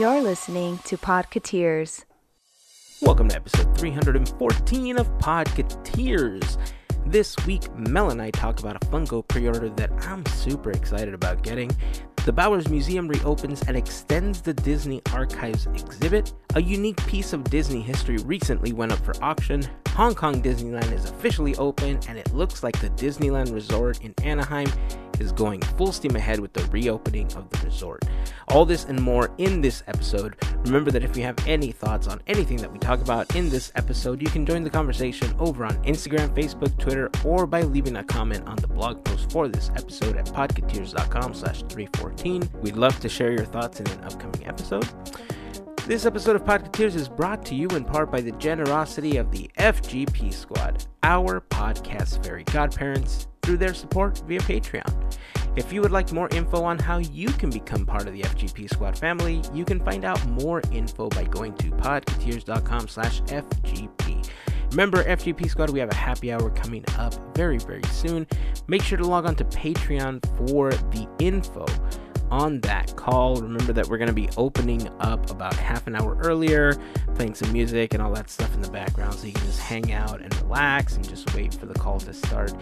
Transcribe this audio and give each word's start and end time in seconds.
You're 0.00 0.22
listening 0.22 0.78
to 0.86 0.96
Podcateers. 0.96 2.04
Welcome 3.00 3.28
to 3.28 3.36
episode 3.36 3.78
314 3.78 4.98
of 4.98 5.06
Podcateers. 5.18 6.58
This 7.06 7.36
week, 7.46 7.72
Mel 7.76 8.10
and 8.10 8.20
I 8.20 8.32
talk 8.32 8.58
about 8.58 8.74
a 8.74 8.86
Funko 8.88 9.26
pre 9.28 9.46
order 9.46 9.68
that 9.68 9.92
I'm 10.04 10.26
super 10.26 10.72
excited 10.72 11.14
about 11.14 11.44
getting. 11.44 11.70
The 12.24 12.32
Bowers 12.32 12.68
Museum 12.68 13.06
reopens 13.06 13.62
and 13.68 13.76
extends 13.76 14.40
the 14.40 14.52
Disney 14.52 15.00
Archives 15.12 15.66
exhibit. 15.66 16.32
A 16.56 16.62
unique 16.62 16.96
piece 17.06 17.32
of 17.32 17.44
Disney 17.44 17.80
history 17.80 18.16
recently 18.16 18.72
went 18.72 18.90
up 18.90 18.98
for 18.98 19.14
auction. 19.22 19.64
Hong 19.90 20.16
Kong 20.16 20.42
Disneyland 20.42 20.90
is 20.90 21.04
officially 21.04 21.54
open, 21.54 22.00
and 22.08 22.18
it 22.18 22.34
looks 22.34 22.64
like 22.64 22.80
the 22.80 22.90
Disneyland 22.90 23.54
Resort 23.54 24.00
in 24.02 24.12
Anaheim 24.24 24.72
is 25.20 25.32
going 25.32 25.60
full 25.60 25.92
steam 25.92 26.16
ahead 26.16 26.40
with 26.40 26.52
the 26.52 26.64
reopening 26.66 27.26
of 27.34 27.48
the 27.50 27.64
resort. 27.64 28.04
All 28.48 28.64
this 28.64 28.84
and 28.84 29.00
more 29.00 29.30
in 29.38 29.60
this 29.60 29.82
episode. 29.86 30.36
Remember 30.64 30.90
that 30.90 31.02
if 31.02 31.16
you 31.16 31.22
have 31.22 31.36
any 31.46 31.72
thoughts 31.72 32.08
on 32.08 32.20
anything 32.26 32.56
that 32.58 32.72
we 32.72 32.78
talk 32.78 33.00
about 33.00 33.34
in 33.36 33.50
this 33.50 33.72
episode, 33.74 34.22
you 34.22 34.28
can 34.28 34.46
join 34.46 34.64
the 34.64 34.70
conversation 34.70 35.34
over 35.38 35.64
on 35.64 35.74
Instagram, 35.84 36.34
Facebook, 36.34 36.76
Twitter, 36.78 37.10
or 37.24 37.46
by 37.46 37.62
leaving 37.62 37.96
a 37.96 38.04
comment 38.04 38.46
on 38.46 38.56
the 38.56 38.68
blog 38.68 39.04
post 39.04 39.30
for 39.30 39.48
this 39.48 39.70
episode 39.76 40.16
at 40.16 40.26
podcateers.com 40.26 41.34
slash 41.34 41.62
314. 41.64 42.48
We'd 42.62 42.76
love 42.76 42.98
to 43.00 43.08
share 43.08 43.32
your 43.32 43.44
thoughts 43.44 43.80
in 43.80 43.86
an 43.88 44.04
upcoming 44.04 44.46
episode. 44.46 44.88
This 45.86 46.06
episode 46.06 46.34
of 46.34 46.44
Podcateers 46.44 46.94
is 46.94 47.10
brought 47.10 47.44
to 47.44 47.54
you 47.54 47.68
in 47.68 47.84
part 47.84 48.10
by 48.10 48.22
the 48.22 48.32
generosity 48.32 49.18
of 49.18 49.30
the 49.30 49.50
FGP 49.58 50.32
Squad, 50.32 50.86
our 51.02 51.42
podcast 51.42 52.24
fairy 52.24 52.42
godparents, 52.44 53.26
through 53.42 53.58
their 53.58 53.74
support 53.74 54.22
via 54.26 54.40
Patreon. 54.40 55.14
If 55.56 55.74
you 55.74 55.82
would 55.82 55.90
like 55.90 56.10
more 56.10 56.30
info 56.30 56.64
on 56.64 56.78
how 56.78 56.98
you 56.98 57.28
can 57.28 57.50
become 57.50 57.84
part 57.84 58.06
of 58.06 58.14
the 58.14 58.22
FGP 58.22 58.72
Squad 58.72 58.96
family, 58.96 59.42
you 59.52 59.66
can 59.66 59.78
find 59.78 60.06
out 60.06 60.26
more 60.26 60.62
info 60.72 61.10
by 61.10 61.24
going 61.24 61.54
to 61.56 61.70
podcateers.com 61.72 62.88
slash 62.88 63.20
FGP. 63.24 64.30
Remember, 64.70 65.04
FGP 65.04 65.50
Squad, 65.50 65.68
we 65.68 65.80
have 65.80 65.92
a 65.92 65.94
happy 65.94 66.32
hour 66.32 66.48
coming 66.48 66.82
up 66.96 67.12
very, 67.36 67.58
very 67.58 67.84
soon. 67.90 68.26
Make 68.68 68.82
sure 68.82 68.96
to 68.96 69.06
log 69.06 69.26
on 69.26 69.36
to 69.36 69.44
Patreon 69.44 70.24
for 70.48 70.70
the 70.70 71.06
info 71.18 71.66
on 72.30 72.60
that 72.60 72.94
call. 72.96 73.36
Remember 73.36 73.72
that 73.72 73.88
we're 73.88 73.98
going 73.98 74.08
to 74.08 74.14
be 74.14 74.28
opening 74.36 74.88
up 75.00 75.30
about 75.30 75.54
half 75.54 75.86
an 75.86 75.96
hour 75.96 76.16
earlier, 76.22 76.74
playing 77.14 77.34
some 77.34 77.52
music 77.52 77.94
and 77.94 78.02
all 78.02 78.12
that 78.14 78.30
stuff 78.30 78.54
in 78.54 78.60
the 78.60 78.70
background 78.70 79.14
so 79.14 79.26
you 79.26 79.32
can 79.32 79.44
just 79.46 79.60
hang 79.60 79.92
out 79.92 80.20
and 80.20 80.34
relax 80.42 80.96
and 80.96 81.08
just 81.08 81.34
wait 81.34 81.54
for 81.54 81.66
the 81.66 81.74
call 81.74 82.00
to 82.00 82.12
start. 82.12 82.52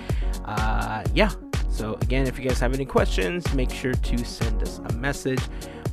Uh, 0.45 1.05
yeah. 1.15 1.31
So 1.71 1.95
again, 2.03 2.27
if 2.27 2.39
you 2.39 2.47
guys 2.47 2.61
have 2.61 2.75
any 2.75 2.85
questions, 2.85 3.53
make 3.55 3.71
sure 3.71 3.95
to 3.95 4.25
send 4.25 4.63
us 4.63 4.79
a 4.79 4.93
message. 4.93 5.41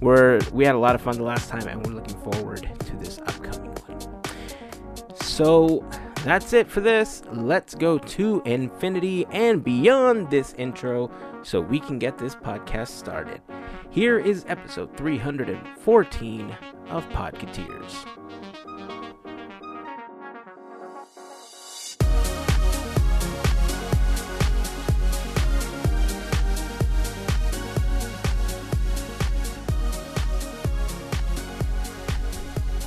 We're 0.01 0.39
we 0.51 0.65
had 0.65 0.75
a 0.75 0.79
lot 0.79 0.95
of 0.95 1.01
fun 1.01 1.15
the 1.15 1.23
last 1.23 1.49
time, 1.49 1.67
and 1.67 1.85
we're 1.85 1.93
looking 1.93 2.19
forward 2.21 2.69
to 2.79 2.95
this 2.97 3.19
upcoming 3.19 3.71
one. 3.87 5.15
So 5.21 5.85
that's 6.25 6.51
it 6.51 6.69
for 6.69 6.81
this. 6.81 7.23
Let's 7.31 7.75
go 7.75 7.97
to 7.97 8.41
infinity 8.45 9.25
and 9.31 9.63
beyond 9.63 10.29
this 10.29 10.53
intro 10.57 11.09
so 11.43 11.61
we 11.61 11.79
can 11.79 11.99
get 11.99 12.17
this 12.17 12.35
podcast 12.35 12.89
started. 12.89 13.41
Here 13.89 14.19
is 14.19 14.45
episode 14.47 14.95
314 14.97 16.57
of 16.89 17.07
Podcateers. 17.09 18.05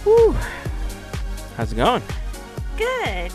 Whew. 0.05 0.33
How's 1.56 1.72
it 1.72 1.77
going? 1.77 2.03
Good. 2.77 3.33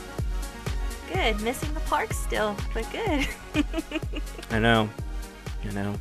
Good. 1.12 1.42
Missing 1.42 1.74
the 1.74 1.80
park 1.82 2.14
still, 2.14 2.56
but 2.74 2.86
good. 2.92 3.28
I 4.52 4.60
know. 4.60 4.90
I 5.68 5.72
know. 5.74 5.96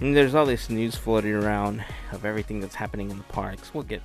And 0.00 0.16
there's 0.16 0.34
all 0.34 0.46
this 0.46 0.68
news 0.70 0.96
floating 0.96 1.32
around 1.34 1.84
of 2.12 2.24
everything 2.24 2.60
that's 2.60 2.74
happening 2.74 3.10
in 3.10 3.16
the 3.18 3.24
parks. 3.24 3.72
We'll 3.72 3.84
get, 3.84 4.02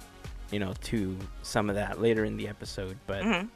you 0.51 0.59
know, 0.59 0.73
to 0.83 1.17
some 1.41 1.69
of 1.69 1.75
that 1.75 1.99
later 1.99 2.23
in 2.25 2.37
the 2.37 2.47
episode. 2.47 2.97
But 3.07 3.23
Mhm. 3.23 3.49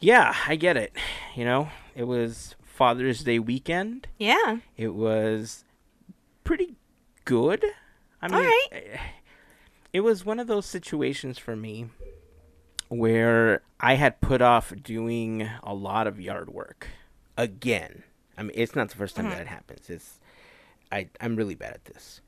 yeah, 0.00 0.34
I 0.46 0.56
get 0.56 0.76
it. 0.76 0.92
You 1.36 1.44
know, 1.44 1.68
it 1.94 2.04
was 2.04 2.54
Father's 2.62 3.22
Day 3.22 3.38
weekend. 3.38 4.06
Yeah. 4.18 4.58
It 4.76 4.94
was 4.94 5.64
pretty 6.42 6.74
good. 7.24 7.64
I 8.22 8.28
mean, 8.28 8.34
All 8.36 8.42
right. 8.42 8.98
it 9.92 10.00
was 10.00 10.24
one 10.24 10.40
of 10.40 10.46
those 10.46 10.64
situations 10.66 11.38
for 11.38 11.54
me 11.54 11.90
where 12.88 13.62
I 13.80 13.94
had 13.94 14.20
put 14.20 14.40
off 14.40 14.72
doing 14.82 15.48
a 15.62 15.74
lot 15.74 16.06
of 16.06 16.18
yard 16.20 16.48
work 16.50 16.88
again. 17.36 18.04
I 18.36 18.42
mean, 18.42 18.52
it's 18.54 18.74
not 18.74 18.88
the 18.90 18.96
first 18.96 19.16
time 19.16 19.28
that 19.30 19.40
it 19.40 19.46
happens. 19.46 19.88
It's 19.90 20.20
I 20.92 21.08
I'm 21.20 21.36
really 21.36 21.54
bad 21.54 21.72
at 21.74 21.84
this. 21.84 22.20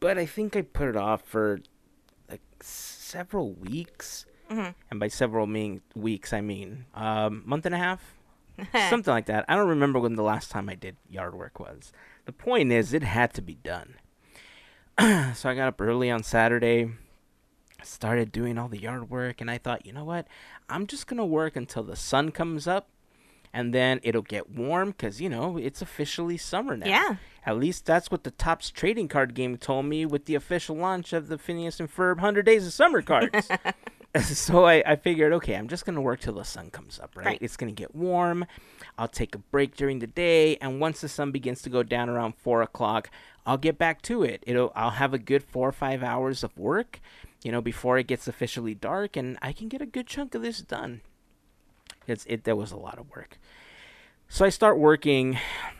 But 0.00 0.18
I 0.18 0.26
think 0.26 0.56
I 0.56 0.62
put 0.62 0.88
it 0.88 0.96
off 0.96 1.22
for 1.22 1.60
like 2.30 2.42
several 2.60 3.52
weeks. 3.52 4.26
Mhm. 4.50 4.74
And 4.90 5.00
by 5.00 5.08
several 5.08 5.46
mean 5.46 5.80
weeks, 5.94 6.32
I 6.32 6.40
mean 6.40 6.84
um, 6.94 7.42
month 7.46 7.64
and 7.66 7.74
a 7.74 7.78
half, 7.78 8.14
something 8.90 9.12
like 9.12 9.26
that. 9.26 9.44
I 9.48 9.56
don't 9.56 9.68
remember 9.68 9.98
when 9.98 10.16
the 10.16 10.22
last 10.22 10.50
time 10.50 10.68
I 10.68 10.74
did 10.74 10.96
yard 11.08 11.34
work 11.34 11.58
was. 11.58 11.92
The 12.26 12.32
point 12.32 12.70
is, 12.72 12.92
it 12.92 13.02
had 13.02 13.32
to 13.34 13.42
be 13.42 13.54
done. 13.54 13.96
so 15.34 15.48
I 15.48 15.54
got 15.54 15.68
up 15.68 15.80
early 15.80 16.10
on 16.10 16.22
Saturday, 16.22 16.90
started 17.82 18.32
doing 18.32 18.58
all 18.58 18.68
the 18.68 18.80
yard 18.80 19.10
work, 19.10 19.40
and 19.40 19.50
I 19.50 19.58
thought, 19.58 19.84
you 19.86 19.92
know 19.92 20.04
what? 20.04 20.26
I'm 20.68 20.86
just 20.86 21.06
gonna 21.06 21.26
work 21.26 21.56
until 21.56 21.82
the 21.82 21.96
sun 21.96 22.30
comes 22.30 22.66
up, 22.68 22.88
and 23.54 23.72
then 23.72 24.00
it'll 24.02 24.20
get 24.20 24.50
warm 24.50 24.90
because 24.90 25.20
you 25.20 25.30
know 25.30 25.56
it's 25.56 25.80
officially 25.80 26.36
summer 26.36 26.76
now. 26.76 26.86
Yeah. 26.86 27.16
At 27.46 27.58
least 27.58 27.86
that's 27.86 28.10
what 28.10 28.24
the 28.24 28.30
Topps 28.32 28.70
trading 28.70 29.06
card 29.06 29.34
game 29.34 29.56
told 29.56 29.86
me 29.86 30.04
with 30.04 30.24
the 30.24 30.34
official 30.34 30.76
launch 30.76 31.12
of 31.12 31.28
the 31.28 31.38
Phineas 31.38 31.78
and 31.78 31.94
Ferb 31.94 32.16
100 32.16 32.44
Days 32.44 32.66
of 32.66 32.72
Summer 32.72 33.00
cards. 33.00 33.48
so 34.22 34.64
I, 34.64 34.82
I 34.86 34.96
figured, 34.96 35.32
okay, 35.34 35.54
I'm 35.54 35.68
just 35.68 35.84
going 35.84 35.96
to 35.96 36.00
work 36.00 36.20
till 36.20 36.34
the 36.34 36.44
sun 36.44 36.70
comes 36.70 36.98
up, 36.98 37.16
right? 37.16 37.26
Right. 37.26 37.38
It's 37.40 37.56
going 37.56 37.74
to 37.74 37.78
get 37.78 37.94
warm. 37.94 38.46
I'll 38.96 39.08
take 39.08 39.34
a 39.34 39.38
break 39.38 39.76
during 39.76 39.98
the 39.98 40.06
day. 40.06 40.56
And 40.56 40.80
once 40.80 41.00
the 41.00 41.08
sun 41.08 41.32
begins 41.32 41.62
to 41.62 41.70
go 41.70 41.82
down 41.82 42.08
around 42.08 42.34
4 42.36 42.62
o'clock, 42.62 43.10
I'll 43.44 43.58
get 43.58 43.76
back 43.76 44.02
to 44.02 44.22
it. 44.22 44.42
It'll, 44.46 44.72
I'll 44.74 44.90
have 44.90 45.12
a 45.12 45.18
good 45.18 45.42
four 45.42 45.68
or 45.68 45.72
five 45.72 46.02
hours 46.02 46.42
of 46.44 46.56
work, 46.56 47.00
you 47.42 47.52
know, 47.52 47.60
before 47.60 47.98
it 47.98 48.06
gets 48.06 48.26
officially 48.26 48.74
dark. 48.74 49.16
And 49.16 49.36
I 49.42 49.52
can 49.52 49.68
get 49.68 49.82
a 49.82 49.86
good 49.86 50.06
chunk 50.06 50.34
of 50.34 50.42
this 50.42 50.60
done. 50.60 51.02
It's, 52.06 52.24
it, 52.26 52.44
there 52.44 52.56
was 52.56 52.72
a 52.72 52.76
lot 52.76 52.98
of 52.98 53.10
work. 53.10 53.38
So 54.28 54.44
I 54.44 54.48
start 54.48 54.78
working, 54.78 55.38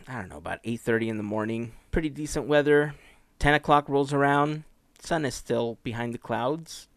I 0.09 0.15
don't 0.21 0.29
know, 0.29 0.37
about 0.37 0.63
8:30 0.65 1.09
in 1.09 1.17
the 1.17 1.23
morning. 1.23 1.73
Pretty 1.91 2.09
decent 2.11 2.47
weather. 2.47 2.95
10 3.39 3.55
o'clock 3.55 3.89
rolls 3.89 4.13
around. 4.13 4.65
Sun 5.01 5.25
is 5.25 5.35
still 5.35 5.79
behind 5.83 6.15
the 6.15 6.19
clouds. 6.19 6.89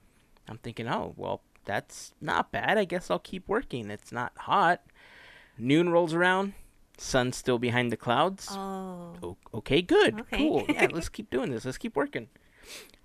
I'm 0.48 0.58
thinking, 0.60 0.88
oh, 0.88 1.14
well, 1.18 1.42
that's 1.66 2.14
not 2.22 2.52
bad. 2.52 2.78
I 2.78 2.86
guess 2.86 3.10
I'll 3.12 3.20
keep 3.20 3.48
working. 3.48 3.90
It's 3.90 4.12
not 4.12 4.32
hot. 4.38 4.82
Noon 5.58 5.90
rolls 5.90 6.14
around. 6.14 6.54
Sun's 6.98 7.36
still 7.38 7.60
behind 7.60 7.92
the 7.92 7.98
clouds. 7.98 8.48
Oh. 8.52 9.14
O- 9.24 9.38
okay, 9.56 9.82
good, 9.82 10.20
Okay. 10.22 10.38
cool. 10.38 10.66
Yeah, 10.70 10.88
let's 10.92 11.10
keep 11.10 11.30
doing 11.30 11.52
this. 11.52 11.66
Let's 11.66 11.78
keep 11.78 11.96
working. 11.96 12.30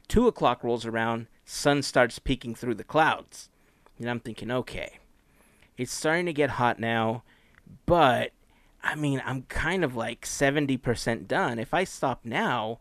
Two 0.08 0.26
o'clock 0.28 0.62
rolls 0.62 0.86
around. 0.86 1.26
Sun 1.44 1.82
starts 1.82 2.18
peeking 2.18 2.54
through 2.54 2.74
the 2.76 2.84
clouds, 2.84 3.50
and 3.98 4.08
I'm 4.08 4.20
thinking, 4.20 4.50
okay, 4.50 4.98
it's 5.76 5.92
starting 5.92 6.26
to 6.26 6.32
get 6.32 6.50
hot 6.50 6.78
now, 6.78 7.22
but 7.86 8.32
I 8.82 8.94
mean, 8.94 9.22
I'm 9.24 9.42
kind 9.42 9.84
of 9.84 9.94
like 9.96 10.26
seventy 10.26 10.76
percent 10.76 11.28
done. 11.28 11.58
If 11.58 11.72
I 11.72 11.84
stop 11.84 12.20
now, 12.24 12.78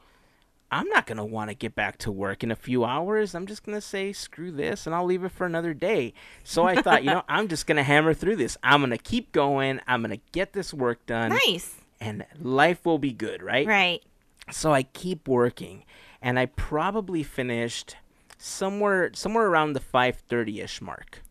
I'm 0.71 0.87
not 0.89 1.05
gonna 1.05 1.25
want 1.25 1.49
to 1.49 1.55
get 1.55 1.75
back 1.75 1.97
to 1.99 2.11
work 2.11 2.43
in 2.43 2.51
a 2.51 2.55
few 2.55 2.83
hours. 2.85 3.35
I'm 3.35 3.45
just 3.45 3.63
gonna 3.63 3.81
say 3.81 4.11
screw 4.13 4.51
this, 4.51 4.85
and 4.85 4.95
I'll 4.95 5.05
leave 5.05 5.23
it 5.23 5.31
for 5.31 5.45
another 5.45 5.73
day. 5.73 6.13
So 6.43 6.65
I 6.65 6.81
thought, 6.81 7.03
you 7.03 7.11
know, 7.11 7.23
I'm 7.29 7.47
just 7.47 7.67
gonna 7.67 7.83
hammer 7.83 8.13
through 8.13 8.37
this. 8.37 8.57
I'm 8.63 8.81
gonna 8.81 8.97
keep 8.97 9.31
going. 9.31 9.79
I'm 9.87 10.01
gonna 10.01 10.17
get 10.31 10.53
this 10.53 10.73
work 10.73 11.05
done 11.05 11.29
Nice. 11.47 11.75
and 11.99 12.25
life 12.39 12.85
will 12.85 12.99
be 12.99 13.11
good, 13.13 13.41
right? 13.43 13.67
Right. 13.67 14.03
So 14.49 14.73
I 14.73 14.83
keep 14.83 15.27
working, 15.27 15.85
and 16.21 16.39
I 16.39 16.47
probably 16.47 17.21
finished 17.23 17.95
somewhere 18.37 19.11
somewhere 19.13 19.45
around 19.47 19.73
the 19.73 19.79
5:30ish 19.79 20.81
mark. 20.81 21.21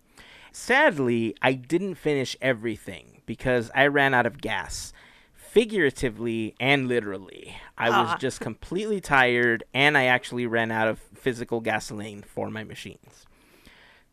Sadly, 0.53 1.35
I 1.43 1.53
didn't 1.55 1.95
finish 1.97 2.37
everything 2.41 3.23
because 3.27 3.71
I 3.75 3.87
ran 3.87 4.15
out 4.15 4.27
of 4.27 4.41
gas. 4.41 4.93
Figuratively 5.35 6.55
and 6.61 6.87
literally. 6.87 7.57
I 7.77 7.89
Ah. 7.89 8.03
was 8.13 8.21
just 8.21 8.39
completely 8.41 9.01
tired 9.01 9.65
and 9.75 9.99
I 9.99 10.05
actually 10.05 10.47
ran 10.47 10.71
out 10.71 10.87
of 10.87 11.01
physical 11.15 11.61
gasoline 11.61 12.23
for 12.23 12.51
my 12.51 12.63
machines. 12.63 13.27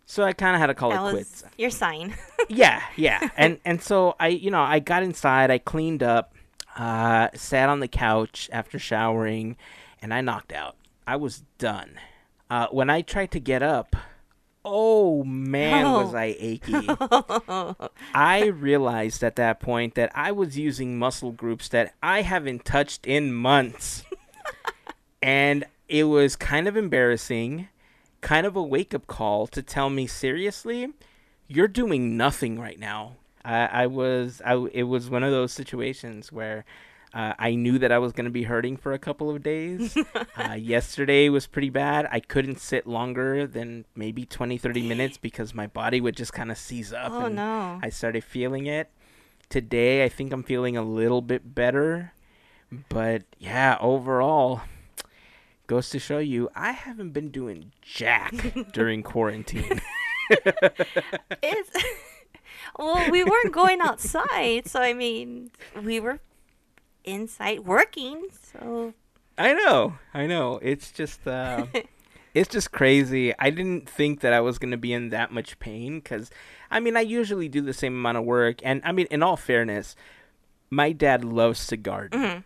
So 0.05 0.23
I 0.23 0.33
kind 0.33 0.55
of 0.55 0.61
had 0.61 0.67
to 0.67 0.73
call 0.73 0.89
That 0.89 1.05
it 1.07 1.11
quits 1.11 1.43
your 1.57 1.69
sign. 1.69 2.15
yeah, 2.49 2.81
yeah. 2.95 3.29
And 3.37 3.59
and 3.65 3.81
so 3.81 4.15
I, 4.19 4.29
you 4.29 4.49
know, 4.49 4.61
I 4.61 4.79
got 4.79 5.03
inside, 5.03 5.51
I 5.51 5.59
cleaned 5.59 6.01
up, 6.01 6.33
uh, 6.75 7.27
sat 7.35 7.69
on 7.69 7.81
the 7.81 7.87
couch 7.87 8.49
after 8.51 8.79
showering, 8.79 9.57
and 10.01 10.13
I 10.13 10.21
knocked 10.21 10.53
out. 10.53 10.75
I 11.05 11.17
was 11.17 11.43
done. 11.59 11.99
Uh, 12.49 12.67
when 12.71 12.89
I 12.89 13.01
tried 13.01 13.31
to 13.31 13.39
get 13.39 13.61
up, 13.61 13.95
oh 14.67 15.23
man, 15.23 15.85
was 15.91 16.13
Oh. 16.13 16.17
I 16.17 16.35
achy. 16.37 17.89
I 18.13 18.45
realized 18.47 19.23
at 19.23 19.37
that 19.37 19.59
point 19.59 19.95
that 19.95 20.11
I 20.13 20.31
was 20.31 20.57
using 20.57 20.99
muscle 20.99 21.31
groups 21.31 21.69
that 21.69 21.95
I 22.03 22.21
haven't 22.21 22.65
touched 22.65 23.07
in 23.07 23.33
months. 23.33 24.03
and 25.21 25.65
it 25.87 26.05
was 26.05 26.35
kind 26.35 26.67
of 26.67 26.75
embarrassing, 26.75 27.69
kind 28.21 28.45
of 28.45 28.55
a 28.55 28.63
wake 28.63 28.93
up 28.93 29.07
call 29.07 29.47
to 29.47 29.61
tell 29.61 29.89
me 29.89 30.05
seriously, 30.07 30.93
you're 31.47 31.67
doing 31.67 32.17
nothing 32.17 32.59
right 32.59 32.79
now. 32.79 33.15
I, 33.45 33.65
I 33.65 33.87
was, 33.87 34.41
I, 34.45 34.55
it 34.73 34.83
was 34.83 35.09
one 35.09 35.23
of 35.23 35.31
those 35.31 35.53
situations 35.53 36.31
where 36.31 36.65
uh, 37.13 37.33
I 37.39 37.55
knew 37.55 37.79
that 37.79 37.91
I 37.91 37.99
was 37.99 38.11
going 38.11 38.25
to 38.25 38.31
be 38.31 38.43
hurting 38.43 38.77
for 38.77 38.93
a 38.93 38.99
couple 38.99 39.29
of 39.29 39.41
days. 39.41 39.97
uh, 40.37 40.53
yesterday 40.53 41.29
was 41.29 41.47
pretty 41.47 41.69
bad. 41.69 42.07
I 42.11 42.19
couldn't 42.19 42.59
sit 42.59 42.85
longer 42.85 43.47
than 43.47 43.85
maybe 43.95 44.25
20, 44.25 44.57
30 44.57 44.87
minutes 44.87 45.17
because 45.21 45.53
my 45.53 45.67
body 45.67 46.01
would 46.01 46.15
just 46.15 46.33
kind 46.33 46.51
of 46.51 46.57
seize 46.57 46.91
up. 46.91 47.11
Oh 47.11 47.25
and 47.25 47.35
no. 47.35 47.79
I 47.81 47.89
started 47.89 48.23
feeling 48.23 48.65
it. 48.65 48.91
Today, 49.49 50.03
I 50.03 50.09
think 50.09 50.33
I'm 50.33 50.43
feeling 50.43 50.75
a 50.75 50.83
little 50.83 51.21
bit 51.21 51.55
better. 51.55 52.13
But 52.89 53.23
yeah, 53.39 53.77
overall, 53.79 54.61
goes 55.67 55.89
to 55.91 55.99
show 55.99 56.17
you, 56.17 56.49
I 56.53 56.71
haven't 56.71 57.11
been 57.11 57.29
doing 57.29 57.71
jack 57.81 58.33
during 58.73 59.03
quarantine. 59.03 59.79
It's 61.41 61.71
well, 62.77 63.09
we 63.09 63.23
weren't 63.23 63.53
going 63.53 63.79
outside, 63.79 64.67
so 64.67 64.81
I 64.81 64.93
mean, 64.93 65.51
we 65.81 66.01
were 66.01 66.19
inside 67.07 67.61
working. 67.61 68.27
So 68.31 68.93
I 69.37 69.53
know, 69.53 69.97
I 70.13 70.27
know. 70.27 70.59
It's 70.61 70.91
just, 70.91 71.27
uh, 71.27 71.65
it's 72.33 72.49
just 72.49 72.71
crazy. 72.71 73.33
I 73.39 73.49
didn't 73.49 73.89
think 73.89 74.19
that 74.21 74.33
I 74.33 74.41
was 74.41 74.59
gonna 74.59 74.77
be 74.77 74.93
in 74.93 75.09
that 75.09 75.31
much 75.31 75.57
pain 75.59 75.99
because, 75.99 76.29
I 76.69 76.79
mean, 76.79 76.97
I 76.97 77.01
usually 77.01 77.47
do 77.49 77.61
the 77.61 77.73
same 77.73 77.93
amount 77.93 78.17
of 78.17 78.25
work, 78.25 78.59
and 78.63 78.81
I 78.83 78.91
mean, 78.91 79.07
in 79.09 79.23
all 79.23 79.37
fairness, 79.37 79.95
my 80.69 80.91
dad 80.91 81.23
loves 81.23 81.65
to 81.67 81.77
garden, 81.77 82.43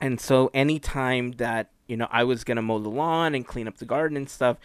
and 0.00 0.20
so 0.20 0.50
anytime 0.54 1.32
that 1.32 1.70
you 1.90 1.96
know 1.96 2.08
I 2.10 2.24
was 2.24 2.44
gonna 2.44 2.62
mow 2.62 2.78
the 2.78 2.88
lawn 2.88 3.34
and 3.34 3.44
clean 3.46 3.66
up 3.68 3.76
the 3.78 3.84
garden 3.84 4.16
and 4.16 4.30
stuff, 4.30 4.56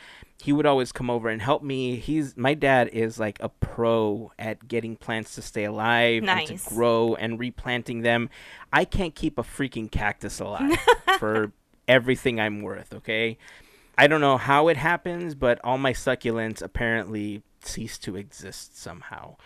he 0.42 0.54
would 0.54 0.66
always 0.66 0.92
come 0.92 1.10
over 1.10 1.27
and 1.30 1.42
help 1.42 1.63
me. 1.63 1.95
He's 1.95 2.38
my 2.38 2.54
dad 2.54 2.89
is 2.89 3.19
like 3.19 3.39
a 3.42 3.50
pro 3.50 4.31
at 4.38 4.68
getting 4.68 4.95
plants 4.95 5.36
to 5.36 5.42
stay 5.42 5.63
alive 5.63 6.18
and 6.18 6.27
Nice. 6.27 6.63
to 6.63 6.69
grow 6.69 7.16
and 7.16 7.39
replanting 7.39 8.01
them. 8.01 8.30
I 8.72 8.86
can't 8.86 9.16
keep 9.16 9.38
a 9.39 9.44
freaking 9.44 9.89
cactus 9.92 10.39
alive 10.39 10.77
for 11.19 11.51
everything 11.88 12.39
I'm 12.39 12.62
worth, 12.62 12.94
okay? 12.94 13.38
I 13.98 14.07
don't 14.07 14.21
know 14.21 14.38
how 14.38 14.68
it 14.68 14.78
happens, 14.78 15.36
but 15.36 15.60
all 15.63 15.78
my 15.78 15.94
succulents 15.94 16.62
apparently 16.62 17.42
cease 17.63 17.98
to 18.00 18.16
exist 18.16 18.78
somehow. 18.78 19.38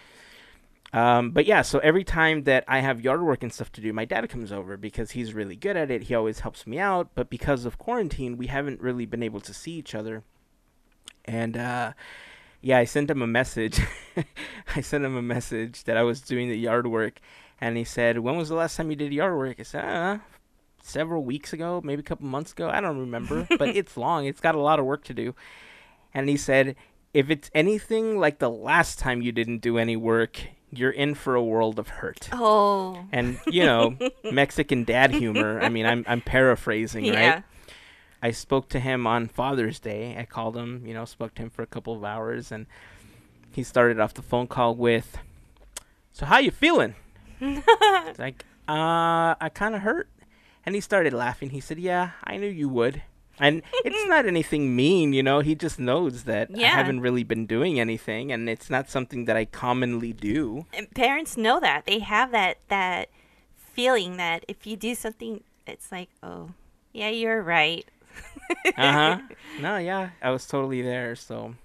Um, 0.92 1.32
but 1.32 1.46
yeah, 1.46 1.62
so 1.62 1.80
every 1.80 2.04
time 2.04 2.44
that 2.44 2.64
I 2.68 2.80
have 2.80 3.02
yard 3.02 3.22
work 3.22 3.44
and 3.44 3.54
stuff 3.54 3.72
to 3.74 3.82
do, 3.82 3.94
my 3.94 4.06
dad 4.06 4.28
comes 4.30 4.52
over 4.52 4.76
because 4.76 5.12
he's 5.12 5.34
really 5.34 5.56
good 5.56 5.78
at 5.78 5.92
it. 5.92 6.04
He 6.04 6.16
always 6.16 6.40
helps 6.40 6.66
me 6.66 6.80
out. 6.80 7.10
But 7.14 7.30
because 7.30 7.66
of 7.66 7.78
quarantine, 7.78 8.38
we 8.38 8.48
haven't 8.48 8.82
really 8.82 9.06
been 9.06 9.24
able 9.24 9.42
to 9.42 9.54
see 9.54 9.74
each 9.74 9.94
other. 9.94 10.24
And 11.26 11.56
uh, 11.56 11.94
yeah, 12.62 12.80
I 12.80 12.86
sent 12.86 13.12
him 13.12 13.22
a 13.22 13.28
message. 13.28 13.80
I 14.76 14.82
sent 14.82 15.06
him 15.06 15.16
a 15.16 15.22
message 15.22 15.84
that 15.84 15.96
I 15.98 16.04
was 16.04 16.22
doing 16.22 16.50
the 16.50 16.58
yard 16.58 16.88
work, 16.88 17.20
and 17.62 17.78
he 17.78 17.84
said, 17.84 18.20
"When 18.20 18.36
was 18.36 18.50
the 18.50 18.56
last 18.56 18.76
time 18.76 18.90
you 18.90 18.96
did 18.96 19.14
yard 19.14 19.38
work?" 19.38 19.58
I 19.60 19.64
said, 19.64 19.86
"Uh, 19.86 20.18
several 20.82 21.24
weeks 21.24 21.54
ago, 21.54 21.82
maybe 21.84 22.00
a 22.00 22.04
couple 22.04 22.26
months 22.28 22.52
ago. 22.52 22.70
I 22.70 22.82
don't 22.82 23.00
remember, 23.00 23.48
but 23.58 23.70
it's 23.70 23.96
long. 23.96 24.26
It's 24.26 24.42
got 24.42 24.56
a 24.56 24.60
lot 24.60 24.80
of 24.80 24.86
work 24.86 25.04
to 25.06 25.14
do." 25.14 25.36
And 26.14 26.28
he 26.28 26.36
said, 26.36 26.76
"If 27.14 27.30
it's 27.30 27.52
anything 27.54 28.20
like 28.20 28.40
the 28.40 28.50
last 28.50 28.98
time 28.98 29.22
you 29.22 29.32
didn't 29.32 29.60
do 29.60 29.78
any 29.78 29.96
work, 29.96 30.42
you're 30.72 30.92
in 30.92 31.16
for 31.16 31.36
a 31.36 31.44
world 31.44 31.80
of 31.80 31.88
hurt." 31.88 32.30
oh 32.32 33.06
And 33.12 33.40
you 33.48 33.66
know, 33.66 33.98
Mexican 34.32 34.84
dad 34.84 35.12
humor. 35.12 35.60
I 35.62 35.70
mean, 35.70 35.86
I'm 35.86 36.04
I'm 36.08 36.22
paraphrasing, 36.22 37.06
yeah. 37.06 37.34
right? 37.34 37.44
I 38.22 38.32
spoke 38.32 38.70
to 38.70 38.80
him 38.80 39.08
on 39.08 39.28
Father's 39.28 39.80
Day. 39.80 40.16
I 40.18 40.26
called 40.26 40.58
him, 40.58 40.84
you 40.86 40.94
know, 40.94 41.06
spoke 41.06 41.36
to 41.36 41.44
him 41.44 41.50
for 41.50 41.62
a 41.62 41.68
couple 41.68 41.96
of 41.96 42.04
hours, 42.04 42.52
and 42.52 42.66
he 43.52 43.64
started 43.64 44.00
off 44.00 44.14
the 44.14 44.22
phone 44.22 44.48
call 44.48 44.76
with, 44.76 45.18
"So 46.12 46.26
how 46.26 46.40
you 46.40 46.52
feeling?" 46.52 46.96
like, 47.42 48.46
"Uh, 48.68 49.36
I 49.40 49.50
kind 49.54 49.76
of 49.76 49.82
hurt," 49.82 50.10
and 50.66 50.76
he 50.76 50.82
started 50.82 51.14
laughing. 51.14 51.52
He 51.52 51.62
said, 51.62 51.80
"Yeah, 51.80 52.12
I 52.24 52.38
knew 52.38 52.50
you 52.50 52.68
would." 52.70 53.04
And 53.40 53.62
it's 53.86 54.08
not 54.10 54.26
anything 54.26 54.76
mean, 54.76 55.14
you 55.14 55.24
know. 55.24 55.40
He 55.40 55.56
just 55.56 55.80
knows 55.80 56.24
that 56.26 56.50
I 56.56 56.62
haven't 56.64 57.00
really 57.00 57.24
been 57.24 57.46
doing 57.46 57.80
anything, 57.80 58.32
and 58.32 58.50
it's 58.50 58.70
not 58.70 58.90
something 58.90 59.26
that 59.26 59.38
I 59.38 59.46
commonly 59.46 60.14
do. 60.14 60.66
And 60.74 60.92
parents 60.92 61.38
know 61.38 61.60
that 61.60 61.86
they 61.86 62.00
have 62.00 62.32
that 62.32 62.58
that 62.68 63.10
feeling 63.56 64.18
that 64.18 64.44
if 64.48 64.68
you 64.68 64.76
do 64.76 64.94
something, 64.94 65.42
it's 65.66 65.92
like, 65.92 66.10
oh, 66.22 66.50
yeah, 66.92 67.10
you're 67.10 67.42
right. 67.42 67.86
uh 68.66 68.72
huh. 68.92 69.20
No, 69.62 69.78
yeah, 69.78 70.10
I 70.22 70.32
was 70.32 70.46
totally 70.46 70.82
there. 70.82 71.16
So, 71.16 71.56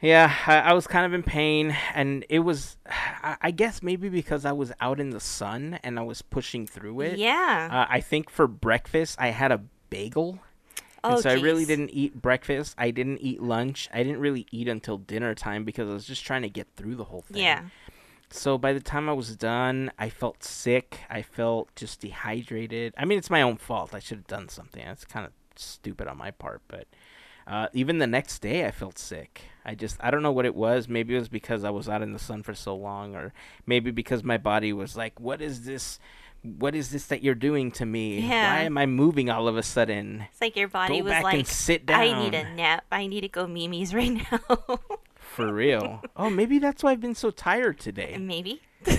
yeah, 0.00 0.34
I, 0.46 0.58
I 0.60 0.72
was 0.72 0.86
kind 0.86 1.04
of 1.04 1.12
in 1.12 1.22
pain, 1.22 1.76
and 1.94 2.24
it 2.28 2.38
was, 2.38 2.76
I, 2.86 3.36
I 3.42 3.50
guess 3.50 3.82
maybe 3.82 4.08
because 4.08 4.44
I 4.44 4.52
was 4.52 4.72
out 4.80 4.98
in 4.98 5.10
the 5.10 5.20
sun 5.20 5.78
and 5.82 5.98
I 5.98 6.02
was 6.02 6.22
pushing 6.22 6.66
through 6.66 7.02
it. 7.02 7.18
Yeah. 7.18 7.68
Uh, 7.70 7.86
I 7.92 8.00
think 8.00 8.30
for 8.30 8.46
breakfast 8.46 9.16
I 9.20 9.28
had 9.28 9.52
a 9.52 9.60
bagel. 9.92 10.38
oh, 11.04 11.14
and 11.14 11.22
so 11.22 11.30
I 11.30 11.34
really 11.34 11.64
didn't 11.64 11.90
eat 11.90 12.20
breakfast. 12.20 12.74
I 12.78 12.90
didn't 12.90 13.18
eat 13.18 13.42
lunch. 13.42 13.88
I 13.92 14.02
didn't 14.02 14.20
really 14.20 14.46
eat 14.50 14.68
until 14.68 14.98
dinner 14.98 15.34
time 15.34 15.64
because 15.64 15.88
I 15.88 15.92
was 15.92 16.06
just 16.06 16.24
trying 16.24 16.42
to 16.42 16.48
get 16.48 16.68
through 16.76 16.96
the 16.96 17.04
whole 17.04 17.22
thing. 17.22 17.42
Yeah. 17.42 17.62
So 18.30 18.56
by 18.56 18.72
the 18.72 18.80
time 18.80 19.08
I 19.08 19.12
was 19.12 19.36
done, 19.36 19.92
I 19.98 20.08
felt 20.08 20.42
sick. 20.42 21.00
I 21.10 21.20
felt 21.20 21.74
just 21.76 22.00
dehydrated. 22.00 22.94
I 22.96 23.04
mean, 23.04 23.18
it's 23.18 23.28
my 23.28 23.42
own 23.42 23.58
fault. 23.58 23.94
I 23.94 23.98
should 23.98 24.18
have 24.18 24.26
done 24.26 24.48
something. 24.48 24.82
That's 24.82 25.04
kind 25.04 25.26
of 25.26 25.32
stupid 25.56 26.08
on 26.08 26.16
my 26.16 26.30
part, 26.30 26.62
but 26.66 26.86
uh, 27.46 27.68
even 27.72 27.98
the 27.98 28.06
next 28.06 28.38
day, 28.38 28.64
I 28.64 28.70
felt 28.70 28.98
sick. 28.98 29.42
I 29.64 29.74
just 29.74 29.96
I 30.00 30.10
don't 30.10 30.22
know 30.22 30.32
what 30.32 30.46
it 30.46 30.54
was. 30.54 30.88
Maybe 30.88 31.14
it 31.14 31.18
was 31.18 31.28
because 31.28 31.64
I 31.64 31.70
was 31.70 31.88
out 31.88 32.02
in 32.02 32.12
the 32.12 32.18
sun 32.18 32.42
for 32.42 32.54
so 32.54 32.74
long, 32.74 33.14
or 33.14 33.32
maybe 33.66 33.90
because 33.90 34.22
my 34.24 34.38
body 34.38 34.72
was 34.72 34.96
like, 34.96 35.20
"What 35.20 35.42
is 35.42 35.64
this? 35.64 35.98
What 36.42 36.74
is 36.74 36.90
this 36.90 37.06
that 37.06 37.22
you're 37.22 37.34
doing 37.36 37.70
to 37.72 37.86
me? 37.86 38.20
Yeah. 38.20 38.54
Why 38.56 38.62
am 38.62 38.76
I 38.76 38.86
moving 38.86 39.30
all 39.30 39.46
of 39.48 39.56
a 39.56 39.62
sudden?" 39.62 40.26
It's 40.30 40.40
like 40.40 40.56
your 40.56 40.68
body 40.68 40.98
Go 40.98 41.04
was 41.04 41.10
back 41.12 41.22
like, 41.24 41.34
and 41.34 41.46
sit 41.46 41.86
down. 41.86 42.00
I 42.00 42.22
need 42.22 42.34
a 42.34 42.52
nap. 42.54 42.84
I 42.90 43.06
need 43.06 43.20
to 43.22 43.28
go 43.28 43.46
Mimi's 43.46 43.94
right 43.94 44.10
now. 44.12 44.78
For 45.18 45.52
real. 45.52 46.02
oh, 46.16 46.28
maybe 46.30 46.58
that's 46.58 46.82
why 46.82 46.90
I've 46.92 47.00
been 47.00 47.14
so 47.14 47.30
tired 47.30 47.78
today. 47.78 48.16
Maybe. 48.20 48.60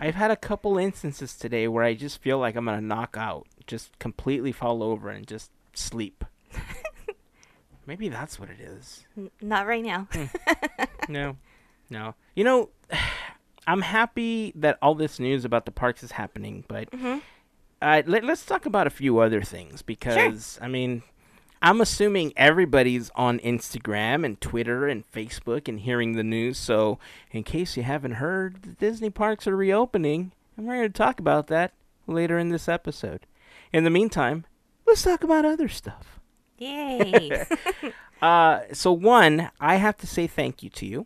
I've 0.00 0.14
had 0.14 0.30
a 0.30 0.36
couple 0.36 0.76
instances 0.78 1.34
today 1.34 1.66
where 1.68 1.82
I 1.82 1.94
just 1.94 2.20
feel 2.20 2.38
like 2.38 2.54
I'm 2.54 2.66
gonna 2.66 2.80
knock 2.82 3.16
out, 3.18 3.46
just 3.66 3.98
completely 3.98 4.52
fall 4.52 4.82
over 4.82 5.08
and 5.08 5.26
just 5.26 5.50
sleep. 5.72 6.24
Maybe 7.86 8.08
that's 8.08 8.38
what 8.38 8.48
it 8.50 8.60
is. 8.60 9.04
N- 9.16 9.30
Not 9.40 9.66
right 9.66 9.82
now. 9.84 10.08
Hmm. 10.12 10.24
No, 11.08 11.36
no. 11.90 12.14
You 12.34 12.44
know, 12.44 12.70
I'm 13.66 13.82
happy 13.82 14.52
that 14.56 14.78
all 14.82 14.94
this 14.94 15.18
news 15.18 15.44
about 15.44 15.64
the 15.66 15.72
parks 15.72 16.02
is 16.02 16.12
happening, 16.12 16.64
but 16.68 16.90
Mhm. 16.90 17.22
uh, 17.82 18.02
let, 18.06 18.24
let's 18.24 18.44
talk 18.44 18.66
about 18.66 18.86
a 18.86 18.90
few 18.90 19.18
other 19.18 19.42
things 19.42 19.82
because 19.82 20.58
I 20.62 20.68
mean, 20.68 21.02
I'm 21.62 21.80
assuming 21.80 22.32
everybody's 22.36 23.10
on 23.14 23.38
Instagram 23.40 24.24
and 24.24 24.38
Twitter 24.40 24.86
and 24.86 25.10
Facebook 25.10 25.66
and 25.66 25.80
hearing 25.80 26.12
the 26.12 26.22
news. 26.24 26.58
So, 26.58 26.98
in 27.30 27.42
case 27.42 27.76
you 27.76 27.82
haven't 27.84 28.12
heard, 28.14 28.62
the 28.62 28.72
Disney 28.72 29.08
parks 29.10 29.46
are 29.46 29.56
reopening, 29.56 30.32
and 30.56 30.66
we're 30.66 30.76
going 30.76 30.92
to 30.92 30.96
talk 30.98 31.18
about 31.18 31.46
that 31.46 31.72
later 32.06 32.38
in 32.38 32.50
this 32.50 32.68
episode. 32.68 33.26
In 33.72 33.84
the 33.84 33.90
meantime, 33.90 34.44
let's 34.86 35.02
talk 35.02 35.24
about 35.24 35.46
other 35.46 35.68
stuff. 35.68 36.20
Yay. 36.58 37.46
Uh, 38.22 38.60
so 38.72 38.90
one, 38.90 39.50
I 39.60 39.74
have 39.76 39.98
to 39.98 40.06
say 40.06 40.26
thank 40.26 40.62
you 40.62 40.70
to 40.70 40.86
you 40.86 41.04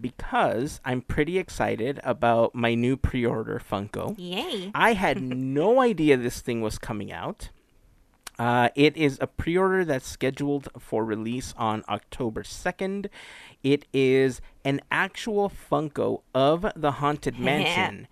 because 0.00 0.80
I'm 0.84 1.00
pretty 1.02 1.38
excited 1.38 2.00
about 2.02 2.54
my 2.54 2.74
new 2.74 2.96
pre-order 2.96 3.60
Funko. 3.60 4.14
Yay. 4.18 4.70
I 4.74 4.94
had 4.94 5.20
no 5.22 5.80
idea 5.80 6.16
this 6.16 6.40
thing 6.40 6.60
was 6.60 6.78
coming 6.78 7.12
out. 7.12 7.50
Uh, 8.38 8.70
it 8.74 8.96
is 8.96 9.18
a 9.20 9.26
pre-order 9.26 9.84
that's 9.84 10.08
scheduled 10.08 10.68
for 10.78 11.04
release 11.04 11.54
on 11.56 11.84
October 11.88 12.42
2nd. 12.42 13.06
It 13.62 13.84
is 13.92 14.40
an 14.64 14.80
actual 14.90 15.50
Funko 15.50 16.22
of 16.34 16.66
the 16.74 16.92
Haunted 16.92 17.38
Mansion 17.38 18.08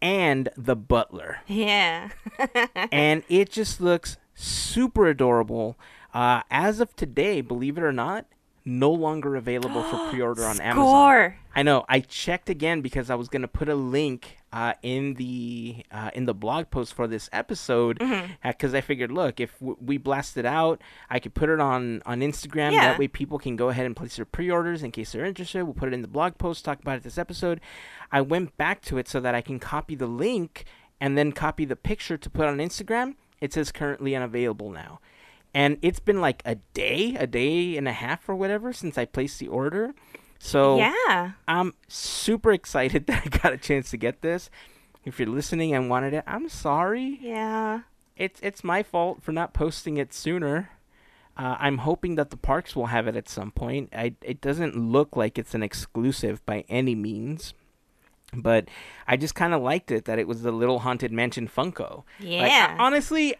and 0.00 0.48
the 0.56 0.74
Butler 0.74 1.40
Yeah. 1.46 2.08
and 2.90 3.22
it 3.28 3.50
just 3.50 3.80
looks 3.80 4.16
super 4.34 5.06
adorable. 5.06 5.78
Uh, 6.12 6.42
as 6.50 6.80
of 6.80 6.96
today, 6.96 7.40
believe 7.40 7.78
it 7.78 7.84
or 7.84 7.92
not, 7.92 8.26
no 8.64 8.90
longer 8.90 9.36
available 9.36 9.82
for 9.82 9.96
pre-order 10.10 10.44
on 10.44 10.60
Amazon. 10.60 10.86
Score. 10.86 11.36
I 11.54 11.62
know. 11.62 11.84
I 11.88 12.00
checked 12.00 12.48
again 12.48 12.80
because 12.80 13.10
I 13.10 13.14
was 13.14 13.28
gonna 13.28 13.48
put 13.48 13.68
a 13.68 13.74
link 13.74 14.38
uh, 14.52 14.74
in 14.82 15.14
the 15.14 15.84
uh, 15.90 16.10
in 16.14 16.24
the 16.26 16.34
blog 16.34 16.70
post 16.70 16.94
for 16.94 17.06
this 17.06 17.28
episode 17.32 17.98
because 18.44 18.74
I 18.74 18.80
figured, 18.80 19.10
look, 19.12 19.40
if 19.40 19.58
w- 19.60 19.76
we 19.80 19.96
blast 19.98 20.36
it 20.36 20.46
out, 20.46 20.80
I 21.10 21.18
could 21.18 21.34
put 21.34 21.48
it 21.48 21.60
on 21.60 22.02
on 22.06 22.20
Instagram. 22.20 22.72
Yeah. 22.72 22.90
That 22.90 22.98
way, 22.98 23.08
people 23.08 23.38
can 23.38 23.56
go 23.56 23.68
ahead 23.68 23.86
and 23.86 23.96
place 23.96 24.16
their 24.16 24.24
pre-orders 24.24 24.82
in 24.82 24.90
case 24.92 25.12
they're 25.12 25.24
interested. 25.24 25.64
We'll 25.64 25.74
put 25.74 25.88
it 25.88 25.94
in 25.94 26.02
the 26.02 26.08
blog 26.08 26.38
post, 26.38 26.64
talk 26.64 26.80
about 26.80 26.96
it 26.96 27.02
this 27.02 27.18
episode. 27.18 27.60
I 28.10 28.20
went 28.20 28.56
back 28.56 28.82
to 28.82 28.98
it 28.98 29.08
so 29.08 29.20
that 29.20 29.34
I 29.34 29.40
can 29.40 29.58
copy 29.58 29.94
the 29.94 30.06
link 30.06 30.64
and 31.00 31.18
then 31.18 31.32
copy 31.32 31.64
the 31.64 31.76
picture 31.76 32.16
to 32.16 32.30
put 32.30 32.46
on 32.46 32.58
Instagram. 32.58 33.14
It 33.40 33.52
says 33.52 33.72
currently 33.72 34.14
unavailable 34.14 34.70
now. 34.70 35.00
And 35.54 35.78
it's 35.82 36.00
been 36.00 36.20
like 36.20 36.42
a 36.46 36.54
day, 36.74 37.14
a 37.18 37.26
day 37.26 37.76
and 37.76 37.86
a 37.86 37.92
half 37.92 38.28
or 38.28 38.34
whatever 38.34 38.72
since 38.72 38.96
I 38.96 39.04
placed 39.04 39.38
the 39.38 39.48
order. 39.48 39.94
So 40.38 40.78
Yeah. 40.78 41.32
I'm 41.46 41.74
super 41.88 42.52
excited 42.52 43.06
that 43.08 43.22
I 43.26 43.28
got 43.38 43.52
a 43.52 43.58
chance 43.58 43.90
to 43.90 43.96
get 43.96 44.22
this. 44.22 44.50
If 45.04 45.18
you're 45.18 45.28
listening 45.28 45.74
and 45.74 45.90
wanted 45.90 46.14
it, 46.14 46.24
I'm 46.26 46.48
sorry. 46.48 47.18
Yeah. 47.20 47.80
It's 48.16 48.38
it's 48.42 48.62
my 48.62 48.82
fault 48.82 49.22
for 49.22 49.32
not 49.32 49.52
posting 49.52 49.96
it 49.96 50.12
sooner. 50.14 50.70
Uh, 51.36 51.56
I'm 51.58 51.78
hoping 51.78 52.14
that 52.16 52.30
the 52.30 52.36
parks 52.36 52.76
will 52.76 52.86
have 52.86 53.06
it 53.08 53.16
at 53.16 53.28
some 53.28 53.50
point. 53.52 53.88
I, 53.94 54.14
it 54.20 54.40
doesn't 54.42 54.76
look 54.76 55.16
like 55.16 55.38
it's 55.38 55.54
an 55.54 55.62
exclusive 55.62 56.44
by 56.44 56.64
any 56.68 56.94
means, 56.94 57.54
but 58.34 58.68
I 59.06 59.16
just 59.16 59.34
kind 59.34 59.52
of 59.54 59.62
liked 59.62 59.90
it 59.90 60.04
that 60.06 60.18
it 60.18 60.26
was 60.28 60.42
the 60.42 60.52
Little 60.52 60.80
Haunted 60.80 61.12
Mansion 61.12 61.48
Funko. 61.48 62.04
Like, 62.20 62.50
Yeah. 62.50 62.76
honestly, 62.78 63.34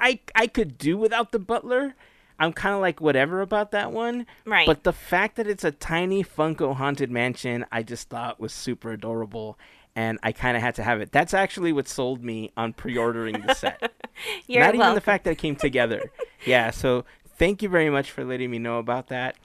I 0.00 0.18
I 0.34 0.46
could 0.46 0.78
do 0.78 0.96
without 0.96 1.32
the 1.32 1.38
butler. 1.38 1.94
I'm 2.38 2.52
kind 2.52 2.74
of 2.74 2.80
like 2.80 3.00
whatever 3.00 3.42
about 3.42 3.70
that 3.70 3.92
one. 3.92 4.26
Right. 4.44 4.66
But 4.66 4.82
the 4.82 4.92
fact 4.92 5.36
that 5.36 5.46
it's 5.46 5.62
a 5.62 5.70
tiny 5.70 6.24
Funko 6.24 6.74
Haunted 6.74 7.10
Mansion, 7.10 7.64
I 7.70 7.82
just 7.84 8.08
thought 8.08 8.40
was 8.40 8.52
super 8.52 8.90
adorable. 8.92 9.56
And 9.96 10.18
I 10.24 10.32
kind 10.32 10.56
of 10.56 10.62
had 10.62 10.74
to 10.74 10.82
have 10.82 11.00
it. 11.00 11.12
That's 11.12 11.32
actually 11.32 11.72
what 11.72 11.86
sold 11.86 12.24
me 12.24 12.50
on 12.56 12.72
pre-ordering 12.72 13.40
the 13.46 13.54
set. 13.54 13.92
You're 14.48 14.64
Not 14.64 14.74
even 14.74 14.94
the 14.96 15.00
fact 15.00 15.22
that 15.22 15.30
it 15.30 15.38
came 15.38 15.54
together. 15.54 16.10
yeah. 16.44 16.70
So 16.72 17.04
thank 17.38 17.62
you 17.62 17.68
very 17.68 17.90
much 17.90 18.10
for 18.10 18.24
letting 18.24 18.50
me 18.50 18.58
know 18.58 18.78
about 18.80 19.06
that. 19.10 19.36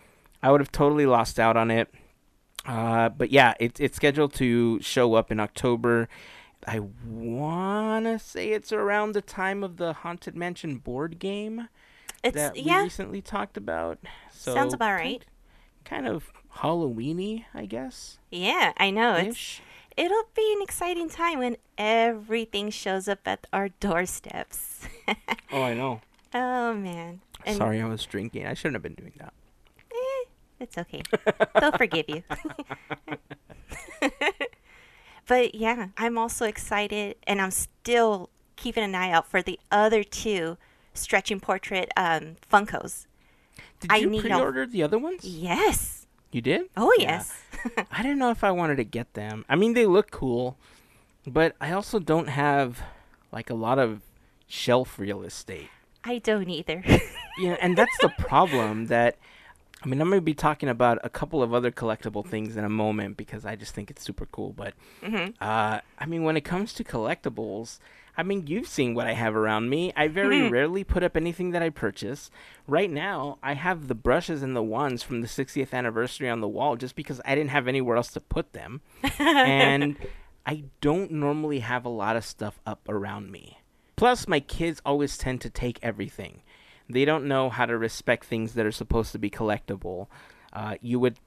I 0.42 0.50
would 0.52 0.60
have 0.60 0.72
totally 0.72 1.06
lost 1.06 1.40
out 1.40 1.56
on 1.56 1.70
it. 1.70 1.94
Uh, 2.70 3.10
but 3.10 3.32
yeah, 3.32 3.56
it, 3.60 3.80
it's 3.80 3.96
scheduled 3.96 4.32
to 4.32 4.80
show 4.80 5.16
up 5.16 5.32
in 5.32 5.40
October. 5.40 6.08
I 6.68 6.82
want 7.04 8.06
to 8.06 8.20
say 8.20 8.50
it's 8.52 8.72
around 8.72 9.14
the 9.14 9.24
time 9.24 9.64
of 9.64 9.78
the 9.78 9.94
Haunted 9.94 10.36
Mansion 10.36 10.78
board 10.78 11.18
game 11.18 11.68
it's 12.24 12.36
that 12.36 12.54
we 12.54 12.62
yeah. 12.62 12.84
recently 12.84 13.24
talked 13.24 13.58
about. 13.58 13.98
So 14.32 14.54
Sounds 14.54 14.76
about 14.76 14.92
right. 14.92 15.26
Kind 15.84 16.08
of 16.08 16.32
Halloweeny, 16.58 17.46
I 17.56 17.66
guess. 17.66 18.20
Yeah, 18.30 18.74
I 18.78 18.92
know. 18.92 19.16
It's 19.16 19.62
it'll 19.98 20.30
be 20.36 20.54
an 20.56 20.62
exciting 20.62 21.10
time 21.10 21.40
when 21.40 21.58
everything 21.76 22.70
shows 22.70 23.08
up 23.08 23.28
at 23.28 23.48
our 23.52 23.70
doorsteps. 23.70 24.88
Oh, 25.52 25.64
I 25.64 25.74
know. 25.74 26.02
oh 26.36 26.76
man. 26.76 27.22
And 27.44 27.58
Sorry, 27.58 27.82
I 27.82 27.88
was 27.88 28.06
drinking. 28.06 28.46
I 28.46 28.54
shouldn't 28.54 28.76
have 28.76 28.84
been 28.84 28.94
doing 28.94 29.14
that. 29.18 29.34
It's 30.60 30.78
okay. 30.78 31.02
They'll 31.60 31.72
forgive 31.72 32.06
you. 32.10 32.24
but 35.28 35.56
yeah, 35.56 35.88
I'm 35.98 36.18
also 36.18 36.46
excited 36.46 37.16
and 37.28 37.42
I'm 37.42 37.52
still 37.52 38.30
keeping 38.56 38.84
an 38.84 38.96
eye 38.96 39.12
out 39.12 39.28
for 39.28 39.42
the 39.42 39.60
other 39.72 40.04
two 40.04 40.58
stretching 40.94 41.40
portrait 41.40 41.90
um 41.96 42.36
Funkos. 42.52 43.06
Did 43.80 43.92
I 43.92 43.98
you 43.98 44.20
pre-order 44.22 44.66
the 44.66 44.84
other 44.84 44.98
ones? 44.98 45.24
Yes. 45.24 46.08
You 46.32 46.42
did? 46.42 46.64
Oh 46.76 46.94
Yeah. 46.98 47.24
yes. 47.24 47.42
I 47.92 48.02
didn't 48.04 48.20
know 48.20 48.32
if 48.32 48.44
I 48.44 48.52
wanted 48.52 48.78
to 48.78 48.84
get 48.84 49.14
them. 49.14 49.46
I 49.50 49.56
mean, 49.56 49.74
they 49.74 49.86
look 49.86 50.12
cool, 50.12 50.58
but 51.26 51.56
I 51.62 51.72
also 51.72 52.00
don't 52.00 52.28
have 52.30 52.82
like 53.32 53.50
a 53.50 53.54
lot 53.56 53.80
of 53.80 54.02
shelf 54.48 54.98
real 55.00 55.24
estate. 55.24 55.70
I 56.04 56.18
don't 56.20 56.50
either. 56.50 56.84
Yeah, 57.38 57.58
and 57.62 57.78
that's 57.78 57.98
the 58.02 58.10
problem 58.20 58.88
that 58.88 59.18
I 59.82 59.88
mean, 59.88 60.02
I'm 60.02 60.10
going 60.10 60.20
to 60.20 60.26
be 60.26 60.34
talking 60.34 60.68
about 60.68 61.00
a 61.04 61.10
couple 61.10 61.42
of 61.42 61.54
other 61.54 61.72
collectible 61.72 62.26
things 62.26 62.58
in 62.58 62.66
a 62.66 62.70
moment 62.70 63.16
because 63.16 63.46
I 63.46 63.56
just 63.56 63.74
think 63.74 63.90
it's 63.90 64.04
super 64.04 64.26
cool, 64.26 64.52
but 64.52 64.74
Mhm. 65.02 65.36
uh 65.40 65.80
I 65.98 66.06
mean, 66.06 66.24
when 66.24 66.36
it 66.36 66.42
comes 66.42 66.74
to 66.74 66.84
collectibles, 66.84 67.80
I 68.18 68.24
mean, 68.24 68.48
you've 68.48 68.68
seen 68.68 68.94
what 68.94 69.08
I 69.08 69.14
have 69.14 69.36
around 69.36 69.70
me. 69.70 69.94
I 69.96 70.10
very 70.10 70.50
rarely 70.50 70.84
put 70.84 71.04
up 71.04 71.16
anything 71.16 71.52
that 71.52 71.62
I 71.64 71.70
purchase. 71.70 72.30
Right 72.68 72.90
now, 72.92 73.38
I 73.42 73.54
have 73.54 73.88
the 73.88 73.96
brushes 73.96 74.44
and 74.44 74.54
the 74.56 74.64
wands 74.64 75.02
from 75.04 75.22
the 75.22 75.28
60th 75.28 75.74
anniversary 75.74 76.30
on 76.30 76.42
the 76.42 76.48
wall 76.48 76.76
just 76.76 76.96
because 76.98 77.22
I 77.24 77.34
didn't 77.36 77.52
have 77.52 77.68
anywhere 77.70 77.96
else 77.96 78.12
to 78.12 78.20
put 78.20 78.52
them. 78.52 78.82
and 79.20 79.96
I 80.46 80.66
don't 80.82 81.12
normally 81.12 81.60
have 81.60 81.86
a 81.86 81.90
lot 81.90 82.18
of 82.18 82.26
stuff 82.26 82.60
up 82.66 82.82
around 82.90 83.32
me. 83.32 83.60
Plus, 83.96 84.28
my 84.28 84.40
kids 84.42 84.82
always 84.86 85.18
tend 85.18 85.40
to 85.42 85.50
take 85.50 85.80
everything. 85.82 86.42
They 86.90 87.06
don't 87.06 87.26
know 87.26 87.50
how 87.50 87.66
to 87.68 87.78
respect 87.78 88.26
things 88.26 88.54
that 88.54 88.66
are 88.66 88.72
supposed 88.72 89.12
to 89.12 89.20
be 89.20 89.30
collectible. 89.30 90.08
Uh, 90.52 90.76
you 90.82 91.00
would 91.00 91.20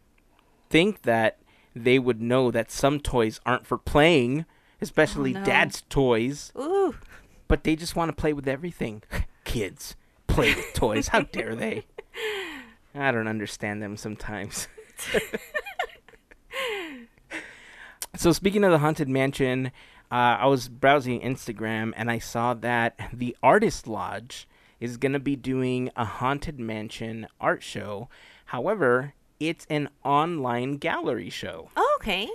think 0.69 1.03
that 1.03 1.39
they 1.75 1.99
would 1.99 2.21
know 2.21 2.51
that 2.51 2.71
some 2.71 2.99
toys 2.99 3.41
aren't 3.47 3.67
for 3.67 3.79
playing, 3.79 4.45
especially 4.81 5.33
no. 5.33 5.45
dad's 5.45 5.83
toys, 5.89 6.53
Ooh. 6.59 6.97
but 7.47 7.65
they 7.65 7.77
just 7.77 7.95
want 7.95 8.09
to 8.09 8.21
play 8.21 8.33
with 8.33 8.49
everything. 8.49 9.03
Kids 9.45 9.97
play 10.27 10.55
with 10.55 10.73
toys. 10.75 11.09
How 11.09 11.21
dare 11.33 11.55
they? 11.55 11.85
I 12.95 13.11
don't 13.13 13.29
understand 13.29 13.83
them 13.83 13.97
sometimes. 13.97 14.69
so 18.17 18.33
speaking 18.33 18.65
of 18.65 18.71
the 18.71 18.79
haunted 18.79 19.09
mansion, 19.09 19.67
uh, 20.11 20.37
I 20.41 20.47
was 20.47 20.69
browsing 20.69 21.21
Instagram 21.21 21.93
and 21.97 22.11
I 22.11 22.19
saw 22.19 22.53
that 22.55 22.99
the 23.13 23.37
Artist 23.43 23.87
Lodge 23.87 24.47
is 24.83 24.97
going 24.97 25.13
to 25.13 25.21
be 25.21 25.37
doing 25.37 25.91
a 25.97 26.05
haunted 26.05 26.59
mansion 26.59 27.27
art 27.41 27.63
show. 27.63 28.09
However, 28.47 29.15
it's 29.39 29.67
an 29.71 29.89
online 30.05 30.77
gallery 30.77 31.31
show 31.31 31.71
Oh, 31.77 31.97
okay. 32.01 32.29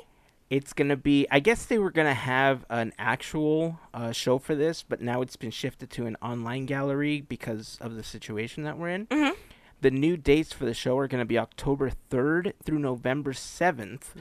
it's 0.49 0.73
gonna 0.73 0.97
be 0.97 1.25
i 1.31 1.39
guess 1.39 1.65
they 1.65 1.77
were 1.77 1.91
gonna 1.91 2.13
have 2.13 2.65
an 2.69 2.91
actual 2.99 3.79
uh, 3.93 4.11
show 4.11 4.37
for 4.37 4.55
this 4.55 4.83
but 4.83 4.99
now 5.01 5.21
it's 5.21 5.35
been 5.37 5.51
shifted 5.51 5.89
to 5.89 6.05
an 6.05 6.17
online 6.21 6.65
gallery 6.65 7.21
because 7.21 7.77
of 7.79 7.95
the 7.95 8.03
situation 8.03 8.63
that 8.63 8.77
we're 8.77 8.89
in 8.89 9.05
Mhm. 9.07 9.35
the 9.79 9.91
new 9.91 10.17
dates 10.17 10.51
for 10.51 10.65
the 10.65 10.73
show 10.73 10.97
are 10.97 11.07
gonna 11.07 11.25
be 11.25 11.37
october 11.37 11.91
3rd 12.09 12.53
through 12.63 12.79
november 12.79 13.31
7th 13.31 14.13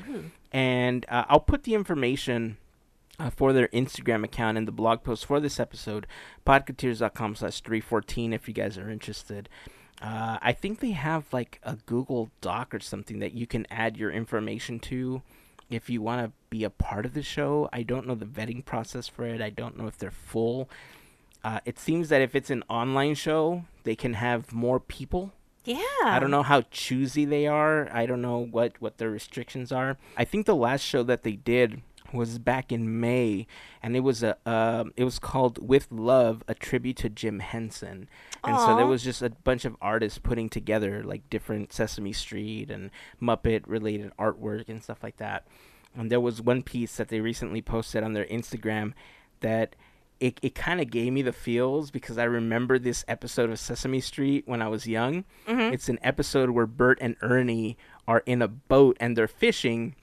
and 0.52 1.04
uh, 1.08 1.24
i'll 1.28 1.40
put 1.40 1.64
the 1.64 1.74
information 1.74 2.56
uh, 3.18 3.30
for 3.30 3.52
their 3.52 3.68
instagram 3.68 4.24
account 4.24 4.58
and 4.58 4.66
the 4.68 4.72
blog 4.72 5.02
post 5.02 5.26
for 5.26 5.40
this 5.40 5.60
episode 5.60 6.06
podcateers.com 6.46 7.34
slash 7.34 7.60
314 7.60 8.32
if 8.32 8.48
you 8.48 8.54
guys 8.54 8.78
are 8.78 8.90
interested 8.90 9.48
uh, 10.02 10.38
I 10.42 10.52
think 10.52 10.80
they 10.80 10.90
have 10.90 11.24
like 11.32 11.58
a 11.62 11.76
Google 11.86 12.30
Doc 12.40 12.74
or 12.74 12.80
something 12.80 13.18
that 13.20 13.32
you 13.32 13.46
can 13.46 13.66
add 13.70 13.96
your 13.96 14.10
information 14.10 14.78
to 14.80 15.22
if 15.70 15.90
you 15.90 16.02
want 16.02 16.24
to 16.24 16.32
be 16.50 16.64
a 16.64 16.70
part 16.70 17.06
of 17.06 17.14
the 17.14 17.22
show. 17.22 17.68
I 17.72 17.82
don't 17.82 18.06
know 18.06 18.14
the 18.14 18.26
vetting 18.26 18.64
process 18.64 19.08
for 19.08 19.24
it. 19.24 19.40
I 19.40 19.50
don't 19.50 19.76
know 19.76 19.86
if 19.86 19.96
they're 19.96 20.10
full. 20.10 20.68
Uh, 21.42 21.60
it 21.64 21.78
seems 21.78 22.08
that 22.08 22.20
if 22.20 22.34
it's 22.34 22.50
an 22.50 22.62
online 22.68 23.14
show, 23.14 23.64
they 23.84 23.96
can 23.96 24.14
have 24.14 24.52
more 24.52 24.80
people. 24.80 25.32
Yeah. 25.64 25.78
I 26.04 26.18
don't 26.20 26.30
know 26.30 26.42
how 26.42 26.62
choosy 26.70 27.24
they 27.24 27.46
are. 27.46 27.88
I 27.92 28.06
don't 28.06 28.22
know 28.22 28.38
what 28.38 28.80
what 28.80 28.98
their 28.98 29.10
restrictions 29.10 29.72
are. 29.72 29.96
I 30.16 30.24
think 30.24 30.46
the 30.46 30.54
last 30.54 30.82
show 30.82 31.02
that 31.04 31.24
they 31.24 31.32
did 31.32 31.82
was 32.16 32.38
back 32.38 32.72
in 32.72 33.00
May, 33.00 33.46
and 33.82 33.94
it 33.96 34.00
was 34.00 34.22
a 34.22 34.36
um, 34.44 34.92
it 34.96 35.04
was 35.04 35.18
called 35.18 35.58
"With 35.66 35.88
Love," 35.90 36.42
a 36.48 36.54
tribute 36.54 36.96
to 36.98 37.08
Jim 37.08 37.38
Henson. 37.40 38.08
And 38.44 38.56
so 38.58 38.76
there 38.76 38.86
was 38.86 39.02
just 39.04 39.22
a 39.22 39.30
bunch 39.30 39.64
of 39.64 39.76
artists 39.80 40.18
putting 40.18 40.48
together 40.48 41.02
like 41.04 41.28
different 41.30 41.72
Sesame 41.72 42.12
Street 42.12 42.70
and 42.70 42.90
Muppet 43.22 43.64
related 43.66 44.12
artwork 44.18 44.68
and 44.68 44.82
stuff 44.82 45.02
like 45.02 45.16
that. 45.18 45.46
And 45.94 46.10
there 46.10 46.20
was 46.20 46.42
one 46.42 46.62
piece 46.62 46.96
that 46.96 47.08
they 47.08 47.20
recently 47.20 47.62
posted 47.62 48.02
on 48.04 48.12
their 48.12 48.26
Instagram 48.26 48.92
that 49.40 49.74
it, 50.20 50.38
it 50.42 50.54
kind 50.54 50.80
of 50.80 50.90
gave 50.90 51.12
me 51.12 51.22
the 51.22 51.32
feels 51.32 51.90
because 51.90 52.16
I 52.18 52.24
remember 52.24 52.78
this 52.78 53.04
episode 53.08 53.50
of 53.50 53.58
Sesame 53.58 54.00
Street 54.00 54.44
when 54.46 54.62
I 54.62 54.68
was 54.68 54.86
young. 54.86 55.24
It's 55.72 55.88
an 55.88 55.98
episode 56.02 56.50
where 56.50 56.66
Bert 56.66 56.98
and 57.00 57.16
Ernie 57.20 57.76
are 58.08 58.22
in 58.26 58.40
a 58.42 58.48
boat 58.48 58.96
and 59.00 59.16
they're 59.16 59.28
fishing. 59.28 59.94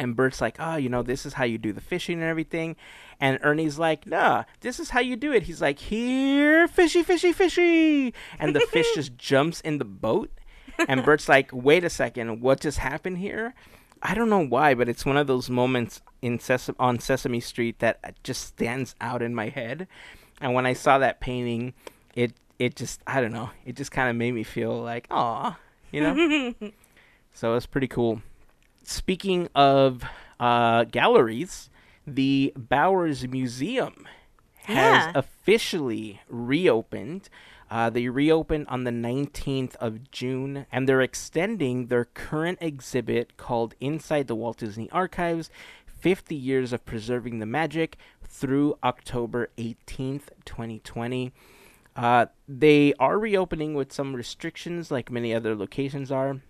And 0.00 0.16
Bert's 0.16 0.40
like, 0.40 0.56
oh, 0.58 0.76
you 0.76 0.88
know, 0.88 1.02
this 1.02 1.26
is 1.26 1.34
how 1.34 1.44
you 1.44 1.58
do 1.58 1.74
the 1.74 1.80
fishing 1.82 2.22
and 2.22 2.28
everything. 2.28 2.74
And 3.20 3.38
Ernie's 3.42 3.78
like, 3.78 4.06
nah, 4.06 4.44
this 4.60 4.80
is 4.80 4.88
how 4.88 5.00
you 5.00 5.14
do 5.14 5.30
it. 5.30 5.42
He's 5.42 5.60
like, 5.60 5.78
here, 5.78 6.66
fishy, 6.66 7.02
fishy, 7.02 7.34
fishy. 7.34 8.14
And 8.38 8.56
the 8.56 8.60
fish 8.60 8.86
just 8.94 9.18
jumps 9.18 9.60
in 9.60 9.76
the 9.76 9.84
boat. 9.84 10.30
And 10.88 11.04
Bert's 11.04 11.28
like, 11.28 11.50
wait 11.52 11.84
a 11.84 11.90
second, 11.90 12.40
what 12.40 12.60
just 12.60 12.78
happened 12.78 13.18
here? 13.18 13.52
I 14.02 14.14
don't 14.14 14.30
know 14.30 14.42
why, 14.42 14.72
but 14.72 14.88
it's 14.88 15.04
one 15.04 15.18
of 15.18 15.26
those 15.26 15.50
moments 15.50 16.00
in 16.22 16.38
Ses- 16.38 16.70
on 16.78 16.98
Sesame 16.98 17.40
Street 17.40 17.80
that 17.80 18.14
just 18.24 18.46
stands 18.46 18.94
out 19.02 19.20
in 19.20 19.34
my 19.34 19.50
head. 19.50 19.86
And 20.40 20.54
when 20.54 20.64
I 20.64 20.72
saw 20.72 20.96
that 20.96 21.20
painting, 21.20 21.74
it 22.14 22.32
it 22.58 22.74
just 22.74 23.02
I 23.06 23.20
don't 23.20 23.32
know, 23.32 23.50
it 23.66 23.76
just 23.76 23.92
kind 23.92 24.08
of 24.08 24.16
made 24.16 24.32
me 24.32 24.44
feel 24.44 24.80
like, 24.80 25.06
aw, 25.10 25.58
you 25.92 26.00
know. 26.00 26.54
so 27.34 27.54
it's 27.54 27.66
pretty 27.66 27.88
cool. 27.88 28.22
Speaking 28.82 29.48
of 29.54 30.02
uh, 30.38 30.84
galleries, 30.84 31.70
the 32.06 32.52
Bowers 32.56 33.26
Museum 33.28 34.06
has 34.64 35.06
Yeah. 35.06 35.12
officially 35.14 36.20
reopened. 36.28 37.28
Uh, 37.70 37.88
they 37.88 38.08
reopened 38.08 38.66
on 38.68 38.84
the 38.84 38.90
19th 38.90 39.76
of 39.76 40.10
June, 40.10 40.66
and 40.72 40.88
they're 40.88 41.00
extending 41.02 41.86
their 41.86 42.04
current 42.06 42.58
exhibit 42.60 43.36
called 43.36 43.74
Inside 43.80 44.26
the 44.26 44.34
Walt 44.34 44.58
Disney 44.58 44.90
Archives 44.90 45.50
50 45.86 46.34
Years 46.34 46.72
of 46.72 46.84
Preserving 46.84 47.38
the 47.38 47.46
Magic 47.46 47.96
through 48.26 48.76
October 48.82 49.50
18th, 49.58 50.30
2020. 50.44 51.32
Uh, 51.94 52.26
they 52.48 52.94
are 52.98 53.18
reopening 53.18 53.74
with 53.74 53.92
some 53.92 54.16
restrictions, 54.16 54.90
like 54.90 55.10
many 55.10 55.34
other 55.34 55.54
locations 55.54 56.10
are. 56.10 56.40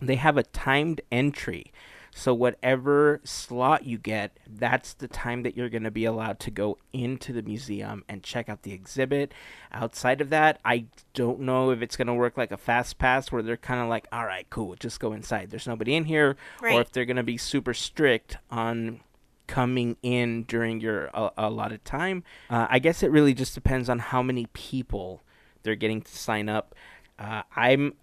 They 0.00 0.16
have 0.16 0.36
a 0.36 0.42
timed 0.42 1.00
entry. 1.10 1.72
So, 2.12 2.34
whatever 2.34 3.20
slot 3.22 3.84
you 3.84 3.96
get, 3.96 4.36
that's 4.44 4.94
the 4.94 5.06
time 5.06 5.44
that 5.44 5.56
you're 5.56 5.68
going 5.68 5.84
to 5.84 5.92
be 5.92 6.04
allowed 6.04 6.40
to 6.40 6.50
go 6.50 6.76
into 6.92 7.32
the 7.32 7.42
museum 7.42 8.04
and 8.08 8.22
check 8.22 8.48
out 8.48 8.62
the 8.62 8.72
exhibit. 8.72 9.32
Outside 9.72 10.20
of 10.20 10.30
that, 10.30 10.58
I 10.64 10.86
don't 11.14 11.40
know 11.40 11.70
if 11.70 11.82
it's 11.82 11.96
going 11.96 12.08
to 12.08 12.14
work 12.14 12.36
like 12.36 12.50
a 12.50 12.56
fast 12.56 12.98
pass 12.98 13.30
where 13.30 13.42
they're 13.42 13.56
kind 13.56 13.80
of 13.80 13.88
like, 13.88 14.08
all 14.10 14.26
right, 14.26 14.44
cool, 14.50 14.74
just 14.74 14.98
go 14.98 15.12
inside. 15.12 15.50
There's 15.50 15.68
nobody 15.68 15.94
in 15.94 16.04
here. 16.04 16.36
Or 16.74 16.80
if 16.80 16.90
they're 16.90 17.04
going 17.04 17.16
to 17.16 17.22
be 17.22 17.38
super 17.38 17.74
strict 17.74 18.38
on 18.50 19.00
coming 19.46 19.96
in 20.02 20.44
during 20.44 20.80
your 20.80 21.10
uh, 21.12 21.30
allotted 21.36 21.84
time. 21.84 22.22
Uh, 22.48 22.68
I 22.70 22.78
guess 22.78 23.02
it 23.02 23.10
really 23.10 23.34
just 23.34 23.52
depends 23.52 23.88
on 23.88 23.98
how 23.98 24.22
many 24.22 24.46
people 24.52 25.22
they're 25.64 25.74
getting 25.74 26.02
to 26.02 26.16
sign 26.16 26.48
up. 26.48 26.74
Uh, 27.18 27.42
I'm 27.56 27.94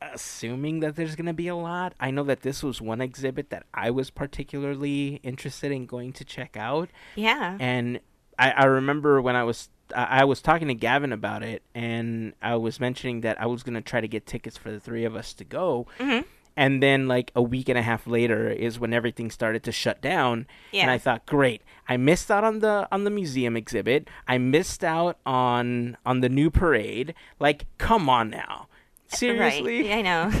assuming 0.00 0.80
that 0.80 0.96
there's 0.96 1.16
going 1.16 1.26
to 1.26 1.32
be 1.32 1.48
a 1.48 1.56
lot. 1.56 1.94
I 2.00 2.10
know 2.10 2.22
that 2.24 2.42
this 2.42 2.62
was 2.62 2.80
one 2.80 3.00
exhibit 3.00 3.50
that 3.50 3.64
I 3.72 3.90
was 3.90 4.10
particularly 4.10 5.20
interested 5.22 5.72
in 5.72 5.86
going 5.86 6.12
to 6.14 6.24
check 6.24 6.56
out. 6.56 6.90
Yeah. 7.14 7.56
And 7.60 8.00
I, 8.38 8.50
I 8.52 8.64
remember 8.64 9.20
when 9.22 9.36
I 9.36 9.44
was 9.44 9.68
I 9.94 10.20
I 10.20 10.24
was 10.24 10.42
talking 10.42 10.68
to 10.68 10.74
Gavin 10.74 11.12
about 11.12 11.42
it, 11.42 11.62
and 11.74 12.34
I 12.42 12.56
was 12.56 12.80
mentioning 12.80 13.20
that 13.22 13.40
I 13.40 13.46
was 13.46 13.62
gonna 13.62 13.80
try 13.80 14.00
to 14.00 14.08
get 14.08 14.26
tickets 14.26 14.56
for 14.56 14.70
the 14.70 14.80
three 14.80 15.04
of 15.04 15.14
us 15.16 15.32
to 15.34 15.44
go. 15.44 15.86
Mhm. 15.98 16.24
And 16.58 16.82
then, 16.82 17.06
like 17.06 17.32
a 17.36 17.42
week 17.42 17.68
and 17.68 17.76
a 17.76 17.82
half 17.82 18.06
later, 18.06 18.48
is 18.48 18.78
when 18.80 18.94
everything 18.94 19.30
started 19.30 19.62
to 19.64 19.72
shut 19.72 20.00
down. 20.00 20.46
Yeah. 20.72 20.82
And 20.82 20.90
I 20.90 20.96
thought, 20.96 21.26
great, 21.26 21.60
I 21.86 21.98
missed 21.98 22.30
out 22.30 22.44
on 22.44 22.60
the 22.60 22.88
on 22.90 23.04
the 23.04 23.10
museum 23.10 23.56
exhibit. 23.58 24.08
I 24.26 24.38
missed 24.38 24.82
out 24.82 25.18
on 25.26 25.98
on 26.06 26.20
the 26.20 26.30
new 26.30 26.50
parade. 26.50 27.14
Like, 27.38 27.66
come 27.76 28.08
on 28.08 28.30
now, 28.30 28.68
seriously. 29.08 29.88
Right. 29.88 29.98
I 29.98 30.02
know. 30.02 30.32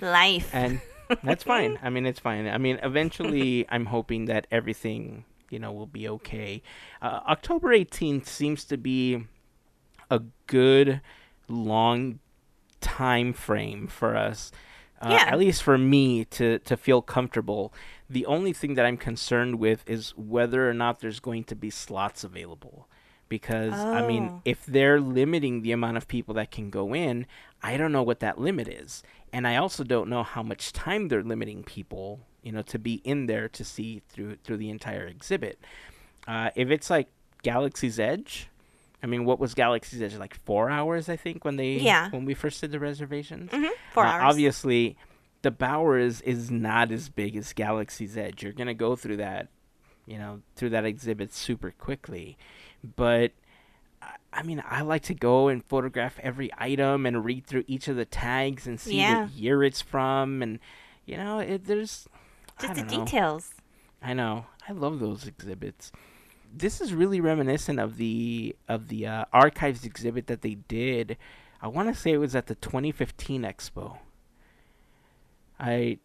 Life. 0.00 0.50
and 0.54 0.80
that's 1.22 1.44
fine. 1.44 1.78
I 1.82 1.90
mean, 1.90 2.06
it's 2.06 2.20
fine. 2.20 2.46
I 2.48 2.58
mean, 2.58 2.78
eventually, 2.82 3.66
I'm 3.68 3.86
hoping 3.86 4.26
that 4.26 4.46
everything, 4.50 5.24
you 5.50 5.58
know, 5.58 5.72
will 5.72 5.86
be 5.86 6.08
okay. 6.08 6.62
Uh, 7.02 7.20
October 7.28 7.68
18th 7.70 8.26
seems 8.26 8.64
to 8.66 8.76
be 8.76 9.24
a 10.10 10.20
good 10.46 11.00
long 11.48 12.18
time 12.80 13.32
frame 13.32 13.86
for 13.86 14.16
us. 14.16 14.50
Uh, 15.02 15.08
Yeah. 15.10 15.24
At 15.32 15.38
least 15.38 15.62
for 15.62 15.78
me 15.78 16.24
to 16.26 16.58
to 16.60 16.76
feel 16.76 17.00
comfortable. 17.02 17.72
The 18.08 18.26
only 18.26 18.52
thing 18.52 18.74
that 18.74 18.84
I'm 18.86 18.96
concerned 18.96 19.58
with 19.58 19.82
is 19.88 20.10
whether 20.16 20.68
or 20.68 20.74
not 20.74 21.00
there's 21.00 21.20
going 21.20 21.44
to 21.44 21.54
be 21.56 21.70
slots 21.70 22.22
available. 22.24 22.88
Because 23.28 23.72
I 23.74 24.06
mean, 24.06 24.28
Oh. 24.30 24.42
if 24.44 24.66
they're 24.66 25.00
limiting 25.00 25.62
the 25.62 25.70
amount 25.72 25.96
of 25.96 26.08
people 26.08 26.34
that 26.34 26.50
can 26.50 26.68
go 26.70 26.92
in, 26.94 27.26
I 27.62 27.76
don't 27.76 27.92
know 27.92 28.02
what 28.02 28.20
that 28.20 28.38
limit 28.40 28.68
is. 28.68 29.02
And 29.32 29.46
I 29.46 29.56
also 29.56 29.84
don't 29.84 30.08
know 30.08 30.22
how 30.22 30.42
much 30.42 30.72
time 30.72 31.08
they're 31.08 31.22
limiting 31.22 31.62
people, 31.62 32.20
you 32.42 32.52
know, 32.52 32.62
to 32.62 32.78
be 32.78 32.94
in 33.04 33.26
there 33.26 33.48
to 33.50 33.64
see 33.64 34.02
through 34.08 34.36
through 34.44 34.56
the 34.56 34.70
entire 34.70 35.06
exhibit. 35.06 35.58
Uh, 36.26 36.50
if 36.56 36.70
it's 36.70 36.90
like 36.90 37.08
Galaxy's 37.42 37.98
Edge, 38.00 38.48
I 39.02 39.06
mean, 39.06 39.24
what 39.24 39.38
was 39.38 39.54
Galaxy's 39.54 40.02
Edge 40.02 40.16
like 40.16 40.34
four 40.34 40.68
hours? 40.68 41.08
I 41.08 41.16
think 41.16 41.44
when 41.44 41.56
they 41.56 41.74
Yeah. 41.74 42.10
when 42.10 42.24
we 42.24 42.34
first 42.34 42.60
did 42.60 42.72
the 42.72 42.80
reservations. 42.80 43.50
Mhm, 43.50 43.70
Four 43.92 44.04
Uh, 44.04 44.10
hours. 44.10 44.22
Obviously, 44.32 44.96
the 45.42 45.50
Bowers 45.50 46.20
is 46.22 46.50
not 46.50 46.90
as 46.90 47.08
big 47.08 47.36
as 47.36 47.52
Galaxy's 47.52 48.16
Edge. 48.16 48.42
You're 48.42 48.52
gonna 48.52 48.74
go 48.74 48.96
through 48.96 49.16
that, 49.18 49.48
you 50.06 50.18
know, 50.18 50.42
through 50.56 50.70
that 50.70 50.84
exhibit 50.84 51.32
super 51.32 51.70
quickly. 51.70 52.36
But 52.96 53.32
I- 54.32 54.42
mean, 54.42 54.62
I 54.66 54.82
like 54.82 55.02
to 55.04 55.14
go 55.14 55.48
and 55.48 55.64
photograph 55.64 56.18
every 56.22 56.50
item 56.56 57.04
and 57.06 57.24
read 57.24 57.46
through 57.46 57.64
each 57.66 57.88
of 57.88 57.96
the 57.96 58.04
tags 58.04 58.66
and 58.66 58.78
see 58.80 58.98
Yeah. 58.98 59.22
what 59.22 59.30
year 59.32 59.62
it's 59.64 59.80
from, 59.82 60.42
and 60.42 60.58
you 61.06 61.16
know, 61.16 61.38
it, 61.40 61.64
there's 61.66 62.08
Just 62.60 62.74
the 62.74 62.82
know. 62.84 63.04
details. 63.04 63.54
I 64.02 64.14
know. 64.14 64.46
I 64.68 64.72
love 64.72 65.00
those 65.00 65.26
exhibits. 65.26 65.90
This 66.52 66.80
is 66.80 66.94
really 66.94 67.20
reminiscent 67.20 67.78
of 67.78 67.96
the 67.96 68.54
of 68.68 68.88
the 68.88 69.06
uh, 69.06 69.24
archives 69.32 69.84
exhibit 69.84 70.26
that 70.28 70.42
they 70.42 70.54
did. 70.54 71.16
I 71.62 71.68
want 71.68 71.92
to 71.94 72.00
say 72.00 72.12
it 72.12 72.16
was 72.18 72.34
at 72.34 72.46
the 72.46 72.54
2015 72.54 73.42
Expo. 73.42 73.98
I, 75.58 75.98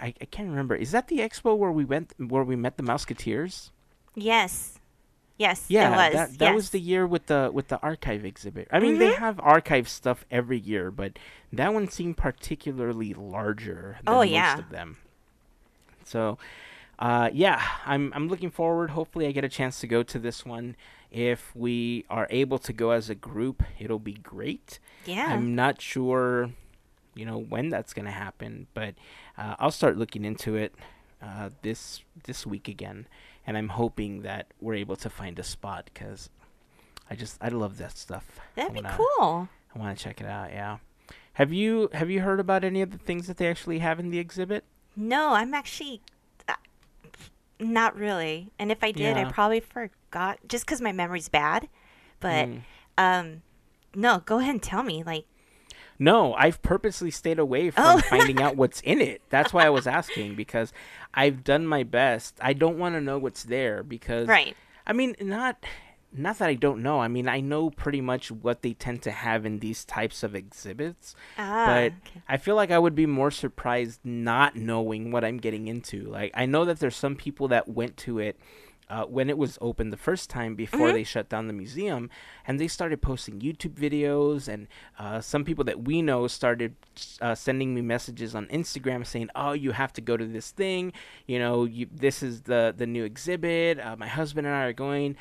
I 0.00 0.14
I 0.20 0.24
can't 0.30 0.48
remember. 0.50 0.74
Is 0.76 0.92
that 0.92 1.08
the 1.08 1.18
expo 1.20 1.56
where 1.56 1.72
we 1.72 1.84
went 1.84 2.12
where 2.18 2.44
we 2.44 2.56
met 2.56 2.76
the 2.76 2.82
Musketeers? 2.82 3.70
Yes. 4.14 4.77
Yes. 5.38 5.66
Yeah, 5.68 5.88
It 5.88 5.96
was. 5.96 6.12
that 6.14 6.38
that 6.40 6.54
was 6.54 6.70
the 6.70 6.80
year 6.80 7.06
with 7.06 7.26
the 7.26 7.50
with 7.52 7.68
the 7.68 7.80
archive 7.80 8.24
exhibit. 8.24 8.66
I 8.72 8.80
mean, 8.80 8.98
they 8.98 9.10
Mhm. 9.12 9.18
have 9.18 9.40
archive 9.40 9.88
stuff 9.88 10.24
every 10.30 10.58
year, 10.58 10.90
but 10.90 11.16
that 11.52 11.72
one 11.72 11.88
seemed 11.88 12.16
particularly 12.16 13.14
larger 13.14 13.98
than 14.04 14.14
Oh, 14.14 14.18
most 14.18 14.30
yeah. 14.30 14.58
of 14.58 14.70
them. 14.70 14.96
So, 16.04 16.38
uh, 16.98 17.30
yeah, 17.32 17.62
I'm 17.86 18.12
I'm 18.14 18.28
looking 18.28 18.50
forward. 18.50 18.90
Hopefully, 18.90 19.26
I 19.26 19.32
get 19.32 19.44
a 19.44 19.48
chance 19.48 19.78
to 19.80 19.86
go 19.86 20.02
to 20.02 20.18
this 20.18 20.44
one. 20.44 20.74
If 21.10 21.54
we 21.54 22.04
are 22.10 22.26
able 22.30 22.58
to 22.58 22.72
go 22.72 22.90
as 22.90 23.08
a 23.08 23.14
group, 23.14 23.62
it'll 23.78 23.98
be 23.98 24.14
great. 24.14 24.78
Yeah. 25.06 25.26
I'm 25.28 25.54
not 25.54 25.80
sure, 25.80 26.50
you 27.14 27.24
know, 27.24 27.38
when 27.38 27.70
that's 27.70 27.94
gonna 27.94 28.10
happen, 28.10 28.66
but 28.74 28.94
uh, 29.38 29.54
I'll 29.58 29.70
start 29.70 29.96
looking 29.96 30.24
into 30.24 30.56
it 30.56 30.74
uh, 31.22 31.50
this 31.62 32.02
this 32.24 32.46
week 32.46 32.68
again, 32.68 33.06
and 33.48 33.56
I'm 33.56 33.70
hoping 33.70 34.20
that 34.22 34.48
we're 34.60 34.74
able 34.74 34.94
to 34.96 35.08
find 35.08 35.38
a 35.38 35.42
spot 35.42 35.88
because 35.92 36.28
I 37.10 37.14
just 37.16 37.38
I 37.40 37.48
love 37.48 37.78
that 37.78 37.96
stuff. 37.96 38.26
That'd 38.54 38.74
be 38.74 38.82
wanna- 38.82 38.94
cool. 38.96 39.48
I 39.74 39.78
want 39.78 39.96
to 39.96 40.04
check 40.04 40.20
it 40.20 40.26
out. 40.26 40.50
Yeah. 40.52 40.78
Have 41.32 41.52
you 41.52 41.88
have 41.94 42.10
you 42.10 42.20
heard 42.20 42.40
about 42.40 42.62
any 42.62 42.82
of 42.82 42.90
the 42.90 42.98
things 42.98 43.26
that 43.26 43.38
they 43.38 43.46
actually 43.48 43.78
have 43.78 43.98
in 43.98 44.10
the 44.10 44.18
exhibit? 44.18 44.64
No, 44.96 45.30
I'm 45.32 45.54
actually 45.54 46.02
uh, 46.48 46.54
not 47.58 47.96
really. 47.96 48.50
And 48.58 48.70
if 48.70 48.84
I 48.84 48.90
did, 48.92 49.16
I 49.16 49.24
probably 49.30 49.60
forgot 49.60 50.38
just 50.46 50.66
because 50.66 50.80
my 50.82 50.92
memory's 50.92 51.28
bad. 51.28 51.68
But 52.20 52.48
Mm. 52.48 52.60
um, 52.98 53.42
no, 53.94 54.18
go 54.26 54.40
ahead 54.40 54.50
and 54.54 54.62
tell 54.62 54.82
me. 54.82 55.02
Like, 55.04 55.24
No, 55.98 56.34
I've 56.34 56.62
purposely 56.62 57.10
stayed 57.10 57.38
away 57.38 57.70
from 57.70 57.84
Oh. 57.96 58.00
finding 58.00 58.40
out 58.40 58.56
what's 58.56 58.80
in 58.82 59.00
it. 59.00 59.22
That's 59.30 59.52
why 59.52 59.66
I 59.66 59.70
was 59.70 59.86
asking 60.00 60.34
because 60.36 60.72
I've 61.14 61.42
done 61.44 61.66
my 61.66 61.82
best. 61.82 62.36
I 62.40 62.52
don't 62.52 62.78
want 62.78 62.94
to 62.94 63.00
know 63.00 63.18
what's 63.18 63.42
there 63.44 63.82
because 63.82 64.28
right? 64.28 64.56
I 64.86 64.92
mean, 64.92 65.14
not 65.20 65.64
not 66.10 66.38
that 66.38 66.48
I 66.48 66.54
don't 66.54 66.82
know. 66.82 67.00
I 67.00 67.08
mean, 67.08 67.28
I 67.28 67.40
know 67.40 67.68
pretty 67.68 68.00
much 68.00 68.30
what 68.30 68.62
they 68.62 68.72
tend 68.72 69.02
to 69.02 69.10
have 69.10 69.44
in 69.44 69.58
these 69.58 69.84
types 69.84 70.22
of 70.22 70.34
exhibits, 70.34 71.14
Ah, 71.36 71.66
but 71.66 71.92
okay. 72.08 72.22
I 72.28 72.38
feel 72.38 72.54
like 72.54 72.70
I 72.70 72.78
would 72.78 72.94
be 72.94 73.04
more 73.04 73.30
surprised 73.30 74.00
not 74.04 74.56
knowing 74.56 75.10
what 75.10 75.22
I'm 75.24 75.36
getting 75.36 75.68
into. 75.68 76.04
Like, 76.04 76.30
I 76.34 76.46
know 76.46 76.64
that 76.64 76.78
there's 76.80 76.96
some 76.96 77.14
people 77.14 77.48
that 77.48 77.68
went 77.68 77.98
to 77.98 78.20
it 78.20 78.38
uh, 78.90 79.04
when 79.04 79.28
it 79.28 79.36
was 79.38 79.58
open 79.60 79.90
the 79.90 79.96
first 79.96 80.30
time 80.30 80.54
before 80.54 80.88
Mhm. 80.88 80.92
they 80.94 81.04
shut 81.04 81.28
down 81.28 81.46
the 81.46 81.52
museum, 81.52 82.08
and 82.46 82.58
they 82.58 82.68
started 82.68 83.02
posting 83.02 83.40
YouTube 83.40 83.74
videos, 83.74 84.48
and 84.48 84.66
uh, 84.98 85.20
some 85.20 85.44
people 85.44 85.64
that 85.64 85.82
we 85.84 86.00
know 86.02 86.26
started 86.26 86.74
uh, 87.20 87.34
sending 87.34 87.74
me 87.74 87.82
messages 87.82 88.34
on 88.34 88.46
Instagram 88.46 89.06
saying, 89.06 89.28
"Oh, 89.34 89.52
you 89.52 89.72
have 89.72 89.92
to 89.94 90.00
go 90.00 90.16
to 90.16 90.26
this 90.26 90.50
thing. 90.50 90.92
You 91.26 91.38
know, 91.38 91.64
you, 91.64 91.86
this 91.92 92.22
is 92.22 92.42
the 92.42 92.74
the 92.76 92.86
new 92.86 93.04
exhibit. 93.04 93.78
Uh, 93.80 93.96
my 93.96 94.08
husband 94.08 94.46
and 94.46 94.54
I 94.56 94.64
are 94.64 94.72
going." 94.72 95.16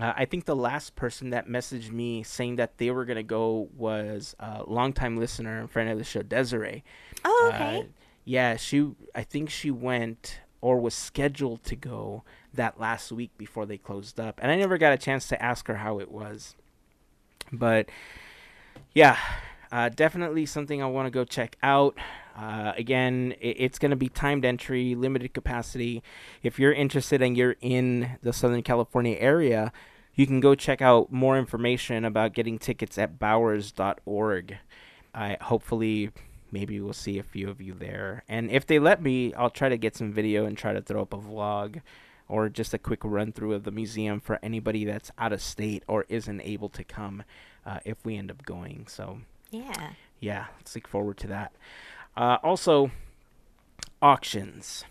Uh, 0.00 0.14
I 0.16 0.24
think 0.24 0.46
the 0.46 0.56
last 0.56 0.96
person 0.96 1.28
that 1.30 1.46
messaged 1.48 1.90
me 1.92 2.22
saying 2.22 2.56
that 2.56 2.78
they 2.78 2.90
were 2.90 3.04
gonna 3.04 3.22
go 3.22 3.68
was 3.76 4.34
a 4.40 4.62
longtime 4.66 5.18
listener 5.18 5.58
and 5.60 5.70
friend 5.70 5.90
of 5.90 5.98
the 5.98 6.04
show, 6.04 6.22
Desiree. 6.22 6.82
Oh, 7.26 7.50
Uh, 7.52 7.54
okay. 7.54 7.88
yeah, 8.24 8.56
she. 8.56 8.90
I 9.14 9.22
think 9.22 9.50
she 9.50 9.70
went 9.70 10.40
or 10.62 10.80
was 10.80 10.94
scheduled 10.94 11.62
to 11.64 11.76
go 11.76 12.22
that 12.54 12.80
last 12.80 13.12
week 13.12 13.36
before 13.36 13.66
they 13.66 13.76
closed 13.76 14.18
up, 14.18 14.40
and 14.42 14.50
I 14.50 14.56
never 14.56 14.78
got 14.78 14.94
a 14.94 14.98
chance 14.98 15.28
to 15.28 15.42
ask 15.42 15.68
her 15.68 15.76
how 15.76 15.98
it 15.98 16.10
was. 16.10 16.56
But 17.52 17.90
yeah, 18.94 19.18
uh, 19.70 19.90
definitely 19.90 20.46
something 20.46 20.82
I 20.82 20.86
want 20.86 21.06
to 21.06 21.10
go 21.10 21.24
check 21.24 21.56
out. 21.62 21.96
Uh, 22.36 22.72
again, 22.76 23.34
i 23.42 23.46
it's 23.46 23.78
going 23.78 23.90
to 23.90 23.96
be 23.96 24.08
timed 24.08 24.44
entry, 24.44 24.94
limited 24.94 25.34
capacity. 25.34 26.02
If 26.42 26.58
you're 26.58 26.72
interested 26.72 27.20
and 27.20 27.36
you're 27.36 27.56
in 27.60 28.16
the 28.22 28.32
Southern 28.32 28.62
California 28.62 29.16
area, 29.18 29.72
you 30.14 30.26
can 30.26 30.40
go 30.40 30.54
check 30.54 30.80
out 30.80 31.10
more 31.10 31.38
information 31.38 32.04
about 32.04 32.34
getting 32.34 32.58
tickets 32.58 32.98
at 32.98 33.18
bowers.org. 33.18 34.56
I 35.14 35.36
hopefully 35.40 36.10
maybe 36.52 36.78
we'll 36.80 36.92
see 36.92 37.18
a 37.18 37.22
few 37.24 37.48
of 37.48 37.60
you 37.60 37.74
there. 37.74 38.22
And 38.28 38.50
if 38.50 38.66
they 38.66 38.78
let 38.78 39.02
me, 39.02 39.34
I'll 39.34 39.50
try 39.50 39.68
to 39.68 39.76
get 39.78 39.96
some 39.96 40.12
video 40.12 40.44
and 40.44 40.56
try 40.56 40.72
to 40.72 40.82
throw 40.82 41.02
up 41.02 41.12
a 41.12 41.18
vlog 41.18 41.80
or 42.28 42.48
just 42.48 42.72
a 42.74 42.78
quick 42.78 43.00
run 43.02 43.32
through 43.32 43.54
of 43.54 43.64
the 43.64 43.70
museum 43.70 44.20
for 44.20 44.38
anybody 44.42 44.84
that's 44.84 45.10
out 45.18 45.32
of 45.32 45.42
state 45.42 45.82
or 45.88 46.04
isn't 46.08 46.40
able 46.42 46.68
to 46.68 46.84
come 46.84 47.24
uh, 47.66 47.78
if 47.84 48.04
we 48.04 48.16
end 48.16 48.30
up 48.30 48.44
going. 48.44 48.86
So, 48.88 49.18
Yeah. 49.50 49.90
yeah, 50.20 50.46
let's 50.58 50.74
look 50.74 50.86
forward 50.86 51.16
to 51.18 51.26
that. 51.28 51.52
Uh, 52.16 52.36
also, 52.42 52.90
auctions. 54.00 54.84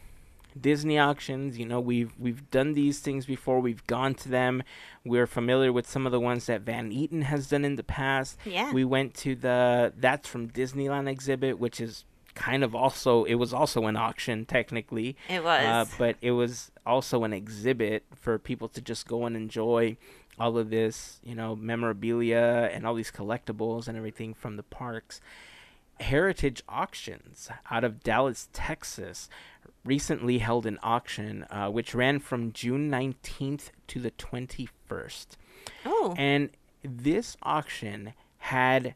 Disney 0.60 1.00
auctions, 1.00 1.58
you 1.58 1.66
know, 1.66 1.80
we've 1.80 2.12
we've 2.20 2.50
done 2.52 2.74
these 2.74 3.00
things 3.00 3.26
before. 3.26 3.60
We've 3.60 3.86
gone 3.88 4.16
to 4.16 4.30
them. 4.30 4.64
We're 5.06 5.28
familiar 5.28 5.72
with 5.72 5.90
some 5.90 6.06
of 6.06 6.12
the 6.12 6.20
ones 6.20 6.46
that 6.48 6.62
Van 6.62 6.92
Eaton 6.92 7.24
has 7.24 7.48
done 7.48 7.66
in 7.66 7.76
the 7.76 7.84
past. 7.84 8.38
Yeah. 8.46 8.72
We 8.72 8.84
went 8.84 9.14
to 9.16 9.36
the 9.36 9.94
That's 9.98 10.28
from 10.28 10.50
Disneyland 10.50 11.10
exhibit, 11.10 11.60
which 11.60 11.80
is 11.80 12.06
kind 12.34 12.64
of 12.64 12.74
also 12.74 13.26
it 13.26 13.36
was 13.36 13.54
also 13.54 13.86
an 13.88 13.96
auction 13.96 14.46
technically. 14.46 15.16
It 15.30 15.44
was. 15.44 15.66
Uh, 15.66 15.86
but 15.98 16.16
it 16.22 16.32
was 16.32 16.72
also 16.86 17.24
an 17.24 17.34
exhibit 17.34 18.04
for 18.16 18.38
people 18.40 18.68
to 18.70 18.82
just 18.82 19.08
go 19.08 19.26
and 19.26 19.36
enjoy 19.36 19.98
all 20.40 20.58
of 20.58 20.70
this, 20.70 21.20
you 21.24 21.36
know, 21.36 21.56
memorabilia 21.56 22.70
and 22.72 22.86
all 22.86 22.96
these 22.96 23.12
collectibles 23.12 23.88
and 23.88 23.98
everything 23.98 24.34
from 24.34 24.58
the 24.58 24.64
parks. 24.64 25.22
Heritage 26.00 26.64
Auctions 26.68 27.50
out 27.70 27.84
of 27.84 28.02
Dallas, 28.02 28.50
Texas, 28.52 29.30
recently 29.84 30.38
held 30.40 30.66
an 30.66 30.80
auction 30.84 31.46
uh, 31.50 31.70
which 31.70 31.96
ran 31.96 32.20
from 32.20 32.52
June 32.52 32.90
19th 32.90 33.70
to 33.88 34.00
the 34.00 34.12
21st. 34.12 35.28
oh. 35.86 36.14
And 36.18 36.50
this 36.84 37.38
auction 37.44 38.14
had 38.38 38.96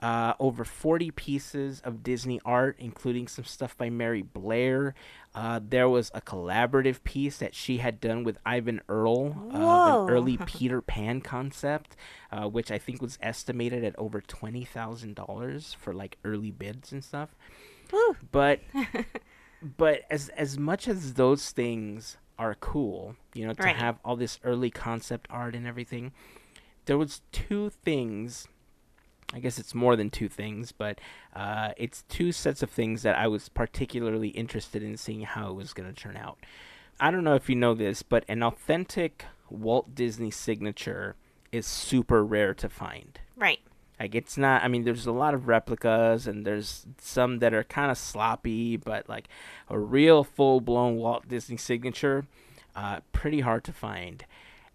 uh, 0.00 0.34
over 0.40 0.64
40 0.64 1.12
pieces 1.12 1.80
of 1.84 2.02
Disney 2.02 2.40
art, 2.44 2.76
including 2.78 3.28
some 3.28 3.44
stuff 3.44 3.76
by 3.78 3.88
Mary 3.88 4.22
Blair. 4.22 4.94
Uh, 5.34 5.60
there 5.66 5.88
was 5.88 6.10
a 6.12 6.20
collaborative 6.20 7.04
piece 7.04 7.38
that 7.38 7.54
she 7.54 7.78
had 7.78 8.00
done 8.00 8.24
with 8.24 8.42
Eyvind 8.44 8.80
Earle, 8.88 9.50
uh, 9.54 10.02
an 10.02 10.10
early 10.10 10.36
Peter 10.46 10.82
Pan 10.82 11.20
concept, 11.20 11.94
uh, 12.32 12.48
which 12.48 12.72
I 12.72 12.78
think 12.78 13.00
was 13.00 13.16
estimated 13.22 13.84
at 13.84 13.96
over 13.96 14.20
$20,000 14.20 15.76
for 15.76 15.94
like 15.94 16.18
early 16.24 16.50
bids 16.50 16.90
and 16.90 17.04
stuff. 17.04 17.36
Whew. 17.90 18.16
But 18.32 18.60
but 19.62 20.02
as 20.10 20.28
as 20.30 20.58
much 20.58 20.88
as 20.88 21.14
those 21.14 21.50
things 21.50 22.16
are 22.38 22.54
cool, 22.56 23.16
you 23.34 23.46
know, 23.46 23.52
to 23.54 23.62
Right. 23.62 23.76
have 23.76 23.98
all 24.04 24.16
this 24.16 24.38
early 24.42 24.70
concept 24.70 25.26
art 25.30 25.54
and 25.54 25.66
everything, 25.66 26.12
there 26.86 26.98
was 26.98 27.22
two 27.32 27.70
things. 27.70 28.48
I 29.34 29.38
guess 29.40 29.58
it's 29.58 29.74
more 29.74 29.96
than 29.96 30.10
two 30.10 30.28
things, 30.28 30.72
but 30.72 31.00
uh, 31.34 31.72
it's 31.78 32.02
two 32.08 32.32
sets 32.32 32.62
of 32.62 32.70
things 32.70 33.02
that 33.02 33.16
I 33.16 33.28
was 33.28 33.48
particularly 33.48 34.28
interested 34.28 34.82
in 34.82 34.96
seeing 34.98 35.22
how 35.22 35.48
it 35.50 35.54
was 35.54 35.72
going 35.72 35.88
to 35.92 35.98
turn 35.98 36.18
out. 36.18 36.38
I 37.00 37.10
don't 37.10 37.24
know 37.24 37.34
if 37.34 37.48
you 37.48 37.56
know 37.56 37.72
this, 37.72 38.02
but 38.02 38.24
an 38.28 38.42
authentic 38.42 39.24
Walt 39.48 39.94
Disney 39.94 40.30
signature 40.30 41.16
is 41.50 41.66
super 41.66 42.22
rare 42.24 42.52
to 42.54 42.68
find. 42.68 43.18
Right. 43.36 43.60
Like 44.00 44.14
it's 44.14 44.36
not. 44.36 44.62
I 44.64 44.68
mean, 44.68 44.84
there's 44.84 45.06
a 45.06 45.12
lot 45.12 45.34
of 45.34 45.46
replicas, 45.46 46.26
and 46.26 46.44
there's 46.44 46.86
some 46.98 47.38
that 47.38 47.54
are 47.54 47.64
kind 47.64 47.90
of 47.90 47.98
sloppy, 47.98 48.76
but 48.76 49.08
like 49.08 49.28
a 49.68 49.78
real 49.78 50.24
full 50.24 50.60
blown 50.60 50.96
Walt 50.96 51.28
Disney 51.28 51.56
signature, 51.56 52.26
uh, 52.74 53.00
pretty 53.12 53.40
hard 53.40 53.64
to 53.64 53.72
find. 53.72 54.24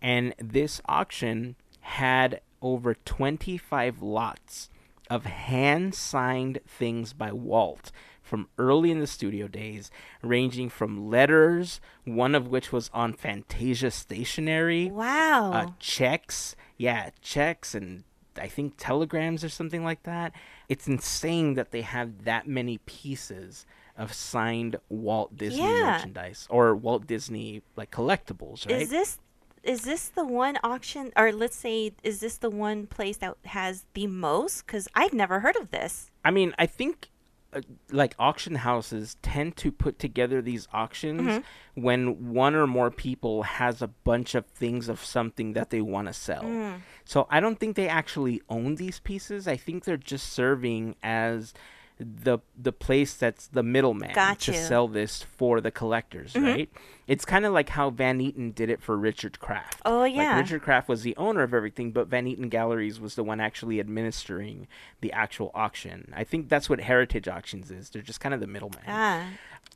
And 0.01 0.34
this 0.39 0.82
auction 0.88 1.56
had 1.82 2.41
over 2.62 2.93
25 2.93 4.01
lots 4.01 4.69
of 5.10 5.25
hand 5.25 5.95
signed 5.95 6.60
things 6.67 7.13
by 7.13 7.32
Walt 7.32 7.91
from 8.21 8.49
early 8.58 8.91
in 8.91 8.99
the 8.99 9.08
studio 9.08 9.47
days, 9.47 9.89
ranging 10.21 10.69
from 10.69 11.10
letters, 11.10 11.80
one 12.03 12.36
of 12.36 12.47
which 12.49 12.71
was 12.73 12.89
on 12.93 13.13
Fantasia 13.13 13.89
stationery 13.89 14.89
Wow. 14.91 15.51
uh, 15.53 15.67
checks. 15.80 16.56
Yeah, 16.77 17.12
checks 17.21 17.73
and 17.73 18.03
I 18.39 18.47
think 18.47 18.73
telegrams 18.78 19.43
or 19.43 19.50
something 19.50 19.84
like 19.84 20.04
that. 20.04 20.34
It's 20.69 20.88
insane 20.88 21.54
that 21.56 21.71
they 21.71 21.82
have 21.82 22.23
that 22.26 22.47
many 22.47 22.80
pieces 22.80 23.65
of 23.97 24.13
signed 24.13 24.76
Walt 24.89 25.36
Disney 25.38 25.62
Yeah. 25.63 25.93
merchandise 25.93 26.47
or 26.50 26.76
Walt 26.76 27.08
Disney 27.08 27.63
like 27.76 27.91
collectibles, 27.91 28.67
right? 28.69 28.82
Is 28.82 28.89
this 28.89 29.19
is 29.63 29.82
this 29.82 30.08
the 30.10 30.26
one 30.26 30.58
auction 30.63 31.12
or 31.17 31.32
let's 31.32 31.56
say 31.56 31.91
is 32.04 32.19
this 32.19 32.38
the 32.38 32.50
one 32.50 32.88
place 32.88 33.17
that 33.17 33.36
has 33.45 33.86
the 33.93 34.08
most 34.08 34.67
cuz 34.67 34.88
I've 34.95 35.13
never 35.13 35.39
heard 35.41 35.56
of 35.58 35.71
this. 35.71 36.12
I 36.23 36.32
mean, 36.32 36.54
I 36.60 36.67
think 36.67 37.10
uh, 37.53 37.62
like 37.91 38.13
auction 38.19 38.55
houses 38.55 39.15
tend 39.21 39.55
to 39.57 39.71
put 39.71 39.99
together 39.99 40.41
these 40.41 40.67
auctions 40.73 41.21
Mm-hmm. 41.21 41.81
when 41.81 42.33
one 42.33 42.55
or 42.55 42.67
more 42.67 42.91
people 42.91 43.43
has 43.43 43.81
a 43.81 43.88
bunch 43.88 44.36
of 44.36 44.45
things 44.47 44.89
of 44.89 45.03
something 45.03 45.53
that 45.53 45.69
they 45.69 45.81
want 45.81 46.07
to 46.07 46.13
sell. 46.13 46.43
Mm. 46.43 46.81
So 47.05 47.27
I 47.29 47.39
don't 47.39 47.60
think 47.60 47.75
they 47.75 47.88
actually 47.88 48.41
own 48.49 48.75
these 48.75 48.99
pieces. 48.99 49.47
I 49.47 49.55
think 49.55 49.86
they're 49.86 49.97
just 49.97 50.33
serving 50.33 50.95
as 51.03 51.53
the 51.99 52.39
the 52.55 52.71
place 52.71 53.15
that's 53.15 53.47
the 53.47 53.63
middleman 53.63 54.12
Got 54.13 54.39
to 54.41 54.51
you. 54.51 54.57
Mm-hmm. 54.57 54.67
sell 54.67 54.88
this 54.88 55.23
for 55.23 55.62
the 55.62 55.71
collectors, 55.71 56.36
right? 56.36 56.69
It's 57.07 57.25
kind 57.25 57.45
of 57.45 57.53
like 57.53 57.69
how 57.69 57.89
Van 57.89 58.19
Eaton 58.19 58.51
did 58.51 58.69
it 58.69 58.81
for 58.81 58.97
Richard 58.97 59.39
Kraft. 59.39 59.81
Oh, 59.86 60.03
yeah. 60.03 60.36
Like 60.36 60.43
Richard 60.43 60.62
Kraft 60.62 60.89
was 60.89 61.03
the 61.03 61.15
owner 61.15 61.41
of 61.41 61.53
everything, 61.53 61.91
but 61.91 62.07
Van 62.07 62.27
Eaton 62.27 62.49
Galleries 62.49 62.99
was 62.99 63.15
the 63.15 63.23
one 63.23 63.39
actually 63.39 63.79
administering 63.79 64.67
the 64.99 65.12
actual 65.13 65.49
auction. 65.53 66.12
I 66.15 66.25
think 66.25 66.49
that's 66.49 66.69
what 66.69 66.81
Heritage 66.81 67.27
Auctions 67.27 67.71
is. 67.71 67.89
They're 67.89 68.01
just 68.01 68.19
kind 68.19 68.33
of 68.33 68.41
the 68.41 68.47
middleman. 68.47 68.83
Ah. 68.88 69.25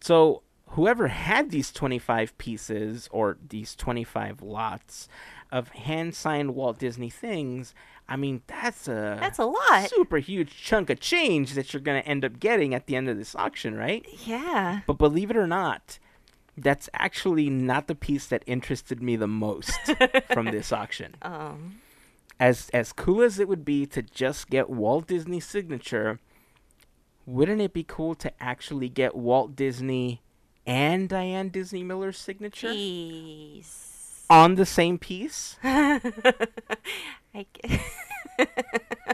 So 0.01 0.43
whoever 0.71 1.07
had 1.07 1.51
these 1.51 1.71
25 1.71 2.37
pieces 2.37 3.07
or 3.11 3.37
these 3.49 3.75
25 3.75 4.41
lots 4.41 5.07
of 5.51 5.69
hand 5.69 6.15
signed 6.15 6.55
Walt 6.55 6.79
Disney 6.79 7.09
things, 7.09 7.73
I 8.11 8.17
mean, 8.17 8.41
that's 8.47 8.87
a 8.89 9.17
That's 9.19 9.39
a 9.39 9.45
lot. 9.45 9.89
super 9.89 10.17
huge 10.17 10.53
chunk 10.61 10.89
of 10.89 10.99
change 10.99 11.53
that 11.53 11.71
you're 11.73 11.79
going 11.81 12.01
to 12.03 12.07
end 12.07 12.25
up 12.25 12.39
getting 12.39 12.73
at 12.73 12.85
the 12.87 12.95
end 12.97 13.07
of 13.07 13.17
this 13.17 13.35
auction, 13.35 13.75
right? 13.77 14.05
Yeah. 14.25 14.81
But 14.85 14.97
believe 14.97 15.31
it 15.31 15.37
or 15.37 15.47
not, 15.47 15.97
that's 16.57 16.89
actually 16.93 17.49
not 17.49 17.87
the 17.87 17.95
piece 17.95 18.25
that 18.27 18.43
interested 18.45 19.01
me 19.01 19.15
the 19.15 19.27
most 19.27 19.71
from 20.33 20.47
this 20.47 20.71
auction. 20.73 21.15
Um 21.21 21.79
As 22.39 22.69
as 22.73 22.91
cool 22.91 23.21
as 23.21 23.39
it 23.39 23.47
would 23.47 23.63
be 23.63 23.85
to 23.87 24.01
just 24.01 24.49
get 24.49 24.69
Walt 24.69 25.07
Disney's 25.07 25.45
signature, 25.45 26.19
wouldn't 27.25 27.61
it 27.61 27.71
be 27.71 27.83
cool 27.87 28.15
to 28.15 28.31
actually 28.43 28.89
get 28.89 29.15
Walt 29.15 29.55
Disney 29.55 30.21
and 30.65 31.07
Diane 31.07 31.49
Disney 31.49 31.83
Miller's 31.83 32.17
signature 32.17 32.67
jeez. 32.73 33.90
On 34.31 34.55
the 34.55 34.65
same 34.65 34.97
piece? 34.97 35.57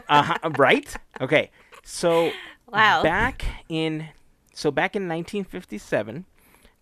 Uh-huh, 0.08 0.38
right? 0.56 0.96
Okay. 1.20 1.50
So 1.84 2.32
Wow. 2.72 3.02
back 3.02 3.44
in 3.68 4.08
so 4.54 4.70
back 4.70 4.96
in 4.96 5.02
1957, 5.02 6.24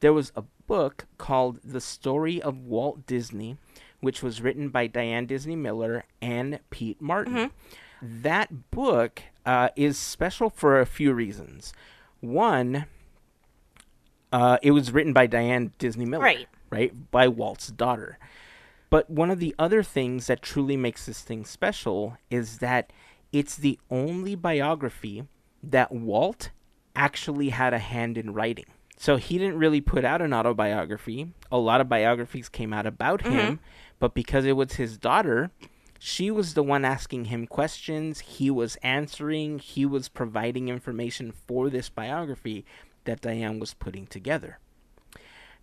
there 0.00 0.12
was 0.12 0.30
a 0.36 0.44
book 0.68 1.06
called 1.18 1.58
The 1.64 1.80
Story 1.80 2.40
of 2.40 2.56
Walt 2.58 3.04
Disney, 3.06 3.56
which 4.00 4.22
was 4.22 4.40
written 4.40 4.68
by 4.68 4.86
Diane 4.86 5.26
Disney 5.26 5.56
Miller 5.56 6.04
and 6.22 6.60
Pete 6.70 7.00
Martin. 7.02 7.50
That 8.00 8.70
book 8.70 9.22
uh, 9.44 9.70
is 9.74 9.98
special 9.98 10.48
for 10.50 10.78
a 10.80 10.86
few 10.86 11.12
reasons. 11.12 11.72
One, 12.20 12.86
uh, 14.32 14.58
it 14.62 14.70
was 14.70 14.92
written 14.92 15.12
by 15.12 15.26
Diane 15.26 15.72
Disney 15.78 16.04
Miller, 16.06 16.22
Right. 16.24 16.48
Right, 16.70 17.10
by 17.10 17.28
Walt's 17.28 17.68
daughter. 17.68 18.18
But 18.90 19.10
one 19.10 19.30
of 19.30 19.40
the 19.40 19.54
other 19.58 19.82
things 19.82 20.26
that 20.26 20.42
truly 20.42 20.76
makes 20.76 21.06
this 21.06 21.22
thing 21.22 21.44
special 21.44 22.16
is 22.30 22.58
that 22.58 22.92
it's 23.32 23.56
the 23.56 23.78
only 23.90 24.34
biography 24.34 25.24
that 25.62 25.92
Walt 25.92 26.50
actually 26.94 27.50
had 27.50 27.74
a 27.74 27.78
hand 27.78 28.16
in 28.16 28.32
writing. 28.32 28.66
So 28.96 29.16
he 29.16 29.38
didn't 29.38 29.58
really 29.58 29.80
put 29.80 30.04
out 30.04 30.22
an 30.22 30.32
autobiography. 30.32 31.32
A 31.52 31.58
lot 31.58 31.80
of 31.80 31.88
biographies 31.88 32.48
came 32.48 32.72
out 32.72 32.86
about 32.86 33.22
mm-hmm. 33.22 33.36
him, 33.36 33.60
but 33.98 34.14
because 34.14 34.44
it 34.44 34.56
was 34.56 34.74
his 34.74 34.96
daughter, 34.96 35.50
she 35.98 36.30
was 36.30 36.54
the 36.54 36.62
one 36.62 36.84
asking 36.84 37.26
him 37.26 37.46
questions. 37.46 38.20
He 38.20 38.50
was 38.50 38.76
answering. 38.76 39.58
He 39.58 39.84
was 39.84 40.08
providing 40.08 40.68
information 40.68 41.32
for 41.46 41.68
this 41.68 41.88
biography 41.88 42.64
that 43.04 43.20
Diane 43.20 43.58
was 43.58 43.74
putting 43.74 44.06
together. 44.06 44.58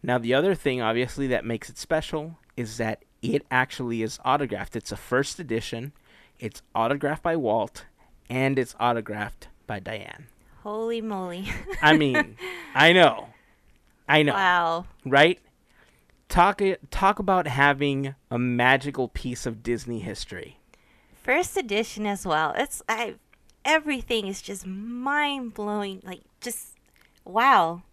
Now, 0.03 0.17
the 0.17 0.33
other 0.33 0.53
thing, 0.53 0.81
obviously, 0.81 1.27
that 1.27 1.45
makes 1.45 1.69
it 1.69 1.77
special 1.77 2.37
is 2.57 2.77
that 2.77 3.03
it 3.21 3.45
actually 3.49 4.03
is 4.03 4.19
autographed. 4.25 4.75
It's 4.75 4.91
a 4.91 4.97
first 4.97 5.39
edition, 5.39 5.93
it's 6.39 6.61
autographed 6.75 7.23
by 7.23 7.37
Walt, 7.37 7.85
and 8.29 8.59
it's 8.59 8.75
autographed 8.79 9.47
by 9.65 9.79
Diane. 9.79 10.27
Holy 10.61 11.01
moly. 11.01 11.49
I 11.81 11.95
mean, 11.95 12.37
I 12.75 12.91
know. 12.91 13.29
I 14.07 14.23
know, 14.23 14.33
wow. 14.33 14.85
right? 15.05 15.39
Talk 16.27 16.61
talk 16.91 17.19
about 17.19 17.47
having 17.47 18.15
a 18.29 18.37
magical 18.37 19.07
piece 19.07 19.45
of 19.45 19.63
Disney 19.63 19.99
history. 19.99 20.59
First 21.21 21.55
edition 21.55 22.05
as 22.05 22.25
well. 22.25 22.53
It's 22.57 22.81
I 22.89 23.15
everything 23.63 24.27
is 24.27 24.41
just 24.41 24.65
mind 24.65 25.53
blowing. 25.53 26.01
Like, 26.03 26.21
just 26.41 26.75
wow. 27.23 27.83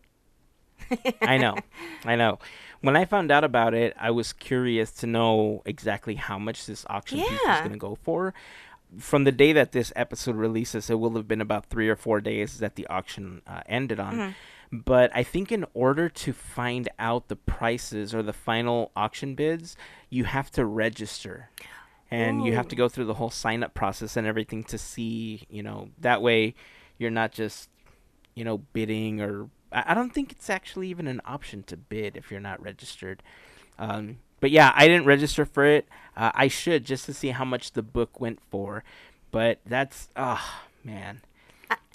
I 1.23 1.39
know. 1.39 1.57
I 2.05 2.17
know. 2.17 2.39
When 2.81 2.97
I 2.97 3.05
found 3.05 3.31
out 3.31 3.45
about 3.45 3.75
it, 3.75 3.95
I 3.99 4.11
was 4.11 4.33
curious 4.33 4.91
to 4.93 5.07
know 5.07 5.63
exactly 5.67 6.15
how 6.15 6.39
much 6.39 6.67
this 6.67 6.87
auction 6.89 7.19
piece 7.19 7.41
was 7.47 7.59
going 7.61 7.73
to 7.73 7.79
go 7.79 7.99
for. 8.03 8.33
From 8.99 9.25
the 9.25 9.33
day 9.33 9.53
that 9.53 9.73
this 9.73 9.93
episode 9.95 10.37
releases, 10.37 10.91
it 10.91 10.99
will 10.99 11.15
have 11.15 11.29
been 11.29 11.41
about 11.41 11.67
three 11.67 11.89
or 11.89 11.97
four 11.97 12.21
days 12.21 12.59
that 12.59 12.77
the 12.77 12.87
auction 12.89 13.43
uh, 13.47 13.61
ended 13.67 14.01
on. 14.01 14.15
Mm-hmm. 14.15 14.31
But 14.85 15.11
I 15.15 15.23
think 15.23 15.53
in 15.53 15.67
order 15.75 16.09
to 16.09 16.33
find 16.33 16.89
out 16.99 17.29
the 17.29 17.37
prices 17.37 18.15
or 18.15 18.23
the 18.23 18.33
final 18.33 18.93
auction 18.97 19.35
bids, 19.35 19.77
you 20.09 20.25
have 20.25 20.51
to 20.53 20.65
register. 20.65 21.51
And 22.13 22.45
you 22.45 22.55
have 22.55 22.67
to 22.69 22.77
go 22.77 22.89
through 22.89 23.05
the 23.05 23.15
whole 23.15 23.31
sign 23.31 23.63
up 23.63 23.73
process 23.73 24.17
and 24.17 24.27
everything 24.27 24.65
to 24.65 24.79
see, 24.79 25.47
you 25.49 25.63
know, 25.63 25.91
that 26.01 26.23
way 26.23 26.55
you're 26.99 27.11
not 27.11 27.31
just 27.31 27.71
you 28.35 28.45
know, 28.45 28.59
bidding 28.73 29.21
or 29.21 29.49
I 29.73 29.95
don't 29.95 30.13
think 30.13 30.33
it's 30.33 30.51
actually 30.51 30.89
even 30.89 31.07
an 31.07 31.21
option 31.25 31.63
to 31.65 31.77
bid 31.77 32.17
if 32.17 32.31
you're 32.31 32.41
not 32.41 32.63
registered. 32.63 33.23
Um, 33.79 34.19
but 34.41 34.51
yeah, 34.51 34.73
I 34.75 34.89
didn't 34.89 35.07
register 35.07 35.45
for 35.45 35.65
it. 35.65 35.87
Uh, 36.17 36.31
I 36.35 36.49
should 36.49 36.85
just 36.85 37.07
to 37.07 37.15
see 37.15 37.29
how 37.29 37.45
much 37.45 37.73
the 37.73 37.83
book 37.83 38.21
went 38.21 38.41
for. 38.51 38.83
But 39.31 39.61
that's 39.65 40.09
oh 40.17 40.43
man, 40.85 41.21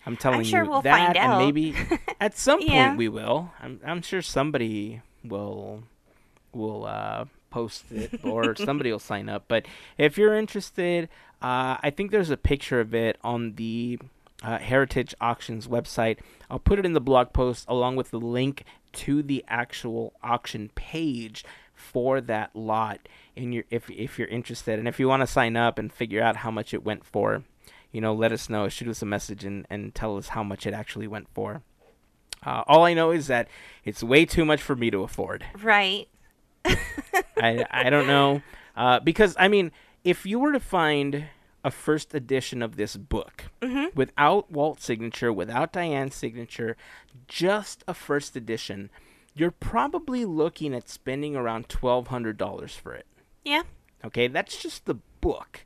I'm 0.05 0.15
telling 0.17 0.45
sure 0.45 0.63
you 0.63 0.69
we'll 0.69 0.81
that, 0.83 1.17
and 1.17 1.37
maybe 1.37 1.75
at 2.19 2.37
some 2.37 2.61
Yeah. 2.61 2.91
point 2.91 2.97
we 2.97 3.09
will. 3.09 3.51
I'm 3.61 3.79
I'm 3.85 4.01
sure 4.01 4.21
somebody 4.21 5.01
will 5.23 5.83
will 6.53 6.85
uh, 6.85 7.25
post 7.49 7.91
it 7.91 8.11
or 8.23 8.55
somebody 8.55 8.91
will 8.91 8.99
sign 8.99 9.29
up. 9.29 9.45
But 9.47 9.65
if 9.97 10.17
you're 10.17 10.35
interested, 10.37 11.09
uh, 11.41 11.77
I 11.81 11.91
think 11.95 12.11
there's 12.11 12.29
a 12.29 12.37
picture 12.37 12.79
of 12.79 12.93
it 12.93 13.17
on 13.23 13.55
the 13.55 13.99
uh, 14.45 14.59
Heritage 14.59 15.15
Auctions 15.19 15.67
website. 15.67 16.19
I'll 16.49 16.59
put 16.59 16.77
it 16.77 16.85
in 16.85 16.93
the 16.93 17.01
blog 17.01 17.33
post 17.33 17.65
along 17.67 17.95
with 17.95 18.11
the 18.11 18.19
link 18.19 18.63
to 18.93 19.23
the 19.23 19.43
actual 19.47 20.13
auction 20.21 20.69
page 20.75 21.43
for 21.73 22.21
that 22.21 22.55
lot. 22.55 23.09
And 23.35 23.53
you 23.53 23.63
if 23.71 23.89
if 23.89 24.19
you're 24.19 24.27
interested, 24.27 24.77
and 24.77 24.87
if 24.87 24.99
you 24.99 25.07
want 25.07 25.21
to 25.21 25.27
sign 25.27 25.57
up 25.57 25.79
and 25.79 25.91
figure 25.91 26.21
out 26.21 26.37
how 26.37 26.51
much 26.51 26.73
it 26.75 26.85
went 26.85 27.03
for, 27.03 27.43
you 27.91 27.99
know, 27.99 28.13
let 28.13 28.31
us 28.31 28.47
know. 28.47 28.69
Shoot 28.69 28.87
us 28.87 29.01
a 29.01 29.05
message 29.05 29.43
and, 29.43 29.65
and 29.69 29.95
tell 29.95 30.15
us 30.15 30.29
how 30.29 30.43
much 30.43 30.67
it 30.67 30.75
actually 30.75 31.07
went 31.07 31.27
for. 31.33 31.63
Uh, 32.45 32.63
all 32.67 32.83
I 32.83 32.93
know 32.93 33.09
is 33.09 33.25
that 33.27 33.47
it's 33.83 34.03
way 34.03 34.25
too 34.25 34.45
much 34.45 34.61
for 34.61 34.75
me 34.75 34.91
to 34.91 35.01
afford. 35.01 35.43
Right. 35.59 36.07
I 36.65 37.65
I 37.71 37.89
don't 37.89 38.05
know 38.05 38.43
uh, 38.75 38.99
because 38.99 39.35
I 39.39 39.47
mean, 39.47 39.71
if 40.03 40.23
you 40.23 40.37
were 40.37 40.53
to 40.53 40.59
find 40.59 41.25
a 41.65 41.71
first 41.71 42.13
edition 42.13 42.61
of 42.61 42.77
this 42.77 42.95
book 42.95 43.45
without 43.95 44.51
Walt's 44.51 44.85
signature, 44.85 45.33
without 45.33 45.73
Diane's 45.73 46.13
signature, 46.13 46.77
just 47.27 47.83
a 47.87 47.93
first 47.95 48.35
edition, 48.35 48.91
you're 49.33 49.49
probably 49.49 50.25
looking 50.25 50.75
at 50.75 50.87
spending 50.87 51.35
around 51.35 51.67
twelve 51.67 52.07
hundred 52.07 52.37
dollars 52.37 52.75
for 52.75 52.93
it. 52.93 53.07
Yeah. 53.43 53.63
Okay, 54.05 54.27
that's 54.27 54.61
just 54.61 54.85
the 54.85 54.99
book. 55.21 55.65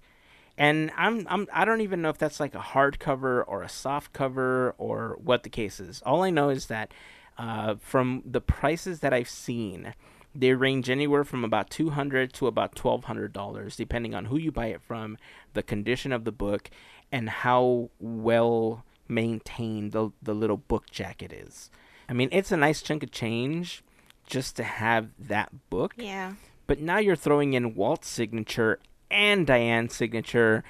And 0.58 0.90
I'm 0.96 1.28
I'm 1.30 1.48
I 1.54 1.66
don't 1.66 1.82
even 1.82 2.02
know 2.02 2.10
if 2.10 2.18
that's 2.18 2.40
like 2.40 2.56
a 2.56 2.60
hardcover 2.60 3.44
or 3.46 3.62
a 3.62 3.70
soft 3.70 4.14
cover 4.14 4.76
or 4.78 5.18
what 5.22 5.44
the 5.44 5.50
case 5.50 5.82
is. 5.82 6.02
All 6.06 6.24
I 6.24 6.30
know 6.30 6.48
is 6.48 6.68
that 6.68 6.94
uh, 7.38 7.76
from 7.82 8.24
the 8.26 8.42
prices 8.42 9.02
that 9.02 9.14
I've 9.14 9.30
seen, 9.30 9.94
they 10.36 10.54
range 10.54 10.90
anywhere 10.90 11.24
from 11.24 11.44
about 11.44 11.70
two 11.70 11.92
hundred 11.92 12.34
to 12.34 12.48
about 12.48 12.76
twelve 12.76 13.06
hundred 13.06 13.34
dollars, 13.34 13.76
depending 13.76 14.14
on 14.14 14.26
who 14.26 14.38
you 14.38 14.52
buy 14.52 14.68
it 14.68 14.82
from, 14.82 15.18
the 15.54 15.64
condition 15.64 16.12
of 16.12 16.24
the 16.24 16.32
book, 16.32 16.70
and 17.12 17.30
how 17.30 17.90
well 18.00 18.84
maintained 19.08 19.92
the 19.92 20.12
the 20.22 20.34
little 20.34 20.58
book 20.58 20.90
jacket 20.92 21.34
is. 21.34 21.70
I 22.08 22.14
mean, 22.14 22.30
it's 22.32 22.52
a 22.52 22.58
nice 22.58 22.82
chunk 22.82 23.04
of 23.04 23.12
change 23.12 23.84
just 24.26 24.56
to 24.58 24.64
have 24.64 25.10
that 25.20 25.52
book. 25.70 25.94
Yeah. 25.98 26.34
But 26.68 26.80
now 26.80 27.00
you're 27.00 27.16
throwing 27.16 27.54
in 27.54 27.76
Walt's 27.76 28.08
signature 28.08 28.80
and 29.10 29.46
Diane's 29.46 29.96
signature. 29.96 30.64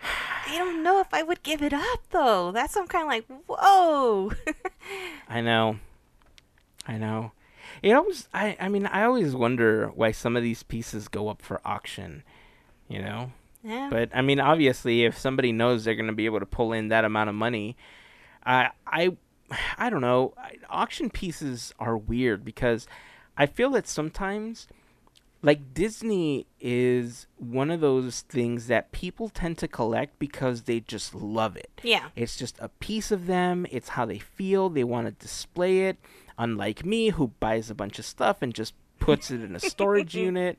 I 0.46 0.58
don't 0.58 0.82
know 0.82 1.00
if 1.00 1.12
I 1.12 1.22
would 1.22 1.42
give 1.42 1.62
it 1.62 1.72
up 1.72 2.00
though. 2.10 2.52
That's 2.52 2.76
I'm 2.76 2.88
kind 2.88 3.04
of 3.04 3.08
like, 3.08 3.26
whoa. 3.46 4.32
I 5.28 5.40
know. 5.40 5.78
I 6.86 6.98
know. 6.98 7.32
It 7.82 7.92
always 7.92 8.28
I 8.32 8.56
I 8.60 8.68
mean 8.68 8.86
I 8.86 9.04
always 9.04 9.34
wonder 9.34 9.88
why 9.94 10.12
some 10.12 10.36
of 10.36 10.42
these 10.42 10.62
pieces 10.62 11.08
go 11.08 11.28
up 11.28 11.42
for 11.42 11.60
auction, 11.64 12.22
you 12.88 13.00
know? 13.00 13.32
yeah. 13.64 13.88
But 13.90 14.10
I 14.14 14.22
mean 14.22 14.40
obviously 14.40 15.04
if 15.04 15.18
somebody 15.18 15.52
knows 15.52 15.84
they're 15.84 15.94
going 15.94 16.06
to 16.06 16.12
be 16.12 16.26
able 16.26 16.40
to 16.40 16.46
pull 16.46 16.72
in 16.72 16.88
that 16.88 17.04
amount 17.04 17.28
of 17.28 17.34
money, 17.34 17.76
I 18.44 18.70
I 18.86 19.16
I 19.76 19.90
don't 19.90 20.00
know. 20.00 20.34
Auction 20.70 21.10
pieces 21.10 21.74
are 21.78 21.96
weird 21.96 22.44
because 22.44 22.86
I 23.36 23.46
feel 23.46 23.70
that 23.70 23.86
sometimes 23.88 24.66
like 25.42 25.74
Disney 25.74 26.46
is 26.60 27.26
one 27.36 27.70
of 27.70 27.80
those 27.80 28.20
things 28.22 28.68
that 28.68 28.92
people 28.92 29.28
tend 29.28 29.58
to 29.58 29.66
collect 29.68 30.18
because 30.20 30.62
they 30.62 30.78
just 30.80 31.14
love 31.14 31.56
it. 31.56 31.80
yeah. 31.82 32.10
It's 32.14 32.36
just 32.36 32.56
a 32.60 32.68
piece 32.68 33.10
of 33.10 33.26
them. 33.26 33.66
It's 33.70 33.90
how 33.90 34.06
they 34.06 34.18
feel. 34.20 34.68
They 34.68 34.84
want 34.84 35.06
to 35.08 35.12
display 35.12 35.86
it. 35.88 35.96
Unlike 36.38 36.84
me, 36.84 37.10
who 37.10 37.28
buys 37.40 37.70
a 37.70 37.74
bunch 37.74 37.98
of 37.98 38.04
stuff 38.04 38.42
and 38.42 38.54
just 38.54 38.74
puts 38.98 39.30
it 39.30 39.42
in 39.42 39.54
a 39.54 39.60
storage 39.60 40.14
unit. 40.28 40.58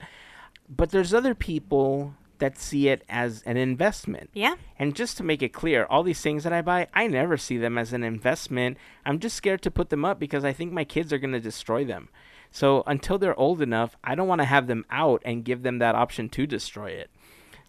But 0.69 0.91
there's 0.91 1.13
other 1.13 1.36
people 1.36 2.15
that 2.39 2.57
see 2.57 2.89
it 2.89 3.03
as 3.07 3.41
an 3.43 3.57
investment. 3.57 4.29
Yeah. 4.33 4.55
And 4.77 4.95
just 4.95 5.17
to 5.17 5.23
make 5.23 5.41
it 5.41 5.53
clear, 5.53 5.86
all 5.86 6.03
these 6.03 6.21
things 6.21 6.43
that 6.43 6.53
I 6.53 6.62
buy, 6.62 6.88
I 6.93 7.07
never 7.07 7.38
see 7.38 7.57
them 7.57 7.77
as 7.77 7.93
an 7.93 8.03
investment. 8.03 8.77
I'm 9.05 9.19
just 9.19 9.36
scared 9.36 9.62
to 9.62 9.71
put 9.71 9.89
them 9.89 10.03
up 10.03 10.19
because 10.19 10.43
I 10.43 10.51
think 10.51 10.73
my 10.73 10.83
kids 10.83 11.13
are 11.13 11.19
going 11.19 11.33
to 11.33 11.39
destroy 11.39 11.86
them. 11.86 12.09
So 12.51 12.83
until 12.86 13.17
they're 13.17 13.39
old 13.39 13.62
enough, 13.62 13.95
I 14.03 14.13
don't 14.13 14.27
want 14.27 14.41
to 14.41 14.45
have 14.45 14.67
them 14.67 14.86
out 14.89 15.21
and 15.25 15.45
give 15.45 15.63
them 15.63 15.79
that 15.79 15.95
option 15.95 16.29
to 16.29 16.45
destroy 16.45 16.91
it. 16.91 17.09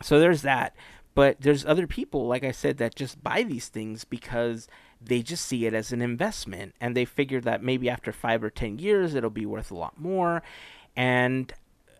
So 0.02 0.18
there's 0.18 0.42
that. 0.42 0.74
But 1.14 1.40
there's 1.40 1.64
other 1.64 1.86
people, 1.86 2.26
like 2.26 2.42
I 2.42 2.50
said, 2.50 2.78
that 2.78 2.96
just 2.96 3.22
buy 3.22 3.44
these 3.44 3.68
things 3.68 4.04
because 4.04 4.68
they 5.06 5.22
just 5.22 5.44
see 5.46 5.66
it 5.66 5.74
as 5.74 5.92
an 5.92 6.00
investment 6.02 6.74
and 6.80 6.96
they 6.96 7.04
figure 7.04 7.40
that 7.42 7.62
maybe 7.62 7.88
after 7.90 8.12
five 8.12 8.42
or 8.42 8.50
ten 8.50 8.78
years 8.78 9.14
it'll 9.14 9.30
be 9.30 9.46
worth 9.46 9.70
a 9.70 9.76
lot 9.76 10.00
more. 10.00 10.42
And 10.96 11.52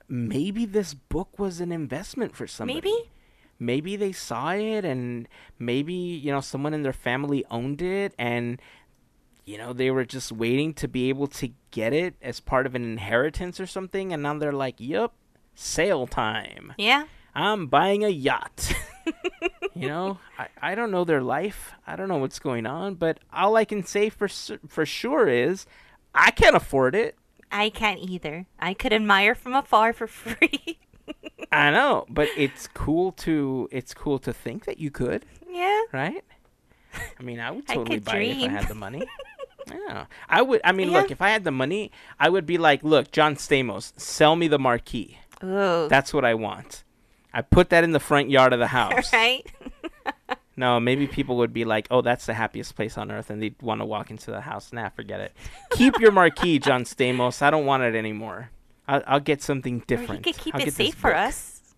maybe 0.09 0.65
this 0.67 0.95
book 0.95 1.39
was 1.39 1.61
an 1.61 1.73
investment 1.73 2.35
for 2.37 2.47
somebody 2.47 2.81
Maybe. 2.81 3.11
maybe 3.59 3.97
they 3.97 4.13
saw 4.13 4.51
it 4.53 4.85
and 4.85 5.27
maybe 5.59 5.95
you 5.95 6.31
know 6.31 6.41
someone 6.41 6.75
in 6.75 6.83
their 6.83 6.93
family 6.93 7.45
owned 7.51 7.81
it 7.81 8.15
and 8.19 8.61
you 9.47 9.57
know 9.57 9.73
they 9.73 9.91
were 9.91 10.05
just 10.05 10.31
waiting 10.31 10.75
to 10.75 10.87
be 10.89 11.09
able 11.09 11.27
to 11.27 11.49
get 11.71 11.93
it 11.95 12.15
as 12.21 12.39
part 12.39 12.67
of 12.67 12.75
an 12.75 12.85
inheritance 12.85 13.59
or 13.59 13.67
something 13.67 14.13
and 14.13 14.23
now 14.23 14.37
they're 14.39 14.53
like 14.53 14.75
yep 14.79 15.13
sale 15.55 16.07
time 16.07 16.75
Yeah. 16.77 17.05
i'm 17.35 17.67
buying 17.69 18.05
a 18.05 18.09
yacht 18.11 18.75
you 19.75 19.89
know 19.89 20.19
I, 20.39 20.49
I 20.63 20.75
don't 20.75 20.91
know 20.91 21.05
their 21.05 21.23
life 21.23 21.73
i 21.87 21.97
don't 21.97 22.09
know 22.09 22.19
what's 22.19 22.39
going 22.39 22.67
on 22.67 22.95
but 22.95 23.19
all 23.33 23.57
i 23.57 23.65
can 23.65 23.85
say 23.85 24.09
for 24.09 24.29
for 24.29 24.87
sure 24.87 25.29
is 25.29 25.67
i 26.15 26.31
can't 26.31 26.57
afford 26.57 26.95
it 26.95 27.17
I 27.57 27.71
can't 27.71 28.01
either. 28.01 28.47
I 28.59 28.75
could 28.75 28.93
admire 28.93 29.37
from 29.37 29.55
afar 29.55 29.93
for 29.93 30.07
free. 30.23 30.79
i 31.53 31.71
know 31.71 32.05
but 32.09 32.29
it's 32.37 32.67
cool 32.67 33.13
to 33.13 33.69
it's 33.71 33.95
cool 33.95 34.19
to 34.21 34.33
think 34.33 34.65
that 34.65 34.79
you 34.79 34.91
could 34.91 35.25
yeah. 35.55 35.83
right? 35.93 36.25
I 37.19 37.23
mean, 37.23 37.41
I 37.41 37.51
would 37.51 37.65
I 37.69 37.75
totally 37.75 37.97
could 37.97 38.05
buy 38.05 38.19
it 38.19 38.37
if 38.39 38.49
I 38.49 38.53
had 38.53 38.69
the 38.69 38.75
money. 38.75 39.05
yeah, 39.69 40.07
I 40.29 40.43
would. 40.43 40.61
I 40.65 40.73
mean, 40.73 40.91
Yeah. 40.91 40.99
look, 41.01 41.11
if 41.11 41.23
I 41.23 41.31
had 41.31 41.45
the 41.45 41.51
money, 41.51 41.91
I 42.19 42.29
would 42.29 42.47
be 42.47 42.59
like, 42.59 42.83
look, 42.83 43.11
John 43.11 43.37
Stamos, 43.37 43.93
sell 43.99 44.37
me 44.37 44.49
the 44.49 44.59
marquee. 44.59 45.19
Ooh. 45.43 45.89
That's 45.89 46.13
what 46.15 46.25
I 46.25 46.35
want. 46.35 46.85
I 47.35 47.43
put 47.43 47.69
that 47.71 47.85
in 47.85 47.91
the 47.93 48.01
front 48.01 48.31
yard 48.31 48.53
of 48.55 48.59
the 48.61 48.67
house. 48.81 49.13
right. 49.13 49.45
No, 50.57 50.79
maybe 50.79 51.09
people 51.09 51.39
would 51.39 51.53
be 51.53 51.65
like, 51.65 51.89
oh, 51.91 52.01
that's 52.01 52.27
the 52.27 52.35
happiest 52.35 52.77
place 52.77 52.97
on 52.97 53.11
earth, 53.11 53.29
and 53.29 53.43
they'd 53.43 53.61
want 53.61 53.81
to 53.81 53.85
walk 53.85 54.13
into 54.13 54.31
the 54.31 54.41
house. 54.41 54.73
Nah, 54.73 54.89
forget 54.89 55.19
it. 55.19 55.33
Keep 55.73 55.99
your 55.99 56.13
marquee, 56.13 56.61
John 56.61 56.85
Stamos. 56.85 57.43
I 57.43 57.51
don't 57.51 57.67
want 57.67 57.83
it 57.83 57.97
anymore. 57.97 58.51
I'll, 58.87 59.03
I'll 59.05 59.19
get 59.19 59.43
something 59.43 59.83
Or 59.91 59.97
he 59.97 60.19
could 60.21 60.37
keep 60.39 60.55
I'll 60.55 60.61
it 60.61 60.73
safe 60.73 60.95
for 60.95 61.13
us. 61.13 61.75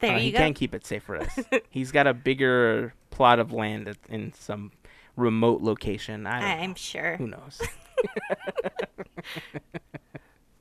There 0.00 0.10
Uh, 0.10 0.16
you 0.16 0.22
he 0.22 0.30
go. 0.32 0.38
can't 0.38 0.56
keep 0.56 0.74
it 0.74 0.84
safe 0.84 1.04
for 1.04 1.18
us. 1.18 1.38
He's 1.70 1.92
got 1.92 2.08
a 2.08 2.12
bigger 2.14 2.94
plot 3.10 3.38
of 3.38 3.52
land 3.52 3.96
in 4.08 4.32
some 4.32 4.72
remote 5.14 5.60
location. 5.62 6.26
I. 6.26 6.62
I'm 6.64 6.74
sure. 6.74 7.14
Who 7.16 7.28
knows? 7.28 7.62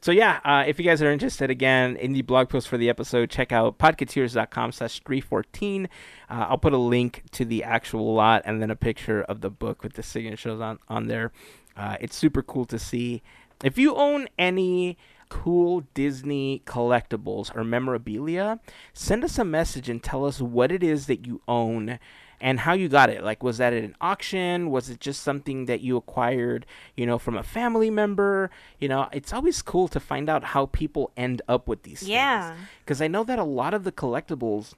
so 0.00 0.12
yeah, 0.12 0.40
uh, 0.44 0.64
if 0.66 0.78
you 0.78 0.84
guys 0.84 1.02
are 1.02 1.10
interested, 1.10 1.50
again, 1.50 1.96
in 1.96 2.12
the 2.12 2.22
blog 2.22 2.48
post 2.48 2.68
for 2.68 2.78
the 2.78 2.88
episode, 2.88 3.28
check 3.28 3.52
out 3.52 3.78
podcateers.com 3.78 4.72
slash 4.72 5.00
314. 5.04 5.88
Uh, 6.28 6.46
I'll 6.48 6.58
put 6.58 6.72
a 6.72 6.78
link 6.78 7.24
to 7.32 7.44
the 7.44 7.64
actual 7.64 8.14
lot 8.14 8.42
and 8.46 8.62
then 8.62 8.70
a 8.70 8.76
picture 8.76 9.22
of 9.22 9.42
the 9.42 9.50
book 9.50 9.82
with 9.82 9.94
the 9.94 10.02
signatures 10.02 10.60
on, 10.60 10.78
on 10.88 11.06
there. 11.06 11.32
Uh, 11.76 11.96
it's 12.00 12.16
super 12.16 12.42
cool 12.42 12.64
to 12.66 12.78
see. 12.78 13.22
If 13.62 13.76
you 13.76 13.94
own 13.94 14.28
any 14.38 14.96
cool 15.28 15.84
Disney 15.92 16.62
collectibles 16.64 17.54
or 17.54 17.62
memorabilia, 17.62 18.58
send 18.94 19.22
us 19.22 19.38
a 19.38 19.44
message 19.44 19.88
and 19.88 20.02
tell 20.02 20.24
us 20.24 20.40
what 20.40 20.72
it 20.72 20.82
is 20.82 21.06
that 21.06 21.26
you 21.26 21.42
own 21.46 21.98
and 22.40 22.60
how 22.60 22.72
you 22.72 22.88
got 22.88 23.10
it. 23.10 23.22
Like, 23.22 23.42
was 23.42 23.58
that 23.58 23.72
at 23.72 23.82
an 23.84 23.96
auction? 24.00 24.70
Was 24.70 24.88
it 24.88 25.00
just 25.00 25.22
something 25.22 25.66
that 25.66 25.80
you 25.80 25.96
acquired, 25.96 26.66
you 26.96 27.06
know, 27.06 27.18
from 27.18 27.36
a 27.36 27.42
family 27.42 27.90
member? 27.90 28.50
You 28.78 28.88
know, 28.88 29.08
it's 29.12 29.32
always 29.32 29.60
cool 29.62 29.88
to 29.88 30.00
find 30.00 30.28
out 30.28 30.44
how 30.44 30.66
people 30.66 31.10
end 31.16 31.42
up 31.48 31.68
with 31.68 31.82
these 31.82 32.02
Yeah. 32.02 32.52
things. 32.54 32.68
Because 32.84 33.02
I 33.02 33.08
know 33.08 33.24
that 33.24 33.38
a 33.38 33.44
lot 33.44 33.74
of 33.74 33.84
the 33.84 33.92
collectibles 33.92 34.74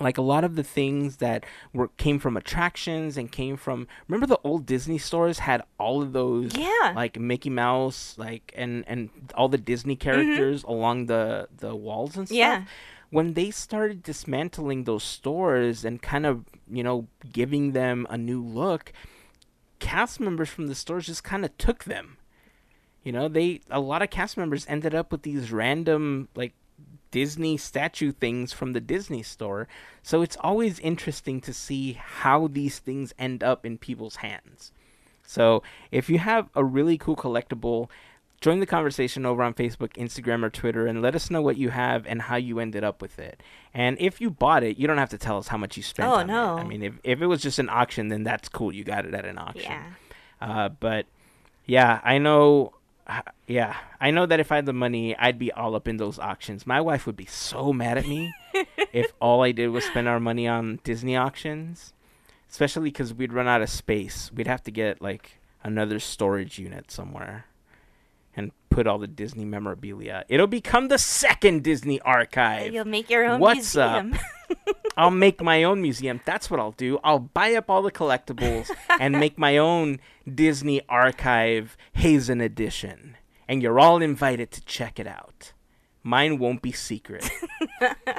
like 0.00 0.18
a 0.18 0.22
lot 0.22 0.42
of 0.42 0.56
the 0.56 0.64
things 0.64 1.18
that 1.18 1.44
were 1.72 1.88
came 1.96 2.18
from 2.18 2.36
attractions 2.36 3.16
and 3.16 3.30
came 3.30 3.56
from 3.56 3.86
remember 4.08 4.26
the 4.26 4.38
old 4.42 4.66
Disney 4.66 4.98
stores 4.98 5.40
had 5.40 5.62
all 5.78 6.02
of 6.02 6.12
those 6.12 6.56
Yeah. 6.56 6.92
like 6.96 7.20
Mickey 7.20 7.50
Mouse 7.50 8.14
like 8.18 8.52
and 8.56 8.84
and 8.88 9.10
all 9.34 9.48
the 9.48 9.58
Disney 9.58 9.94
mm-hmm. 9.94 10.02
characters 10.02 10.64
along 10.64 11.06
the 11.06 11.46
the 11.56 11.76
walls 11.76 12.16
and 12.16 12.26
stuff 12.26 12.36
Yeah. 12.36 12.64
When 13.12 13.34
they 13.34 13.50
started 13.50 14.02
dismantling 14.02 14.84
those 14.84 15.04
stores 15.04 15.84
and 15.84 16.02
kind 16.02 16.26
of 16.26 16.44
you 16.68 16.82
know 16.82 17.06
giving 17.32 17.72
them 17.72 18.06
a 18.10 18.16
new 18.16 18.42
look 18.42 18.92
cast 19.78 20.18
members 20.18 20.48
from 20.48 20.66
the 20.66 20.74
stores 20.74 21.06
just 21.06 21.22
kind 21.22 21.44
of 21.44 21.56
took 21.58 21.84
them 21.84 22.16
you 23.04 23.12
know 23.12 23.28
they 23.28 23.60
a 23.70 23.78
lot 23.78 24.02
of 24.02 24.10
cast 24.10 24.36
members 24.36 24.66
ended 24.68 24.94
up 24.94 25.12
with 25.12 25.22
these 25.22 25.52
random 25.52 26.28
like 26.34 26.54
Disney 27.12 27.58
statue 27.58 28.10
things 28.10 28.52
from 28.52 28.72
the 28.72 28.80
Disney 28.80 29.22
store. 29.22 29.68
So 30.02 30.22
it's 30.22 30.36
always 30.40 30.80
interesting 30.80 31.40
to 31.42 31.52
see 31.52 31.92
how 31.92 32.48
these 32.48 32.78
things 32.78 33.12
end 33.18 33.44
up 33.44 33.64
in 33.64 33.76
people's 33.76 34.16
hands. 34.16 34.72
So 35.22 35.62
if 35.92 36.08
you 36.10 36.18
have 36.18 36.48
a 36.54 36.64
really 36.64 36.98
cool 36.98 37.14
collectible, 37.14 37.88
join 38.42 38.60
the 38.60 38.66
conversation 38.66 39.24
over 39.24 39.42
on 39.42 39.54
Facebook, 39.54 39.94
Instagram, 39.94 40.44
or 40.44 40.50
Twitter 40.50 40.86
and 40.86 41.00
let 41.00 41.14
us 41.14 41.30
know 41.30 41.40
what 41.40 41.56
you 41.56 41.70
have 41.70 42.04
and 42.06 42.20
how 42.22 42.36
you 42.36 42.58
ended 42.58 42.84
up 42.84 43.00
with 43.00 43.18
it. 43.18 43.40
And 43.72 43.96
if 44.00 44.20
you 44.20 44.30
bought 44.30 44.62
it, 44.62 44.76
you 44.78 44.86
don't 44.86 44.98
have 44.98 45.08
to 45.10 45.18
tell 45.18 45.38
us 45.38 45.48
how 45.48 45.56
much 45.56 45.76
you 45.76 45.82
spent 45.82 46.08
Oh, 46.10 46.22
no. 46.24 46.58
it. 46.58 46.60
I 46.60 46.64
mean, 46.64 46.82
if, 46.82 46.94
if 47.04 47.22
it 47.22 47.26
was 47.26 47.40
just 47.40 47.58
an 47.58 47.70
auction, 47.70 48.08
then 48.08 48.24
that's 48.24 48.48
cool. 48.50 48.74
You 48.74 48.84
got 48.84 49.06
it 49.06 49.14
at 49.14 49.24
an 49.24 49.38
auction. 49.38 49.70
Yeah. 49.72 49.84
Uh, 50.40 50.68
but 50.68 51.06
yeah, 51.66 52.00
I 52.04 52.18
know. 52.18 52.74
uh, 53.06 53.22
Yeah, 53.46 53.76
I 54.00 54.10
know 54.10 54.26
that 54.26 54.40
if 54.40 54.50
I 54.50 54.56
had 54.56 54.66
the 54.66 54.72
money, 54.72 55.16
I'd 55.16 55.38
be 55.38 55.52
all 55.52 55.74
up 55.76 55.86
in 55.86 55.96
those 55.96 56.18
auctions. 56.18 56.66
My 56.66 56.80
wife 56.80 57.06
would 57.06 57.16
be 57.16 57.26
so 57.26 57.72
mad 57.72 57.96
at 57.96 58.06
me 58.08 58.34
if 58.92 59.12
all 59.20 59.42
I 59.42 59.52
did 59.52 59.68
was 59.68 59.84
spend 59.84 60.08
our 60.08 60.18
money 60.20 60.48
on 60.48 60.80
Disney 60.82 61.16
auctions, 61.16 61.92
especially 62.50 62.90
because 62.90 63.14
we'd 63.14 63.32
run 63.32 63.46
out 63.46 63.62
of 63.62 63.70
space. 63.70 64.30
We'd 64.34 64.48
have 64.48 64.64
to 64.64 64.72
get 64.72 65.00
like 65.00 65.38
another 65.62 66.00
storage 66.00 66.58
unit 66.58 66.90
somewhere 66.90 67.46
and 68.36 68.52
put 68.70 68.86
all 68.86 68.98
the 68.98 69.06
Disney 69.06 69.44
memorabilia. 69.44 70.24
It'll 70.28 70.46
become 70.46 70.88
the 70.88 70.98
second 70.98 71.62
Disney 71.62 72.00
archive. 72.00 72.72
You'll 72.72 72.86
make 72.86 73.10
your 73.10 73.24
own 73.24 73.40
What's 73.40 73.76
up? 73.76 74.06
I'll 74.96 75.10
make 75.10 75.42
my 75.42 75.64
own 75.64 75.80
museum. 75.80 76.20
That's 76.24 76.50
what 76.50 76.60
I'll 76.60 76.72
do. 76.72 76.98
I'll 77.02 77.18
buy 77.18 77.54
up 77.54 77.70
all 77.70 77.82
the 77.82 77.90
collectibles 77.90 78.70
and 79.00 79.18
make 79.18 79.38
my 79.38 79.56
own 79.56 80.00
Disney 80.32 80.82
Archive 80.88 81.76
Hazen 81.94 82.40
edition. 82.40 83.16
And 83.48 83.62
you're 83.62 83.80
all 83.80 84.00
invited 84.02 84.50
to 84.52 84.64
check 84.64 84.98
it 84.98 85.06
out. 85.06 85.52
Mine 86.02 86.38
won't 86.38 86.62
be 86.62 86.72
secret. 86.72 87.30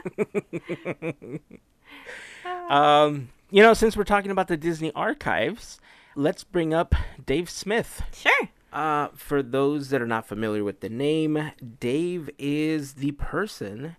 um, 2.70 3.30
you 3.50 3.62
know, 3.62 3.74
since 3.74 3.98
we're 3.98 4.04
talking 4.04 4.32
about 4.32 4.48
the 4.48 4.58
Disney 4.58 4.92
archives, 4.94 5.80
let's 6.16 6.44
bring 6.44 6.74
up 6.74 6.96
Dave 7.24 7.50
Smith. 7.50 8.02
sure. 8.14 8.50
Uh, 8.74 9.10
for 9.14 9.44
those 9.44 9.90
that 9.90 10.02
are 10.02 10.08
not 10.08 10.28
familiar 10.28 10.64
with 10.64 10.80
the 10.80 10.90
name, 10.90 11.52
Dave 11.80 12.30
is 12.40 12.94
the 12.96 13.12
person 13.12 13.96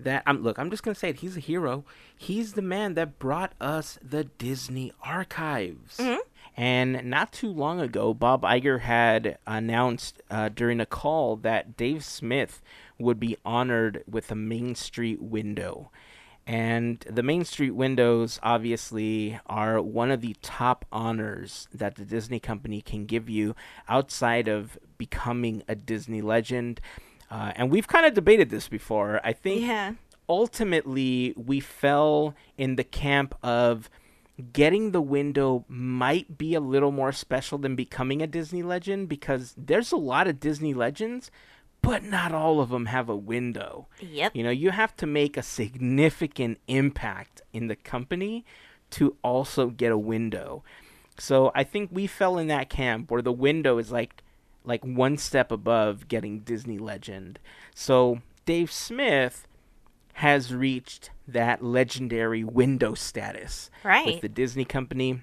that 0.00 0.22
I'm. 0.26 0.42
Look, 0.42 0.58
I'm 0.58 0.70
just 0.70 0.82
gonna 0.82 0.94
say 0.94 1.10
it. 1.10 1.16
He's 1.20 1.36
a 1.36 1.40
hero. 1.40 1.84
He's 2.16 2.54
the 2.54 2.62
man 2.62 2.94
that 2.94 3.18
brought 3.18 3.52
us 3.60 3.98
the 4.02 4.24
Disney 4.24 4.92
archives. 5.02 6.00
And 6.56 7.04
not 7.10 7.32
too 7.32 7.50
long 7.50 7.80
ago, 7.80 8.14
Bob 8.14 8.42
Iger 8.42 8.80
had 8.80 9.38
announced 9.46 10.22
uh, 10.30 10.48
during 10.48 10.80
a 10.80 10.86
call 10.86 11.36
that 11.36 11.76
Dave 11.76 12.04
Smith 12.04 12.62
would 12.98 13.18
be 13.18 13.36
honored 13.44 14.04
with 14.08 14.30
a 14.30 14.36
Main 14.36 14.74
Street 14.74 15.20
window. 15.20 15.90
And 16.46 17.00
the 17.10 17.22
Main 17.22 17.44
Street 17.44 17.70
windows 17.70 18.38
obviously 18.42 19.38
are 19.46 19.80
one 19.80 20.10
of 20.10 20.20
the 20.20 20.36
top 20.42 20.84
honors 20.92 21.68
that 21.72 21.94
the 21.94 22.04
Disney 22.04 22.38
company 22.38 22.82
can 22.82 23.06
give 23.06 23.30
you 23.30 23.56
outside 23.88 24.46
of 24.46 24.78
becoming 24.98 25.62
a 25.68 25.74
Disney 25.74 26.20
legend. 26.20 26.80
Uh, 27.30 27.52
and 27.56 27.70
we've 27.70 27.88
kind 27.88 28.04
of 28.04 28.12
debated 28.12 28.50
this 28.50 28.68
before. 28.68 29.20
I 29.24 29.32
think 29.32 29.62
Yeah. 29.62 29.94
ultimately 30.28 31.32
we 31.36 31.60
fell 31.60 32.34
in 32.58 32.76
the 32.76 32.84
camp 32.84 33.34
of 33.42 33.88
getting 34.52 34.90
the 34.90 35.00
window 35.00 35.64
might 35.68 36.36
be 36.36 36.54
a 36.54 36.60
little 36.60 36.90
more 36.92 37.12
special 37.12 37.56
than 37.56 37.74
becoming 37.76 38.20
a 38.20 38.26
Disney 38.26 38.62
legend 38.62 39.08
because 39.08 39.54
there's 39.56 39.92
a 39.92 39.96
lot 39.96 40.26
of 40.26 40.40
Disney 40.40 40.74
legends, 40.74 41.30
but 41.84 42.02
not 42.02 42.32
all 42.32 42.60
of 42.60 42.70
them 42.70 42.86
have 42.86 43.08
a 43.08 43.16
window. 43.16 43.86
Yep. 44.00 44.34
You 44.34 44.42
know, 44.44 44.50
you 44.50 44.70
have 44.70 44.96
to 44.96 45.06
make 45.06 45.36
a 45.36 45.42
significant 45.42 46.58
impact 46.68 47.42
in 47.52 47.66
the 47.68 47.76
company 47.76 48.44
to 48.90 49.16
also 49.22 49.68
get 49.70 49.92
a 49.92 49.98
window. 49.98 50.62
So 51.18 51.52
I 51.54 51.64
think 51.64 51.90
we 51.92 52.06
fell 52.06 52.38
in 52.38 52.48
that 52.48 52.68
camp 52.68 53.10
where 53.10 53.22
the 53.22 53.32
window 53.32 53.78
is 53.78 53.92
like 53.92 54.22
like 54.66 54.82
one 54.82 55.18
step 55.18 55.52
above 55.52 56.08
getting 56.08 56.40
Disney 56.40 56.78
legend. 56.78 57.38
So 57.74 58.20
Dave 58.46 58.72
Smith 58.72 59.46
has 60.14 60.54
reached 60.54 61.10
that 61.28 61.62
legendary 61.62 62.42
window 62.44 62.94
status 62.94 63.70
Right. 63.82 64.06
with 64.06 64.20
the 64.22 64.28
Disney 64.28 64.64
company. 64.64 65.20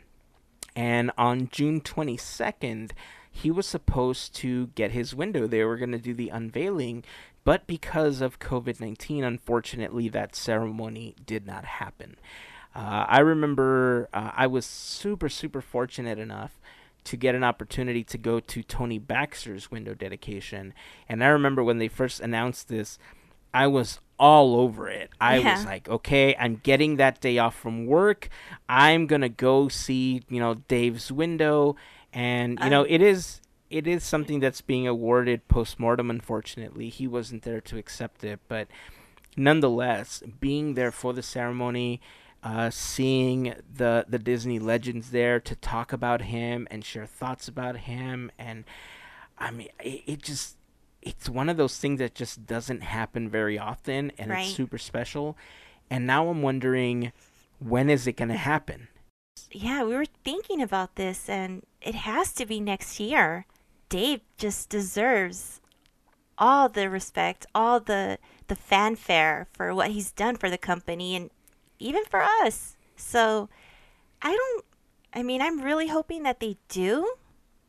And 0.76 1.12
on 1.18 1.50
June 1.52 1.82
22nd, 1.82 2.92
he 3.32 3.50
was 3.50 3.66
supposed 3.66 4.36
to 4.36 4.68
get 4.68 4.92
his 4.92 5.16
window. 5.16 5.48
They 5.48 5.64
were 5.64 5.78
going 5.78 5.94
to 5.94 5.98
do 5.98 6.14
the 6.14 6.30
unveiling, 6.30 7.04
but 7.44 7.66
because 7.66 8.22
of 8.22 8.40
COVID 8.40 8.80
19, 8.80 9.24
unfortunately, 9.24 10.10
that 10.10 10.36
ceremony 10.36 11.16
did 11.26 11.48
not 11.48 11.66
happen. 11.66 12.18
Uh, 12.76 13.06
I 13.08 13.20
remember 13.20 14.10
uh, 14.14 14.32
I 14.36 14.48
was 14.48 14.66
super, 14.66 15.30
super 15.30 15.62
fortunate 15.62 16.20
enough 16.20 16.60
to 17.04 17.18
get 17.18 17.34
an 17.34 17.44
opportunity 17.44 18.04
to 18.04 18.18
go 18.18 18.40
to 18.40 18.64
Tony 18.64 19.00
Baxter's 19.00 19.72
window 19.72 19.94
dedication. 19.94 20.74
And 21.10 21.24
I 21.24 21.28
remember 21.28 21.64
when 21.64 21.80
they 21.80 21.88
first 21.88 22.20
announced 22.20 22.68
this, 22.68 23.00
I 23.54 23.68
was 23.68 24.00
all 24.20 24.56
over 24.56 24.88
it. 24.88 25.10
I 25.20 25.40
was 25.40 25.66
like, 25.66 25.90
okay, 25.90 26.36
I'm 26.40 26.58
getting 26.58 26.98
that 26.98 27.20
day 27.22 27.40
off 27.40 27.56
from 27.56 27.88
work. 27.88 28.30
I'm 28.70 29.08
going 29.08 29.22
to 29.22 29.30
go 29.30 29.68
see, 29.68 30.22
you 30.30 30.40
know, 30.40 30.56
Dave's 30.68 31.12
window 31.12 31.76
and 32.14 32.60
you 32.62 32.70
know, 32.70 32.84
it 32.84 33.02
is 33.02 33.42
it 33.70 33.88
is 33.88 34.04
something 34.04 34.40
that's 34.40 34.62
being 34.62 34.88
awarded 34.88 35.48
post-mortem 35.48 36.10
unfortunately. 36.10 36.90
He 36.90 37.08
wasn't 37.08 37.44
there 37.44 37.62
to 37.62 37.78
accept 37.78 38.24
it, 38.24 38.40
but 38.48 38.68
nonetheless, 39.38 40.22
being 40.40 40.74
there 40.74 40.92
for 40.92 41.14
the 41.14 41.24
ceremony, 41.24 42.02
uh, 42.44 42.70
seeing 42.70 43.54
the 43.74 44.06
the 44.08 44.20
Disney 44.20 44.60
legends 44.60 45.12
there 45.12 45.40
to 45.40 45.56
talk 45.56 45.94
about 45.94 46.24
him 46.24 46.68
and 46.72 46.84
share 46.84 47.06
thoughts 47.06 47.48
about 47.48 47.78
him, 47.78 48.32
and 48.38 48.66
I 49.38 49.52
mean, 49.52 49.70
it, 49.84 50.04
it 50.06 50.22
just 50.22 50.58
it's 51.02 51.30
one 51.30 51.50
of 51.50 51.58
those 51.58 51.78
things 51.78 52.00
that 52.00 52.14
just 52.14 52.46
doesn't 52.46 52.82
happen 52.82 53.30
very 53.30 53.58
often, 53.58 54.12
and 54.18 54.32
Right. 54.32 54.46
it's 54.46 54.56
super 54.56 54.78
special. 54.78 55.38
And 55.90 56.08
now 56.08 56.30
I'm 56.30 56.42
wondering, 56.42 57.12
when 57.60 57.90
is 57.90 58.08
it 58.08 58.14
going 58.14 58.30
to 58.30 58.38
happen? 58.38 58.88
Yeah, 59.52 59.84
we 59.84 59.96
were 59.96 60.06
thinking 60.24 60.62
about 60.62 60.96
this, 60.96 61.28
and 61.28 61.64
it 61.82 61.96
has 61.96 62.34
to 62.34 62.46
be 62.46 62.60
next 62.60 63.00
year. 63.00 63.46
Dave 63.90 64.22
just 64.38 64.70
deserves 64.70 65.60
all 66.38 66.70
the 66.70 66.90
respect, 66.90 67.46
all 67.54 67.80
the 67.80 68.18
the 68.48 68.56
fanfare 68.56 69.48
for 69.54 69.74
what 69.74 69.92
he's 69.92 70.12
done 70.12 70.36
for 70.38 70.50
the 70.50 70.58
company, 70.58 71.16
and 71.16 71.30
even 71.80 72.04
for 72.06 72.22
us. 72.22 72.76
So, 72.96 73.50
I 74.22 74.32
don't. 74.36 74.66
I 75.14 75.24
mean, 75.24 75.42
I'm 75.42 75.62
really 75.62 75.88
hoping 75.88 76.24
that 76.24 76.40
they 76.40 76.58
do 76.70 77.14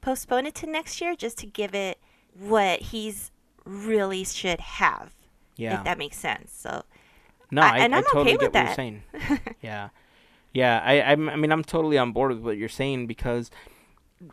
postpone 0.01 0.46
it 0.46 0.55
to 0.57 0.66
next 0.66 1.01
year, 1.01 1.14
just 1.16 1.38
to 1.38 1.46
give 1.46 1.75
it 1.75 1.98
what 2.38 2.81
he's 2.81 3.31
really 3.65 4.25
should 4.25 4.60
have. 4.60 5.13
Yeah. 5.56 5.79
If 5.79 5.85
that 5.85 5.98
makes 5.98 6.17
sense. 6.17 6.52
So, 6.52 6.83
No, 7.50 7.63
I- 7.63 7.69
I, 7.69 7.79
and 7.81 7.94
I 7.94 7.98
I'm 7.98 8.04
totally 8.04 8.35
okay 8.35 8.48
get 8.48 8.52
with 8.52 8.54
what 8.54 8.65
you're 8.67 8.75
saying. 8.75 9.02
yeah, 9.63 9.88
yeah. 10.52 10.83
I, 10.85 11.02
I'm, 11.02 11.29
I 11.29 11.37
mean, 11.37 11.52
I'm 11.52 11.63
totally 11.65 11.98
on 11.98 12.13
board 12.13 12.31
with 12.33 12.40
what 12.40 12.56
you're 12.56 12.69
saying 12.69 13.06
because, 13.06 13.50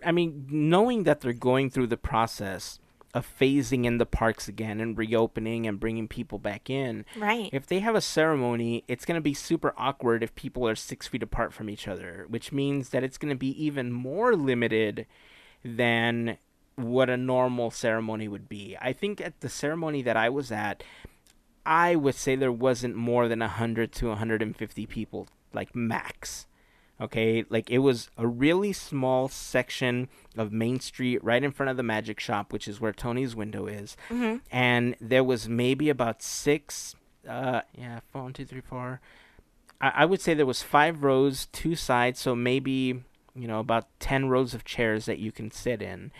I 0.05 0.11
mean, 0.11 0.47
knowing 0.49 1.03
that 1.03 1.21
they're 1.21 1.33
going 1.33 1.69
through 1.69 1.87
the 1.87 1.97
process 1.97 2.79
of 3.13 3.27
phasing 3.39 3.85
in 3.85 3.97
the 3.97 4.05
parks 4.05 4.47
again 4.47 4.79
and 4.79 4.97
reopening 4.97 5.65
and 5.65 5.79
bringing 5.79 6.07
people 6.07 6.37
back 6.37 6.69
in. 6.69 7.05
right. 7.17 7.49
If 7.51 7.65
they 7.65 7.79
have 7.79 7.95
a 7.95 8.01
ceremony, 8.01 8.83
it's 8.87 9.05
going 9.05 9.15
to 9.15 9.21
be 9.21 9.33
super 9.33 9.73
awkward 9.77 10.21
if 10.21 10.35
people 10.35 10.67
are 10.67 10.75
six 10.75 11.07
feet 11.07 11.23
apart 11.23 11.53
from 11.53 11.69
each 11.69 11.87
other, 11.87 12.25
which 12.29 12.51
means 12.51 12.89
that 12.89 13.03
it's 13.03 13.17
going 13.17 13.33
to 13.33 13.37
be 13.37 13.63
even 13.63 13.91
more 13.91 14.35
limited 14.35 15.07
than 15.63 16.37
what 16.75 17.09
a 17.09 17.17
normal 17.17 17.71
ceremony 17.71 18.27
would 18.27 18.47
be. 18.47 18.77
I 18.79 18.93
think 18.93 19.19
at 19.19 19.41
the 19.41 19.49
ceremony 19.49 20.01
that 20.03 20.15
I 20.15 20.29
was 20.29 20.51
at, 20.51 20.83
I 21.65 21.95
would 21.95 22.15
say 22.15 22.35
there 22.35 22.51
wasn't 22.51 22.95
more 22.95 23.27
than 23.27 23.39
100 23.39 23.91
to 23.93 24.07
150 24.09 24.85
people, 24.85 25.27
like 25.51 25.75
max. 25.75 26.45
Okay, 27.01 27.45
like 27.49 27.69
it 27.69 27.77
was 27.79 28.09
a 28.17 28.27
really 28.27 28.73
small 28.73 29.29
section 29.29 30.09
of 30.37 30.51
Main 30.51 30.81
Street 30.81 31.23
right 31.23 31.43
in 31.43 31.51
front 31.51 31.69
of 31.69 31.77
the 31.77 31.83
magic 31.83 32.19
shop, 32.19 32.51
which 32.51 32.67
is 32.67 32.81
where 32.81 32.91
Tony's 32.91 33.35
window 33.35 33.67
is. 33.67 33.95
Mm-hmm. 34.09 34.37
And 34.51 34.95
there 34.99 35.23
was 35.23 35.47
maybe 35.47 35.89
about 35.89 36.21
six, 36.21 36.95
uh, 37.27 37.61
yeah, 37.73 38.01
four, 38.11 38.23
one, 38.23 38.33
two, 38.33 38.45
three, 38.45 38.61
four. 38.61 38.99
I, 39.79 39.91
I 39.95 40.05
would 40.05 40.19
say 40.19 40.33
there 40.33 40.45
was 40.45 40.61
five 40.61 41.03
rows, 41.03 41.47
two 41.53 41.75
sides, 41.75 42.19
so 42.19 42.35
maybe, 42.35 43.01
you 43.33 43.47
know, 43.47 43.59
about 43.59 43.87
10 44.01 44.27
rows 44.27 44.53
of 44.53 44.65
chairs 44.65 45.05
that 45.05 45.19
you 45.19 45.31
can 45.31 45.51
sit 45.51 45.81
in. 45.81 46.11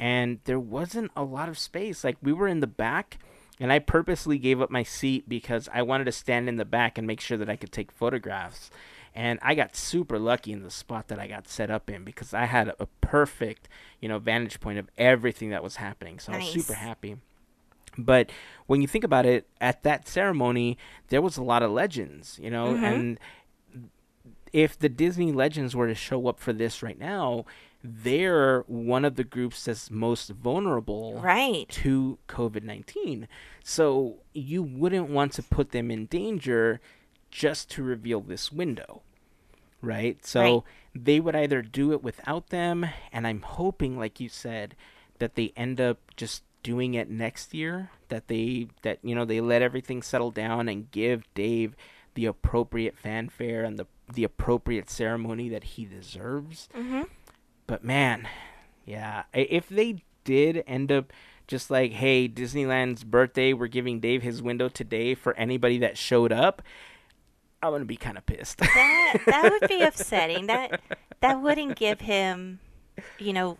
And 0.00 0.40
there 0.44 0.58
wasn't 0.58 1.12
a 1.14 1.22
lot 1.22 1.50
of 1.50 1.58
space. 1.58 2.02
Like 2.02 2.16
we 2.22 2.32
were 2.32 2.48
in 2.48 2.60
the 2.60 2.66
back 2.66 3.18
and 3.60 3.72
I 3.72 3.78
purposely 3.78 4.38
gave 4.38 4.60
up 4.60 4.70
my 4.70 4.82
seat 4.82 5.28
because 5.28 5.68
I 5.72 5.82
wanted 5.82 6.04
to 6.04 6.12
stand 6.12 6.48
in 6.48 6.56
the 6.56 6.64
back 6.64 6.98
and 6.98 7.06
make 7.06 7.20
sure 7.20 7.36
that 7.36 7.48
I 7.48 7.56
could 7.56 7.72
take 7.72 7.92
photographs. 7.92 8.70
And 9.14 9.38
I 9.42 9.54
got 9.54 9.76
super 9.76 10.18
lucky 10.18 10.50
in 10.52 10.62
the 10.64 10.70
spot 10.70 11.06
that 11.08 11.20
I 11.20 11.28
got 11.28 11.46
set 11.46 11.70
up 11.70 11.88
in 11.88 12.02
because 12.04 12.34
I 12.34 12.46
had 12.46 12.72
a 12.80 12.86
perfect, 13.00 13.68
you 14.00 14.08
know, 14.08 14.18
vantage 14.18 14.58
point 14.60 14.78
of 14.78 14.88
everything 14.98 15.50
that 15.50 15.62
was 15.62 15.76
happening. 15.76 16.18
So 16.18 16.32
I 16.32 16.36
was 16.38 16.46
super 16.50 16.74
happy. 16.74 17.16
But 17.96 18.30
when 18.66 18.82
you 18.82 18.88
think 18.88 19.04
about 19.04 19.24
it, 19.24 19.46
at 19.60 19.84
that 19.84 20.08
ceremony, 20.08 20.76
there 21.10 21.22
was 21.22 21.36
a 21.36 21.44
lot 21.44 21.62
of 21.62 21.70
legends, 21.70 22.40
you 22.42 22.50
know, 22.50 22.74
Mhm. 22.74 22.82
and 22.82 23.18
if 24.52 24.78
the 24.78 24.88
Disney 24.88 25.32
legends 25.32 25.74
were 25.76 25.86
to 25.88 25.94
show 25.94 26.26
up 26.28 26.38
for 26.38 26.52
this 26.52 26.82
right 26.82 26.98
now, 26.98 27.44
they're 27.82 28.60
one 28.62 29.04
of 29.04 29.16
the 29.16 29.24
groups 29.24 29.64
that's 29.64 29.90
most 29.90 30.30
vulnerable 30.30 31.20
Right. 31.20 31.68
to 31.70 32.18
COVID 32.28 32.62
19. 32.62 33.28
So 33.62 34.16
you 34.32 34.62
wouldn't 34.62 35.08
want 35.10 35.32
to 35.34 35.42
put 35.42 35.70
them 35.70 35.90
in 35.90 36.06
danger 36.06 36.80
just 37.34 37.68
to 37.68 37.82
reveal 37.82 38.20
this 38.20 38.52
window. 38.52 39.02
Right? 39.82 40.24
So 40.24 40.40
Right. 40.40 40.62
they 40.94 41.18
would 41.20 41.34
either 41.34 41.60
do 41.62 41.92
it 41.92 42.02
without 42.02 42.48
them, 42.50 42.86
and 43.12 43.26
I'm 43.26 43.42
hoping, 43.42 43.98
like 43.98 44.20
you 44.20 44.28
said, 44.28 44.76
that 45.18 45.34
they 45.34 45.52
end 45.56 45.80
up 45.80 45.98
just 46.16 46.44
doing 46.62 46.94
it 46.94 47.10
next 47.10 47.52
year. 47.52 47.90
That 48.08 48.28
they 48.28 48.68
that 48.82 49.00
you 49.02 49.14
know 49.16 49.24
they 49.24 49.40
let 49.40 49.62
everything 49.62 50.00
settle 50.00 50.30
down 50.30 50.68
and 50.68 50.90
give 50.92 51.24
Dave 51.34 51.74
the 52.14 52.26
appropriate 52.26 52.96
fanfare 52.96 53.64
and 53.64 53.78
the 53.78 53.86
the 54.12 54.22
appropriate 54.24 54.88
ceremony 54.88 55.48
that 55.48 55.64
he 55.64 55.84
deserves. 55.84 56.68
Mm-hmm. 56.74 57.02
But 57.66 57.82
man, 57.82 58.28
yeah, 58.86 59.24
if 59.34 59.68
they 59.68 60.04
did 60.22 60.62
end 60.66 60.92
up 60.92 61.12
just 61.46 61.70
like, 61.70 61.92
hey, 61.92 62.28
Disneyland's 62.28 63.04
birthday, 63.04 63.52
we're 63.52 63.66
giving 63.66 64.00
Dave 64.00 64.22
his 64.22 64.40
window 64.40 64.68
today 64.68 65.14
for 65.14 65.34
anybody 65.34 65.78
that 65.78 65.98
showed 65.98 66.32
up, 66.32 66.62
I'm 67.68 67.72
gonna 67.72 67.84
be 67.84 67.96
kind 67.96 68.16
of 68.18 68.26
pissed. 68.26 68.58
That 68.58 69.14
that 69.26 69.50
would 69.50 69.68
be 69.68 69.82
upsetting. 69.82 70.46
That 70.46 70.80
that 71.20 71.40
wouldn't 71.42 71.76
give 71.76 72.00
him, 72.00 72.60
you 73.18 73.32
know, 73.32 73.58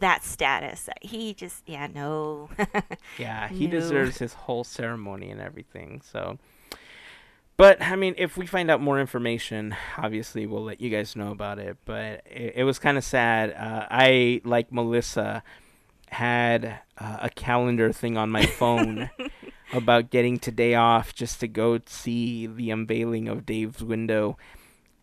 that 0.00 0.24
status. 0.24 0.88
He 1.00 1.32
just 1.34 1.62
yeah 1.66 1.86
no. 1.86 2.50
yeah, 3.18 3.48
he 3.48 3.66
No. 3.66 3.72
deserves 3.80 4.18
his 4.18 4.32
whole 4.34 4.64
ceremony 4.64 5.30
and 5.30 5.40
everything. 5.40 6.02
So, 6.04 6.38
but 7.56 7.80
I 7.80 7.96
mean, 7.96 8.14
if 8.18 8.36
we 8.36 8.46
find 8.46 8.70
out 8.70 8.80
more 8.80 9.00
information, 9.00 9.74
obviously 9.96 10.46
we'll 10.46 10.64
let 10.64 10.80
you 10.80 10.90
guys 10.90 11.16
know 11.16 11.30
about 11.30 11.58
it. 11.58 11.76
But 11.84 12.22
it, 12.26 12.54
it 12.56 12.64
was 12.64 12.78
kind 12.78 12.98
of 12.98 13.04
sad. 13.04 13.50
Uh, 13.52 13.86
I, 13.90 14.40
like 14.44 14.70
Melissa, 14.72 15.42
had 16.10 16.80
uh, 16.98 17.16
a 17.22 17.30
calendar 17.30 17.92
thing 17.92 18.16
on 18.16 18.30
my 18.30 18.44
phone 18.46 19.10
about 19.72 20.10
getting 20.10 20.38
today 20.38 20.74
off 20.74 21.14
just 21.14 21.40
to 21.40 21.48
go 21.48 21.78
see 21.86 22.46
the 22.46 22.70
unveiling 22.70 23.28
of 23.28 23.46
Dave's 23.46 23.82
window. 23.82 24.36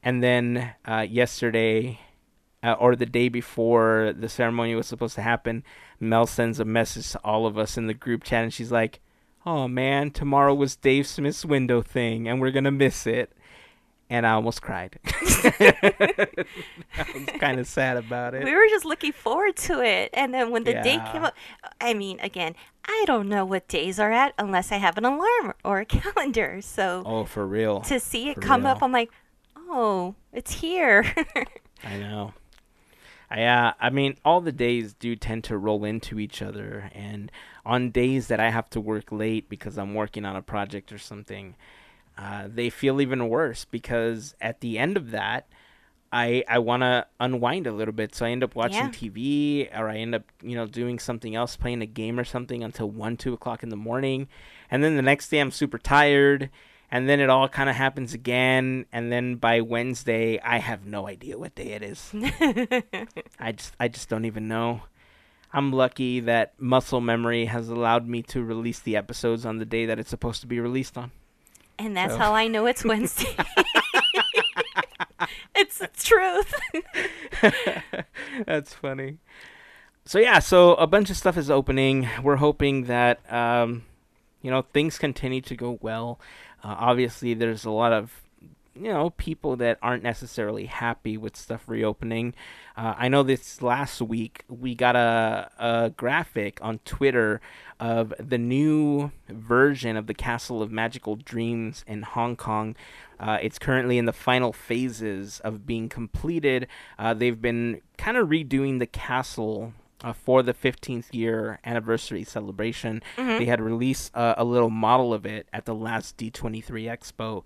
And 0.01 0.24
then 0.24 0.74
uh, 0.86 1.05
yesterday, 1.09 1.99
uh, 2.61 2.74
or 2.74 2.95
the 2.95 3.05
day 3.05 3.30
before 3.30 4.14
the 4.18 4.30
ceremony 4.30 4.76
was 4.76 4.88
supposed 4.88 5.16
to 5.16 5.22
happen, 5.22 5.64
Mel 5.99 6.26
sends 6.26 6.59
a 6.59 6.66
message 6.66 7.11
to 7.11 7.20
all 7.24 7.45
of 7.45 7.57
us 7.57 7.78
in 7.78 7.88
the 7.88 7.93
group 7.93 8.24
chat, 8.24 8.43
and 8.43 8.53
she's 8.53 8.72
like, 8.72 8.99
"Oh 9.45 9.68
man, 9.68 10.11
tomorrow 10.11 10.53
was 10.53 10.76
Dave 10.76 11.07
Smith's 11.07 11.45
window 11.45 11.82
thing, 11.82 12.28
and 12.28 12.41
we're 12.41 12.51
gonna 12.51 12.72
miss 12.72 13.07
it." 13.07 13.32
And 14.14 14.28
I 14.28 14.34
almost 14.34 14.61
cried. 14.61 14.99
I 15.05 16.45
was 17.14 17.28
kind 17.39 17.59
of 17.59 17.66
sad 17.78 17.97
about 17.97 18.36
it. 18.36 18.43
we 18.43 18.53
were 18.53 18.68
just 18.70 18.86
looking 18.86 19.11
forward 19.11 19.55
to 19.68 19.82
it, 19.84 20.11
and 20.14 20.32
then 20.32 20.51
when 20.51 20.64
the 20.66 20.72
Yeah. 20.74 21.11
came 21.11 21.24
up, 21.24 21.34
I 21.82 21.95
mean, 21.95 22.20
again, 22.20 22.53
I 22.86 23.03
don't 23.07 23.28
know 23.28 23.43
what 23.43 23.68
days 23.68 23.99
are 23.99 24.11
at 24.11 24.34
unless 24.38 24.72
I 24.72 24.76
have 24.78 24.99
an 24.99 25.05
alarm 25.05 25.53
or 25.66 25.80
a 25.80 25.86
calendar. 25.97 26.61
So 26.61 27.01
Oh, 27.05 27.26
for 27.26 27.47
real. 27.47 27.82
to 27.82 27.99
see 27.99 28.30
it 28.30 28.36
for 28.36 28.41
come 28.41 28.66
up. 28.68 28.84
I'm 28.84 28.91
like, 28.91 29.09
oh, 29.57 30.14
it's 30.32 30.51
here. 30.61 31.03
I 31.84 31.97
know. 31.97 32.34
I, 33.32 33.45
uh, 33.45 33.74
I 33.80 33.89
mean, 33.89 34.18
all 34.24 34.41
the 34.41 34.51
days 34.51 34.93
do 34.93 35.16
tend 35.16 35.43
to 35.45 35.57
roll 35.57 35.84
into 35.86 36.20
each 36.20 36.43
other, 36.43 36.91
and 36.93 37.32
on 37.66 37.89
days 37.89 38.28
that 38.28 38.39
I 38.39 38.51
have 38.51 38.70
to 38.72 38.80
work 38.80 39.11
late 39.11 39.49
because 39.49 39.80
I'm 39.80 39.95
working 39.95 40.24
on 40.24 40.36
a 40.36 40.43
project 40.43 40.91
or 40.91 40.99
something, 40.99 41.55
uh, 42.18 42.47
they 42.47 42.70
feel 42.70 43.01
even 43.01 43.28
worse 43.30 43.66
because 43.66 44.36
at 44.41 44.59
the 44.61 44.78
end 44.78 44.97
of 44.97 45.11
that, 45.11 45.47
I 46.11 46.43
I 46.47 46.59
want 46.59 46.82
to 46.82 47.07
unwind 47.20 47.66
a 47.66 47.72
little 47.72 47.93
bit, 47.93 48.14
so 48.14 48.26
I 48.26 48.30
end 48.30 48.43
up 48.43 48.53
watching 48.55 48.86
Yeah. 48.86 48.89
TV 48.89 49.70
or 49.80 49.89
I 49.89 49.97
end 49.97 50.14
up 50.14 50.24
you 50.43 50.55
know 50.55 50.68
doing 50.68 50.99
something 50.99 51.34
else, 51.36 51.55
playing 51.55 51.82
a 51.82 51.88
game 51.88 52.20
or 52.20 52.24
something 52.24 52.64
until 52.64 52.89
one 52.89 53.18
two 53.18 53.34
o'clock 53.34 53.64
in 53.64 53.70
the 53.70 53.76
morning, 53.76 54.28
and 54.70 54.84
then 54.84 54.95
the 54.95 55.01
next 55.01 55.30
day 55.30 55.39
I'm 55.39 55.49
super 55.49 55.80
tired, 55.80 56.51
and 56.91 57.09
then 57.09 57.20
it 57.20 57.32
all 57.32 57.49
kind 57.49 57.68
of 57.68 57.76
happens 57.76 58.14
again, 58.14 58.86
and 58.91 59.11
then 59.11 59.36
by 59.38 59.61
Wednesday 59.61 60.39
I 60.41 60.59
have 60.59 60.86
no 60.86 61.07
idea 61.07 61.39
what 61.39 61.55
day 61.55 61.70
it 61.72 61.82
is. 61.82 62.11
I 63.39 63.51
just 63.53 63.74
I 63.80 63.88
just 63.88 64.07
don't 64.07 64.26
even 64.26 64.47
know. 64.47 64.82
I'm 65.51 65.72
lucky 65.72 66.20
that 66.22 66.53
muscle 66.59 67.01
memory 67.01 67.45
has 67.45 67.70
allowed 67.70 68.07
me 68.07 68.22
to 68.24 68.43
release 68.43 68.80
the 68.80 68.95
episodes 68.95 69.45
on 69.45 69.57
the 69.57 69.66
day 69.66 69.86
that 69.88 69.99
it's 69.99 70.09
supposed 70.09 70.41
to 70.41 70.47
be 70.47 70.59
released 70.59 70.97
on. 70.97 71.11
And 71.80 71.95
that's 71.95 72.15
how 72.15 72.34
I 72.34 72.47
know 72.47 72.65
it's 72.65 72.84
Wednesday. 72.86 73.36
it's 75.55 75.78
the 75.80 75.89
truth. 75.97 76.53
That's 78.45 78.74
funny. 78.74 79.17
So 80.05 80.19
yeah, 80.19 80.39
so 80.39 80.76
a 80.76 80.88
bunch 80.88 81.09
of 81.09 81.17
stuff 81.17 81.38
is 81.38 81.49
opening. 81.49 82.09
We're 82.21 82.36
hoping 82.38 82.86
that 82.86 83.19
um, 83.32 83.84
you 84.41 84.51
know 84.51 84.63
things 84.74 84.97
continue 84.97 85.41
to 85.41 85.55
go 85.55 85.80
well. 85.82 86.19
Uh, 86.63 86.76
obviously, 86.78 87.34
there's 87.34 87.65
a 87.65 87.71
lot 87.71 87.93
of 87.93 88.22
you 88.76 88.91
know 88.91 89.11
people 89.11 89.55
that 89.57 89.78
aren't 89.82 90.03
necessarily 90.03 90.65
happy 90.65 91.17
with 91.17 91.36
stuff 91.36 91.63
reopening. 91.67 92.34
Uh, 92.76 92.95
I 92.97 93.07
know 93.07 93.24
this 93.24 93.61
last 93.61 94.01
week 94.01 94.43
we 94.47 94.76
got 94.76 94.95
a, 94.95 95.49
a 95.59 95.89
graphic 95.91 96.59
on 96.61 96.80
Twitter 96.80 97.39
of 97.80 98.13
the 98.19 98.38
new 98.38 99.11
version 99.30 99.97
of 99.97 100.07
the 100.07 100.13
Castle 100.13 100.61
of 100.61 100.71
Magical 100.71 101.15
Dreams 101.15 101.84
in 101.88 102.01
Hong 102.03 102.36
Kong. 102.36 102.76
Uh, 103.19 103.38
it's 103.41 103.59
currently 103.59 103.97
in 103.97 104.05
the 104.05 104.13
final 104.13 104.51
phases 104.51 105.39
of 105.41 105.65
being 105.65 105.88
completed. 105.89 106.67
Uh, 106.97 107.13
they've 107.13 107.41
been 107.41 107.82
kind 107.97 108.17
of 108.17 108.30
redoing 108.30 108.80
the 108.80 108.88
castle 108.88 109.74
uh, 110.03 110.13
for 110.13 110.43
the 110.43 110.53
15th 110.53 111.13
year 111.13 111.59
anniversary 111.63 112.24
celebration. 112.24 113.01
They 113.38 113.45
had 113.45 113.61
released 113.61 114.15
uh, 114.15 114.36
a 114.38 114.43
little 114.43 114.69
model 114.69 115.13
of 115.13 115.26
it 115.26 115.47
at 115.53 115.65
the 115.65 115.76
last 115.76 116.17
D23 116.17 116.63
Expo. 116.86 117.43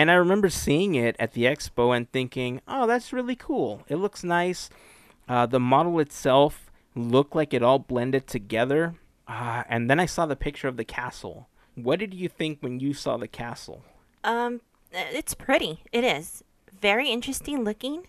And 0.00 0.10
I 0.10 0.14
remember 0.14 0.48
seeing 0.48 0.94
it 0.94 1.14
at 1.18 1.32
the 1.32 1.44
expo 1.44 1.94
and 1.94 2.10
thinking, 2.10 2.62
oh, 2.66 2.86
that's 2.86 3.12
really 3.12 3.36
cool. 3.36 3.82
It 3.86 3.96
looks 3.96 4.24
nice. 4.24 4.70
Uh, 5.28 5.44
the 5.44 5.60
model 5.60 6.00
itself 6.00 6.70
looked 6.94 7.36
like 7.36 7.52
it 7.52 7.62
all 7.62 7.78
blended 7.78 8.26
together. 8.26 8.94
Uh, 9.28 9.64
and 9.68 9.90
then 9.90 10.00
I 10.00 10.06
saw 10.06 10.24
the 10.24 10.36
picture 10.36 10.68
of 10.68 10.78
the 10.78 10.86
castle. 10.86 11.50
What 11.74 11.98
did 11.98 12.14
you 12.14 12.30
think 12.30 12.60
when 12.62 12.80
you 12.80 12.94
saw 12.94 13.18
the 13.18 13.28
castle? 13.28 13.84
Um, 14.24 14.62
uh, 14.94 15.04
it's 15.12 15.34
pretty. 15.34 15.82
It 15.92 16.02
is 16.02 16.42
very 16.80 17.10
interesting 17.10 17.62
looking. 17.62 18.06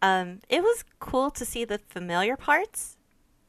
Um, 0.00 0.42
it 0.48 0.62
was 0.62 0.84
cool 1.00 1.32
to 1.32 1.44
see 1.44 1.64
the 1.64 1.78
familiar 1.88 2.36
parts 2.36 2.98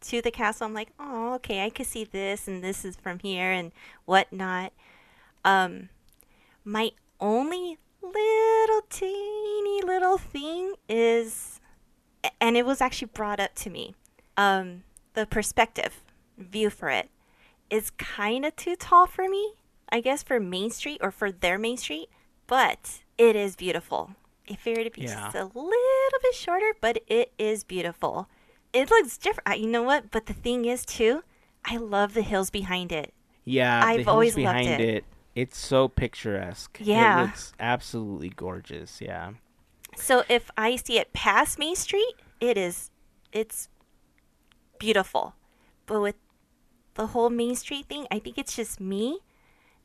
to 0.01 0.19
the 0.19 0.31
castle. 0.31 0.65
I'm 0.65 0.73
like, 0.73 0.89
oh, 0.99 1.35
okay, 1.35 1.63
I 1.63 1.69
could 1.69 1.85
see 1.85 2.05
this 2.05 2.47
and 2.47 2.63
this 2.63 2.83
is 2.83 2.95
from 2.95 3.19
here 3.19 3.51
and 3.51 3.71
whatnot. 4.05 4.73
Um, 5.45 5.89
my 6.65 6.91
only 7.19 7.77
little 8.01 8.81
teeny 8.89 9.81
little 9.81 10.17
thing 10.17 10.73
is, 10.89 11.59
and 12.39 12.55
it 12.57 12.65
was 12.65 12.81
actually 12.81 13.09
brought 13.13 13.39
up 13.39 13.55
to 13.55 13.69
me. 13.69 13.95
Um, 14.37 14.83
the 15.13 15.25
perspective 15.25 16.01
view 16.37 16.69
for 16.69 16.89
it 16.89 17.09
is 17.69 17.89
kind 17.91 18.45
of 18.45 18.55
too 18.55 18.75
tall 18.75 19.07
for 19.07 19.27
me. 19.27 19.53
I 19.89 20.01
guess 20.01 20.21
for 20.21 20.39
Main 20.39 20.69
Street 20.69 20.99
or 21.01 21.11
for 21.11 21.31
their 21.31 21.57
Main 21.57 21.77
Street, 21.77 22.09
but 22.45 22.99
it 23.17 23.35
is 23.35 23.55
beautiful. 23.55 24.11
If 24.45 24.65
it 24.67 24.77
were 24.77 24.83
to 24.83 24.89
be 24.91 25.01
Yeah. 25.01 25.15
just 25.31 25.35
a 25.35 25.45
little 25.45 26.19
bit 26.21 26.35
shorter, 26.35 26.73
but 26.81 27.01
it 27.07 27.31
is 27.37 27.63
beautiful. 27.63 28.27
it 28.73 28.89
looks 28.91 29.17
different. 29.17 29.59
You 29.59 29.67
know 29.67 29.81
what? 29.81 30.11
But 30.11 30.25
the 30.27 30.33
thing 30.33 30.65
is, 30.65 30.85
too, 30.85 31.23
I 31.65 31.77
love 31.77 32.13
the 32.13 32.21
hills 32.21 32.49
behind 32.49 32.91
it. 32.91 33.13
Yeah, 33.45 33.79
the 33.79 33.85
I've 33.87 33.95
hills 33.99 34.07
always 34.07 34.37
loved 34.37 34.59
behind 34.59 34.81
it. 34.81 35.05
It's 35.37 35.55
so 35.59 35.87
picturesque. 35.87 36.79
Yeah. 36.81 37.19
It 37.19 37.25
looks 37.27 37.53
absolutely 37.59 38.29
gorgeous. 38.29 38.99
Yeah. 38.99 39.33
So 39.95 40.23
if 40.27 40.49
I 40.57 40.77
see 40.77 40.97
it 40.97 41.13
past 41.13 41.59
Main 41.59 41.75
Street, 41.75 42.15
it 42.41 42.57
is, 42.57 42.89
it's 43.31 43.69
beautiful. 44.79 45.35
But 45.85 46.01
with 46.01 46.15
the 46.95 47.07
whole 47.07 47.29
Main 47.29 47.55
Street 47.55 47.85
thing, 47.85 48.07
I 48.09 48.17
think 48.17 48.39
it's 48.39 48.55
just 48.55 48.79
me. 48.79 49.19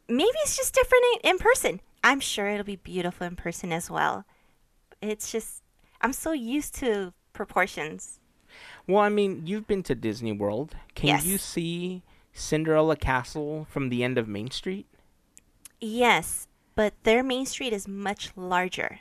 Maybe 0.08 0.38
it's 0.42 0.56
just 0.56 0.72
different 0.72 1.04
in, 1.22 1.36
person. 1.36 1.80
I'm 2.02 2.20
sure 2.20 2.48
it'll 2.48 2.64
be 2.64 2.76
beautiful 2.76 3.26
in 3.26 3.36
person 3.36 3.72
as 3.74 3.90
well. 3.90 4.24
It's 5.02 5.30
just, 5.30 5.62
I'm 6.00 6.14
so 6.14 6.32
used 6.32 6.74
to 6.76 7.12
proportions. 7.34 8.20
Well, 8.86 9.02
I 9.02 9.10
mean, 9.10 9.46
you've 9.46 9.66
been 9.66 9.82
to 9.82 9.94
Disney 9.94 10.32
World. 10.32 10.76
Can 10.94 11.08
Yes. 11.08 11.26
you 11.26 11.36
see 11.36 12.02
Cinderella 12.32 12.96
Castle 12.96 13.66
from 13.70 13.90
the 13.90 14.02
end 14.02 14.16
of 14.16 14.26
Main 14.26 14.50
Street? 14.50 14.86
Yes, 15.84 16.46
but 16.76 16.94
their 17.02 17.22
Main 17.24 17.44
Street 17.44 17.72
is 17.72 17.88
much 17.88 18.30
larger. 18.36 19.00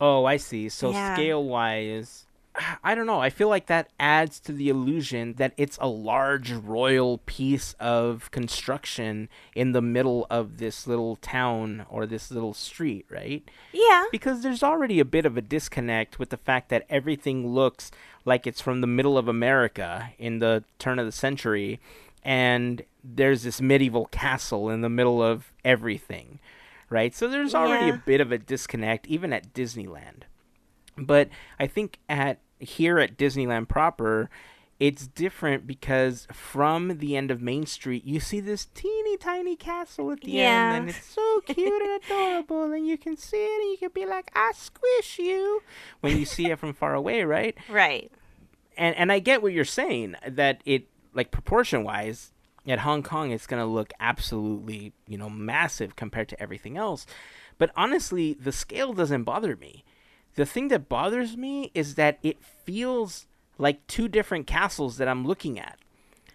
Oh, 0.00 0.24
I 0.24 0.36
see. 0.36 0.68
So 0.68 0.92
Yeah. 0.92 1.14
scale 1.14 1.42
wise, 1.44 2.26
I 2.84 2.94
don't 2.94 3.06
know. 3.06 3.20
I 3.20 3.28
feel 3.30 3.48
like 3.48 3.66
that 3.66 3.88
adds 3.98 4.38
to 4.40 4.52
the 4.52 4.68
illusion 4.68 5.34
that 5.34 5.52
it's 5.56 5.78
a 5.80 5.88
large 5.88 6.52
royal 6.52 7.18
piece 7.26 7.74
of 7.80 8.30
construction 8.30 9.28
in 9.56 9.72
the 9.72 9.82
middle 9.82 10.26
of 10.30 10.58
this 10.58 10.86
little 10.86 11.16
town 11.16 11.86
or 11.88 12.06
this 12.06 12.30
little 12.30 12.54
street, 12.54 13.04
right? 13.10 13.42
Yeah. 13.72 14.04
Because 14.12 14.42
there's 14.42 14.62
already 14.62 15.00
a 15.00 15.04
bit 15.04 15.26
of 15.26 15.36
a 15.36 15.42
disconnect 15.42 16.18
with 16.20 16.28
the 16.30 16.36
fact 16.36 16.68
that 16.68 16.86
everything 16.88 17.48
looks 17.48 17.90
like 18.24 18.46
it's 18.46 18.60
from 18.60 18.80
the 18.80 18.86
middle 18.86 19.18
of 19.18 19.26
America 19.26 20.10
in 20.18 20.38
the 20.38 20.62
turn 20.78 20.98
of 21.00 21.06
the 21.06 21.10
century, 21.12 21.80
and 22.24 22.82
there's 23.04 23.42
this 23.42 23.60
medieval 23.60 24.06
castle 24.06 24.68
in 24.70 24.80
the 24.80 24.88
middle 24.88 25.22
of 25.22 25.52
everything, 25.64 26.38
right? 26.88 27.14
So 27.14 27.28
there's 27.28 27.54
already 27.54 27.88
a 27.88 27.92
bit 27.94 28.20
of 28.20 28.30
a 28.32 28.38
disconnect, 28.38 29.06
even 29.06 29.32
at 29.32 29.52
Disneyland. 29.52 30.22
But 30.96 31.28
I 31.58 31.66
think 31.66 31.98
at 32.08 32.38
here 32.58 32.98
at 32.98 33.16
Disneyland 33.16 33.68
proper, 33.68 34.30
it's 34.78 35.06
different 35.06 35.66
because 35.66 36.26
from 36.32 36.98
the 36.98 37.16
end 37.16 37.30
of 37.30 37.40
Main 37.40 37.66
Street, 37.66 38.04
you 38.04 38.20
see 38.20 38.40
this 38.40 38.66
teeny 38.66 39.16
tiny 39.16 39.56
castle 39.56 40.10
at 40.12 40.20
the 40.20 40.32
Yeah. 40.32 40.72
end, 40.72 40.72
and 40.72 40.88
it's 40.90 41.06
so 41.06 41.40
cute 41.46 41.82
and 41.82 42.02
adorable, 42.04 42.72
and 42.72 42.86
you 42.86 42.98
can 42.98 43.16
see 43.16 43.36
it, 43.44 43.60
and 43.62 43.70
you 43.70 43.76
can 43.78 43.90
be 43.94 44.06
like, 44.06 44.30
"I 44.34 44.52
squish 44.54 45.18
you," 45.18 45.62
when 46.00 46.16
you 46.18 46.24
see 46.24 46.50
it 46.50 46.58
from 46.58 46.72
far 46.72 46.94
away, 46.94 47.22
right? 47.24 47.56
Right. 47.68 48.10
And 48.76 48.96
and 48.96 49.12
I 49.12 49.18
get 49.18 49.42
what 49.42 49.52
you're 49.52 49.64
saying 49.64 50.16
that 50.26 50.62
it 50.64 50.88
like 51.14 51.30
proportion 51.30 51.84
wise 51.84 52.32
at 52.66 52.80
Hong 52.80 53.02
Kong, 53.02 53.30
it's 53.30 53.46
gonna 53.46 53.66
look 53.66 53.92
absolutely 54.00 54.92
you 55.06 55.18
know 55.18 55.30
massive 55.30 55.96
compared 55.96 56.28
to 56.30 56.42
everything 56.42 56.76
else. 56.76 57.06
But 57.58 57.70
honestly, 57.76 58.34
the 58.34 58.52
scale 58.52 58.92
doesn't 58.92 59.24
bother 59.24 59.56
me. 59.56 59.84
The 60.34 60.46
thing 60.46 60.68
that 60.68 60.88
bothers 60.88 61.36
me 61.36 61.70
is 61.74 61.96
that 61.96 62.18
it 62.22 62.42
feels 62.42 63.26
like 63.58 63.86
two 63.86 64.08
different 64.08 64.46
castles 64.46 64.96
that 64.96 65.08
I'm 65.08 65.26
looking 65.26 65.58
at. 65.58 65.78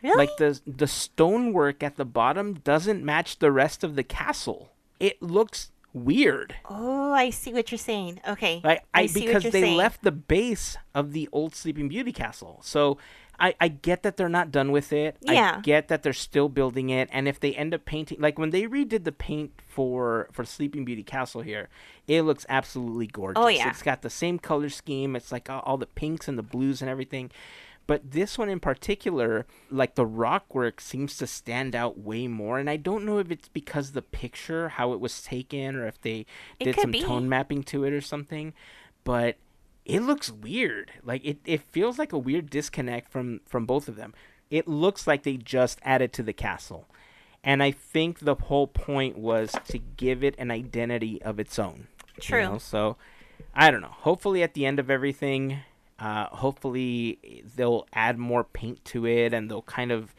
Really? 0.04 0.16
Like 0.18 0.38
the 0.38 0.60
the 0.68 0.88
stonework 0.88 1.82
at 1.82 1.96
the 1.96 2.06
bottom 2.06 2.56
doesn't 2.64 3.04
match 3.04 3.40
the 3.40 3.52
rest 3.52 3.84
of 3.84 3.96
the 3.96 4.04
castle. 4.04 4.72
It 5.00 5.22
looks 5.22 5.72
weird. 5.94 6.56
oh, 6.70 7.12
I 7.14 7.30
see 7.32 7.54
what 7.54 7.72
you're 7.72 7.78
saying. 7.80 8.22
Okay. 8.28 8.62
Like 8.64 8.84
I, 8.94 9.08
see 9.08 9.22
what 9.22 9.28
because 9.28 9.44
they 9.52 9.62
saying. 9.62 9.78
left 9.78 10.04
the 10.04 10.12
base 10.12 10.78
of 10.94 11.14
the 11.14 11.28
old 11.32 11.56
Sleeping 11.56 11.88
Beauty 11.88 12.12
castle. 12.12 12.60
So 12.64 12.98
I, 13.40 13.56
I 13.60 13.68
get 13.68 14.04
that 14.04 14.18
they're 14.18 14.30
not 14.30 14.52
done 14.52 14.72
with 14.72 14.92
it. 14.92 15.18
Yeah. 15.22 15.58
I 15.58 15.62
get 15.62 15.90
that 15.90 16.04
they're 16.04 16.14
still 16.14 16.50
building 16.50 16.90
it. 16.90 17.08
And 17.12 17.28
if 17.28 17.40
they 17.40 17.54
end 17.54 17.74
up 17.74 17.86
painting 17.86 18.20
like 18.20 18.40
when 18.40 18.50
they 18.50 18.64
redid 18.64 19.04
the 19.04 19.12
paint 19.12 19.52
for 19.68 20.28
for 20.32 20.44
Sleeping 20.44 20.86
Beauty 20.86 21.04
Castle 21.04 21.42
here, 21.42 21.70
it 22.08 22.24
looks 22.24 22.46
absolutely 22.50 23.08
gorgeous. 23.08 23.44
Oh, 23.44 23.48
yeah. 23.48 23.70
It's 23.70 23.84
got 23.84 24.02
the 24.02 24.10
same 24.10 24.40
color 24.40 24.70
scheme. 24.70 25.16
It's 25.16 25.32
like 25.32 25.50
all, 25.50 25.62
all 25.66 25.78
the 25.78 25.86
pinks 25.86 26.28
and 26.28 26.38
the 26.38 26.44
blues 26.44 26.82
and 26.82 26.90
everything. 26.90 27.32
But 27.86 28.12
this 28.12 28.38
one 28.38 28.50
in 28.50 28.60
particular, 28.60 29.46
like 29.72 29.96
the 29.96 30.06
rock 30.06 30.54
work 30.54 30.82
seems 30.82 31.16
to 31.18 31.28
stand 31.28 31.74
out 31.74 31.98
way 31.98 32.28
more. 32.28 32.60
And 32.60 32.70
I 32.70 32.76
don't 32.76 33.06
know 33.06 33.18
if 33.20 33.32
it's 33.32 33.48
because 33.48 33.94
the 33.94 34.02
picture, 34.02 34.68
how 34.68 34.92
it 34.92 35.00
was 35.00 35.22
taken, 35.22 35.76
or 35.76 35.88
if 35.88 36.02
they 36.02 36.26
It 36.60 36.66
did 36.66 36.80
some 36.80 36.92
be. 36.92 37.02
tone 37.02 37.30
mapping 37.30 37.64
to 37.64 37.86
it 37.86 37.94
or 37.94 38.02
something. 38.02 38.54
But 39.06 39.38
it 39.88 40.02
looks 40.02 40.30
weird. 40.32 40.92
Like 41.04 41.24
it, 41.26 41.38
it 41.46 41.62
feels 41.62 41.98
like 41.98 42.12
a 42.14 42.18
weird 42.18 42.50
disconnect 42.50 43.10
from 43.12 43.42
from 43.48 43.66
both 43.66 43.88
of 43.88 43.96
them. 43.96 44.14
It 44.52 44.68
looks 44.68 45.08
like 45.08 45.24
they 45.24 45.38
just 45.38 45.80
added 45.84 46.14
to 46.14 46.24
the 46.24 46.34
castle. 46.34 46.88
And 47.44 47.64
I 47.64 47.72
think 47.72 48.20
the 48.20 48.36
whole 48.36 48.68
point 48.68 49.18
was 49.18 49.56
to 49.70 49.78
give 49.80 50.24
it 50.24 50.36
an 50.38 50.52
identity 50.52 51.22
of 51.22 51.40
its 51.40 51.58
own. 51.58 51.88
you 52.18 52.22
True. 52.22 52.44
know? 52.44 52.58
So 52.58 52.98
I 53.56 53.72
don't 53.72 53.82
know. 53.82 53.96
Hopefully 54.00 54.44
at 54.44 54.54
the 54.54 54.66
end 54.66 54.80
of 54.80 54.90
everything, 54.90 55.60
uh, 56.00 56.26
hopefully 56.28 57.44
they'll 57.56 57.88
add 57.94 58.18
more 58.18 58.44
paint 58.44 58.84
to 58.86 59.06
it 59.06 59.34
and 59.34 59.50
they'll 59.50 59.62
kind 59.64 59.92
of 59.92 60.14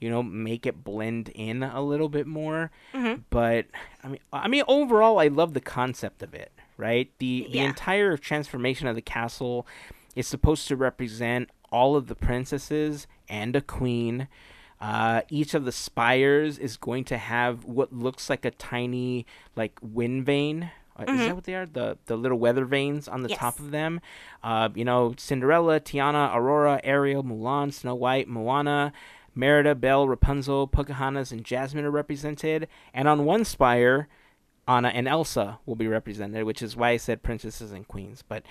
you 0.00 0.10
know 0.10 0.22
make 0.22 0.66
it 0.66 0.84
blend 0.84 1.30
in 1.34 1.62
a 1.62 1.80
little 1.80 2.08
bit 2.08 2.26
more 2.26 2.70
Mm-hmm. 2.92 3.22
but 3.30 3.66
i 4.02 4.08
mean 4.08 4.18
i 4.32 4.48
mean 4.48 4.64
overall 4.68 5.18
i 5.18 5.28
love 5.28 5.54
the 5.54 5.60
concept 5.60 6.22
of 6.22 6.34
it 6.34 6.52
right? 6.76 7.10
The 7.18 7.46
the 7.50 7.58
entire 7.60 8.16
transformation 8.16 8.86
of 8.86 8.94
the 8.94 9.02
castle 9.02 9.66
is 10.14 10.26
supposed 10.26 10.68
to 10.68 10.76
represent 10.76 11.50
all 11.70 11.96
of 11.96 12.06
the 12.06 12.14
princesses 12.14 13.06
and 13.28 13.56
a 13.56 13.60
queen. 13.60 14.28
Uh, 14.80 15.22
each 15.30 15.54
of 15.54 15.64
the 15.64 15.72
spires 15.72 16.58
is 16.58 16.76
going 16.76 17.04
to 17.04 17.16
have 17.16 17.64
what 17.64 17.92
looks 17.92 18.28
like 18.28 18.44
a 18.44 18.50
tiny 18.50 19.26
like 19.56 19.78
wind 19.82 20.26
vane. 20.26 20.70
Uh, 20.96 21.04
is 21.08 21.20
that 21.26 21.34
what 21.34 21.44
they 21.44 21.54
are? 21.54 21.66
The 21.66 21.98
the 22.06 22.16
little 22.16 22.38
weather 22.38 22.64
vanes 22.64 23.08
on 23.08 23.22
the 23.22 23.28
top 23.28 23.54
Mm-hmm. 23.54 23.64
Of 23.64 23.70
them? 23.70 24.00
Uh, 24.42 24.68
you 24.74 24.84
know 24.84 25.14
cinderella 25.16 25.80
tiana 25.80 26.34
aurora 26.34 26.80
ariel 26.84 27.24
mulan 27.24 27.72
snow 27.72 27.94
white 27.94 28.28
moana 28.28 28.92
merida 29.34 29.74
belle 29.74 30.06
rapunzel 30.06 30.68
pocahontas 30.68 31.32
and 31.32 31.44
jasmine 31.44 31.84
are 31.84 31.90
represented. 31.90 32.68
And 32.92 33.08
on 33.08 33.24
one 33.24 33.44
spire 33.44 34.06
Anna 34.66 34.88
and 34.88 35.06
Elsa 35.08 35.58
will 35.66 35.76
be 35.76 35.86
represented, 35.88 36.44
which 36.44 36.62
is 36.62 36.76
why 36.76 36.90
I 36.90 36.96
said 36.96 37.22
princesses 37.22 37.72
and 37.72 37.86
queens. 37.86 38.22
But 38.26 38.44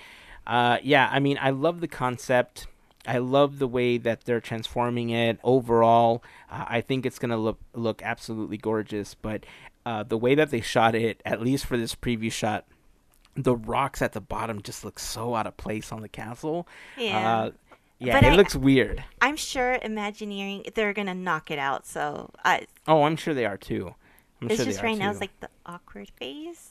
uh, 0.46 0.78
yeah, 0.82 1.08
I 1.12 1.18
mean, 1.20 1.38
I 1.40 1.50
love 1.50 1.80
the 1.80 1.88
concept. 1.88 2.66
I 3.06 3.18
love 3.18 3.58
the 3.58 3.68
way 3.68 3.98
that 3.98 4.24
they're 4.24 4.40
transforming 4.40 5.10
it 5.10 5.38
overall. 5.44 6.22
Uh, 6.50 6.64
I 6.68 6.80
think 6.80 7.04
it's 7.04 7.18
gonna 7.18 7.36
look 7.36 7.58
look 7.74 8.02
absolutely 8.02 8.56
gorgeous. 8.56 9.14
But 9.14 9.44
uh, 9.84 10.02
the 10.04 10.16
way 10.18 10.34
that 10.34 10.50
they 10.50 10.60
shot 10.60 10.94
it, 10.94 11.20
at 11.24 11.42
least 11.42 11.66
for 11.66 11.76
this 11.76 11.94
preview 11.94 12.32
shot, 12.32 12.64
the 13.34 13.54
rocks 13.56 14.00
at 14.00 14.12
the 14.12 14.20
bottom 14.20 14.62
just 14.62 14.84
look 14.84 14.98
so 14.98 15.34
out 15.34 15.46
of 15.46 15.56
place 15.56 15.92
on 15.92 16.00
the 16.00 16.08
castle. 16.08 16.66
Yeah. 16.96 17.38
Uh, 17.38 17.50
yeah, 17.98 18.14
But 18.20 18.24
it 18.24 18.32
I- 18.32 18.36
looks 18.36 18.56
weird. 18.56 19.04
I'm 19.20 19.36
sure 19.36 19.78
Imagineering 19.82 20.64
they're 20.74 20.92
gonna 20.92 21.14
knock 21.14 21.50
it 21.50 21.58
out. 21.58 21.86
So 21.86 22.30
I, 22.44 22.66
Oh, 22.88 23.02
I'm 23.04 23.16
sure 23.16 23.34
they 23.34 23.44
are 23.46 23.56
too. 23.58 23.94
I'm 24.44 24.50
it's 24.50 24.56
sure 24.56 24.64
just 24.66 24.82
right 24.82 24.96
now 24.98 25.10
it's 25.10 25.20
like 25.20 25.38
the 25.40 25.48
awkward 25.66 26.10
phase, 26.16 26.70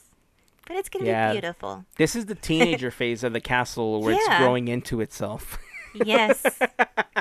but 0.67 0.75
it's 0.77 0.89
gonna 0.89 1.05
Yeah. 1.05 1.29
be 1.29 1.39
beautiful. 1.39 1.85
This 1.97 2.15
is 2.15 2.25
the 2.27 2.35
teenager 2.49 2.91
phase 2.91 3.23
of 3.23 3.33
the 3.33 3.41
castle 3.41 4.01
where 4.01 4.13
it's 4.13 4.27
growing 4.37 4.67
into 4.67 5.01
itself. 5.01 5.57
Yes, 5.95 6.43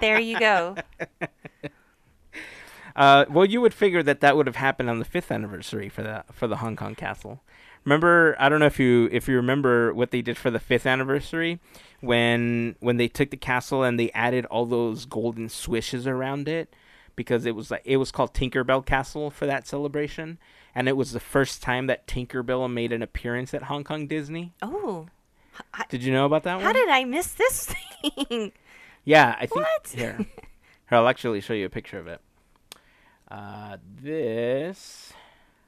there 0.01 0.19
you 0.19 0.39
go. 0.39 0.77
Uh, 2.95 3.25
well, 3.31 3.45
you 3.45 3.61
would 3.61 3.73
figure 3.73 4.03
that 4.03 4.21
that 4.21 4.37
would 4.37 4.47
have 4.47 4.57
happened 4.57 4.91
on 4.91 4.99
the 4.99 5.05
fifth 5.05 5.31
anniversary 5.33 5.89
for 5.89 6.03
the 6.03 6.25
for 6.33 6.47
the 6.47 6.57
Hong 6.57 6.77
Kong 6.77 6.95
castle. 6.95 7.43
Remember, 7.85 8.37
I 8.39 8.49
don't 8.49 8.61
know 8.61 8.67
if 8.67 8.79
you 8.79 9.09
if 9.13 9.29
you 9.29 9.37
remember 9.37 9.93
what 9.95 10.11
they 10.11 10.23
did 10.23 10.37
for 10.37 10.51
the 10.51 10.59
fifth 10.61 10.87
anniversary 10.87 11.59
when 12.01 12.77
when 12.81 12.97
they 12.99 13.09
took 13.09 13.31
the 13.31 13.37
castle 13.37 13.83
and 13.83 13.99
they 13.99 14.11
added 14.13 14.45
all 14.47 14.67
those 14.67 15.05
golden 15.07 15.49
swishes 15.49 16.07
around 16.07 16.49
it 16.49 16.75
because 17.17 17.47
it 17.47 17.55
was 17.55 17.71
like 17.71 17.83
it 17.85 17.97
was 17.99 18.11
called 18.11 18.33
Tinkerbell 18.35 18.85
Castle 18.85 19.31
for 19.31 19.47
that 19.47 19.67
celebration, 19.67 20.39
and 20.75 20.89
it 20.89 20.97
was 20.97 21.13
the 21.13 21.21
first 21.21 21.63
time 21.63 21.87
that 21.87 22.07
Tinkerbell 22.07 22.71
made 22.73 22.93
an 22.93 23.03
appearance 23.03 23.53
at 23.55 23.65
Hong 23.65 23.85
Kong 23.85 24.07
Disney. 24.07 24.53
Oh, 24.63 25.07
h- 25.79 25.87
Did 25.89 26.03
you 26.03 26.13
know 26.13 26.27
about 26.27 26.43
that 26.45 26.57
one? 26.57 26.65
how 26.65 26.73
did 26.73 26.89
I 26.89 27.05
miss 27.05 27.33
this 27.33 27.67
thing? 28.29 28.53
Yeah, 29.05 29.35
I 29.39 29.47
think 29.47 29.57
What? 29.57 29.89
here. 29.95 30.17
Here, 30.19 30.27
I'll 30.99 31.09
actually 31.09 31.41
show 31.41 31.55
you 31.55 31.67
a 31.67 31.71
picture 31.71 31.99
of 31.99 32.07
it. 32.07 32.21
Uh, 33.31 33.79
this 34.01 35.13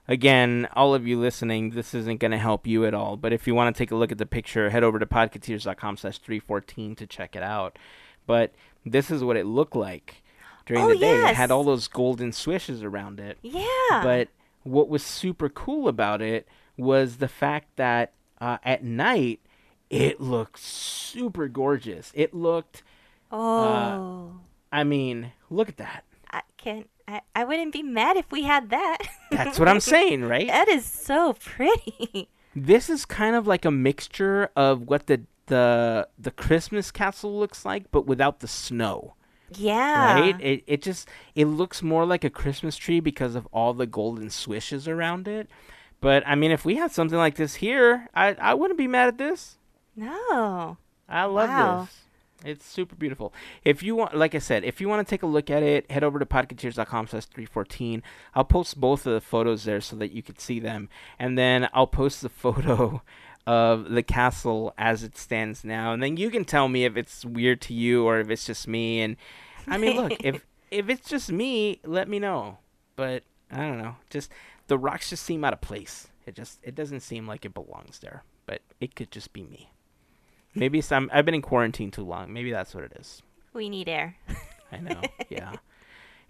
again, 0.07 0.69
all 0.75 0.95
of 0.95 1.07
you 1.07 1.19
listening, 1.19 1.71
this 1.71 1.95
isn't 1.95 2.21
going 2.21 2.31
to 2.31 2.39
help 2.39 2.67
you 2.67 2.85
at 2.85 2.93
all. 2.95 3.17
But 3.17 3.33
if 3.33 3.47
you 3.47 3.55
want 3.55 3.75
to 3.75 3.79
take 3.79 3.91
a 3.91 3.97
look 3.97 4.13
at 4.13 4.19
the 4.19 4.27
picture, 4.27 4.69
head 4.71 4.85
over 4.85 4.99
to 4.99 5.07
podcateers.com 5.07 5.97
slash 5.97 6.19
314 6.19 6.95
to 6.97 7.07
check 7.07 7.35
it 7.35 7.43
out. 7.43 7.79
But 8.27 8.55
this 8.85 9.11
is 9.11 9.25
what 9.25 9.37
it 9.39 9.47
looked 9.47 9.75
like 9.77 10.23
during 10.67 10.85
Oh, 10.85 10.89
the 10.89 10.97
day. 10.99 11.29
It 11.31 11.35
had 11.37 11.51
all 11.51 11.65
those 11.65 11.89
golden 11.89 12.33
swishes 12.33 12.83
around 12.83 13.21
it. 13.21 13.39
Yeah, 13.43 13.65
But 14.03 14.29
what 14.63 14.89
was 14.89 15.03
super 15.03 15.49
cool 15.49 15.89
about 15.89 16.23
it 16.23 16.47
was 16.77 17.17
the 17.19 17.29
fact 17.29 17.69
that 17.77 18.13
uh, 18.41 18.59
at 18.65 18.83
night 18.83 19.41
it 19.91 20.21
looked 20.21 20.59
super 20.59 21.49
gorgeous. 21.49 22.11
It 22.15 22.35
looked 22.35 22.83
Oh, 23.31 24.41
I 24.73 24.85
mean, 24.85 25.33
look 25.51 25.69
at 25.69 25.77
that. 25.79 26.05
I 26.31 26.43
can't. 26.57 26.89
I, 27.07 27.21
I 27.35 27.45
wouldn't 27.45 27.73
be 27.73 27.83
mad 27.83 28.17
if 28.17 28.31
we 28.33 28.43
had 28.45 28.71
that. 28.71 28.99
That's 29.31 29.59
what 29.59 29.69
I'm 29.69 29.81
saying, 29.95 30.23
right? 30.25 30.47
that 30.49 30.69
is 30.69 30.85
so 30.87 31.35
pretty. 31.35 32.29
This 32.57 32.89
is 32.89 33.05
kind 33.05 33.37
of 33.37 33.47
like 33.47 33.65
a 33.65 33.71
mixture 33.71 34.51
of 34.57 34.83
what 34.89 35.07
the 35.09 35.23
the 35.47 36.09
the 36.19 36.31
Christmas 36.31 36.91
castle 36.91 37.39
looks 37.39 37.65
like, 37.65 37.91
but 37.91 38.07
without 38.07 38.41
the 38.41 38.49
snow. 38.49 39.15
Yeah. 39.57 40.21
Right? 40.21 40.41
It 40.41 40.65
it 40.67 40.83
just 40.83 41.09
it 41.35 41.47
looks 41.47 41.83
more 41.83 42.05
like 42.07 42.25
a 42.25 42.31
Christmas 42.31 42.77
tree 42.77 43.01
because 43.01 43.35
of 43.35 43.47
all 43.53 43.73
the 43.75 43.87
golden 43.87 44.31
swishes 44.31 44.87
around 44.89 45.29
it. 45.29 45.49
But 46.01 46.23
I 46.27 46.35
mean, 46.35 46.51
if 46.51 46.65
we 46.65 46.77
had 46.77 46.93
something 46.93 47.19
like 47.19 47.37
this 47.37 47.57
here, 47.57 48.09
I 48.15 48.35
I 48.35 48.55
wouldn't 48.55 48.79
be 48.79 48.87
mad 48.89 49.09
at 49.09 49.19
this. 49.19 49.57
No. 49.97 50.77
I 51.09 51.25
love 51.25 51.49
Wow. 51.51 51.81
this. 51.83 52.01
It's 52.45 52.67
super 52.67 52.95
beautiful. 52.95 53.33
If 53.65 53.83
you 53.83 53.97
want, 53.97 54.15
like 54.15 54.35
I 54.35 54.39
said, 54.39 54.65
if 54.65 54.79
you 54.79 54.87
want 54.89 55.07
to 55.07 55.11
take 55.11 55.23
a 55.23 55.27
look 55.27 55.49
at 55.51 55.63
it, 55.63 55.91
head 55.91 56.05
over 56.05 56.19
to 56.19 56.27
podcateers.com 56.27 57.07
slash 57.07 57.25
314. 57.25 58.03
I'll 58.35 58.45
post 58.45 58.79
both 58.79 59.07
of 59.07 59.15
the 59.15 59.21
photos 59.23 59.65
there 59.65 59.81
so 59.81 59.97
that 59.97 60.13
you 60.13 60.23
can 60.23 60.37
see 60.39 60.61
them. 60.61 60.91
And 61.19 61.39
then 61.39 61.69
I'll 61.73 61.87
post 61.87 62.21
the 62.21 62.29
photo 62.45 63.01
of 63.47 63.91
the 63.91 64.03
castle 64.03 64.75
as 64.77 65.03
it 65.03 65.17
stands 65.17 65.65
now. 65.65 65.93
And 65.95 66.03
then 66.03 66.19
you 66.19 66.29
can 66.29 66.45
tell 66.45 66.69
me 66.69 66.85
if 66.85 66.99
it's 66.99 67.25
weird 67.25 67.63
to 67.63 67.73
you 67.73 68.05
or 68.05 68.19
if 68.21 68.29
it's 68.29 68.45
just 68.45 68.69
me. 68.69 69.01
And 69.01 69.17
I 69.67 69.79
mean, 69.79 69.97
look, 69.97 70.13
if, 70.21 70.45
if 70.71 70.89
it's 70.89 71.09
just 71.09 71.31
me, 71.31 71.81
let 71.85 72.09
me 72.09 72.19
know. 72.19 72.59
But 72.97 73.23
I 73.51 73.59
don't 73.59 73.79
know. 73.79 73.97
Just 74.11 74.31
the 74.67 74.79
rocks 74.79 75.11
just 75.11 75.25
seem 75.25 75.45
out 75.45 75.53
of 75.53 75.61
place. 75.61 76.09
It 76.27 76.35
just, 76.35 76.59
it 76.63 76.75
doesn't 76.75 77.01
seem 77.01 77.27
like 77.27 77.45
it 77.45 77.55
belongs 77.55 77.99
there. 78.01 78.25
But 78.47 78.63
it 78.81 78.95
could 78.95 79.11
just 79.11 79.33
be 79.33 79.43
me. 79.43 79.71
Maybe 80.55 80.81
some. 80.81 81.11
I've 81.13 81.25
been 81.25 81.35
in 81.35 81.43
quarantine 81.43 81.91
too 81.91 82.05
long. 82.05 82.33
Maybe 82.33 82.53
that's 82.53 82.75
what 82.75 82.85
it 82.85 82.93
is. 82.99 83.23
We 83.53 83.69
need 83.69 83.89
air. 83.89 84.17
I 84.73 84.79
know. 84.79 85.01
yeah. 85.29 85.55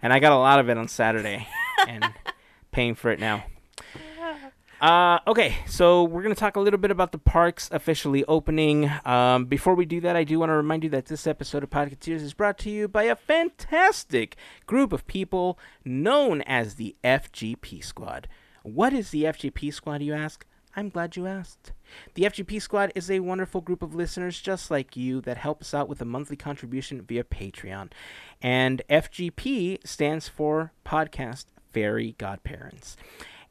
And 0.01 0.11
I 0.11 0.19
got 0.19 0.31
a 0.31 0.37
lot 0.37 0.59
of 0.59 0.69
it 0.69 0.77
on 0.77 0.87
Saturday, 0.87 1.47
and 1.87 2.05
paying 2.71 2.95
for 2.95 3.11
it 3.11 3.19
now. 3.19 3.43
Uh, 4.81 5.19
okay, 5.25 5.55
so 5.67 6.03
we're 6.03 6.21
going 6.21 6.35
to 6.35 6.39
talk 6.39 6.57
a 6.57 6.59
little 6.59 6.79
bit 6.79 6.91
about 6.91 7.13
the 7.13 7.17
parks 7.17 7.69
officially 7.71 8.25
opening. 8.25 8.91
Um, 9.05 9.45
before 9.45 9.73
we 9.73 9.85
do 9.85 10.01
that, 10.01 10.17
I 10.17 10.25
do 10.25 10.37
want 10.37 10.49
to 10.49 10.53
remind 10.55 10.83
you 10.83 10.89
that 10.89 11.05
this 11.05 11.25
episode 11.25 11.63
of 11.63 11.69
Podcateers 11.69 12.21
is 12.21 12.33
brought 12.33 12.57
to 12.59 12.69
you 12.69 12.87
by 12.89 13.03
a 13.03 13.15
fantastic 13.15 14.35
group 14.65 14.91
of 14.91 15.07
people 15.07 15.57
known 15.85 16.41
as 16.41 16.75
the 16.75 16.95
FGP 17.03 17.83
Squad. 17.83 18.27
What 18.63 18.91
is 18.91 19.11
the 19.11 19.23
FGP 19.23 19.73
Squad, 19.73 20.01
you 20.01 20.13
ask? 20.13 20.45
I'm 20.75 20.89
glad 20.89 21.15
you 21.15 21.25
asked. 21.25 21.71
The 22.15 22.23
FGP 22.23 22.61
Squad 22.61 22.91
is 22.95 23.09
a 23.09 23.21
wonderful 23.21 23.61
group 23.61 23.81
of 23.81 23.95
listeners 23.95 24.41
just 24.41 24.69
like 24.69 24.97
you 24.97 25.21
that 25.21 25.37
help 25.37 25.61
us 25.61 25.73
out 25.73 25.87
with 25.87 26.01
a 26.01 26.05
monthly 26.05 26.35
contribution 26.35 27.01
via 27.01 27.23
Patreon. 27.23 27.91
And 28.41 28.81
FGP 28.89 29.87
stands 29.87 30.27
for 30.27 30.73
Podcast 30.85 31.45
Fairy 31.71 32.15
Godparents. 32.17 32.97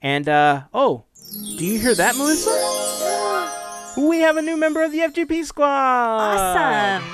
And, 0.02 0.28
uh, 0.28 0.64
oh, 0.74 1.04
do 1.32 1.64
you 1.64 1.78
hear 1.78 1.94
that, 1.94 2.16
Melissa? 2.16 2.50
We 4.00 4.20
have 4.20 4.36
a 4.36 4.42
new 4.42 4.56
member 4.56 4.82
of 4.82 4.92
the 4.92 4.98
FGP 4.98 5.44
Squad! 5.44 5.66
Awesome. 5.66 7.04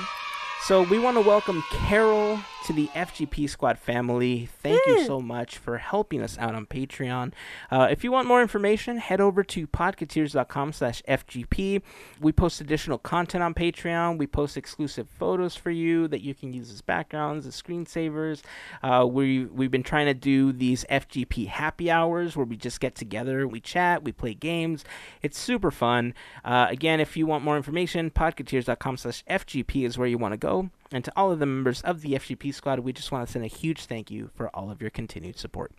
So 0.63 0.83
we 0.83 0.99
want 0.99 1.17
to 1.17 1.21
welcome 1.21 1.63
Carol 1.71 2.39
to 2.65 2.73
the 2.73 2.87
FGP 2.89 3.49
Squad 3.49 3.79
family. 3.79 4.47
Thank 4.61 4.85
you 4.85 5.05
so 5.05 5.19
much 5.19 5.57
for 5.57 5.79
helping 5.79 6.21
us 6.21 6.37
out 6.37 6.53
on 6.53 6.65
Patreon. 6.65 7.33
Uh, 7.71 7.87
if 7.89 8.03
you 8.03 8.11
want 8.11 8.27
more 8.27 8.41
information, 8.41 8.97
head 8.97 9.19
over 9.19 9.43
to 9.43 9.65
podcateers.com 9.65 10.73
slash 10.73 11.01
FGP. 11.07 11.81
We 12.19 12.31
post 12.31 12.61
additional 12.61 12.97
content 12.97 13.43
on 13.43 13.53
Patreon. 13.53 14.17
We 14.17 14.27
post 14.27 14.57
exclusive 14.57 15.09
photos 15.09 15.55
for 15.55 15.71
you 15.71 16.07
that 16.09 16.21
you 16.21 16.35
can 16.35 16.53
use 16.53 16.71
as 16.71 16.81
backgrounds, 16.81 17.47
as 17.47 17.59
screensavers. 17.59 18.41
Uh, 18.83 19.07
we, 19.09 19.45
we've 19.45 19.71
been 19.71 19.83
trying 19.83 20.05
to 20.05 20.13
do 20.13 20.51
these 20.51 20.85
FGP 20.89 21.47
happy 21.47 21.89
hours 21.89 22.35
where 22.35 22.45
we 22.45 22.57
just 22.57 22.79
get 22.79 22.95
together, 22.95 23.47
we 23.47 23.59
chat, 23.59 24.03
we 24.03 24.11
play 24.11 24.33
games. 24.33 24.85
It's 25.21 25.39
super 25.39 25.71
fun. 25.71 26.13
Uh, 26.45 26.67
again, 26.69 26.99
if 26.99 27.17
you 27.17 27.25
want 27.25 27.43
more 27.43 27.57
information, 27.57 28.11
podcateers.com 28.11 28.97
slash 28.97 29.23
FGP 29.29 29.85
is 29.85 29.97
where 29.97 30.07
you 30.07 30.17
want 30.17 30.33
to 30.33 30.37
go. 30.37 30.69
And 30.91 31.03
to 31.05 31.13
all 31.15 31.31
of 31.31 31.39
the 31.39 31.45
members 31.45 31.81
of 31.81 32.01
the 32.01 32.13
FGP 32.13 32.53
squad, 32.53 32.79
we 32.79 32.91
just 32.93 33.11
want 33.11 33.25
to 33.25 33.31
send 33.31 33.45
a 33.45 33.47
huge 33.47 33.85
thank 33.85 34.11
you 34.11 34.29
for 34.35 34.49
all 34.55 34.69
of 34.69 34.81
your 34.81 34.89
continued 34.89 35.37
support. 35.37 35.71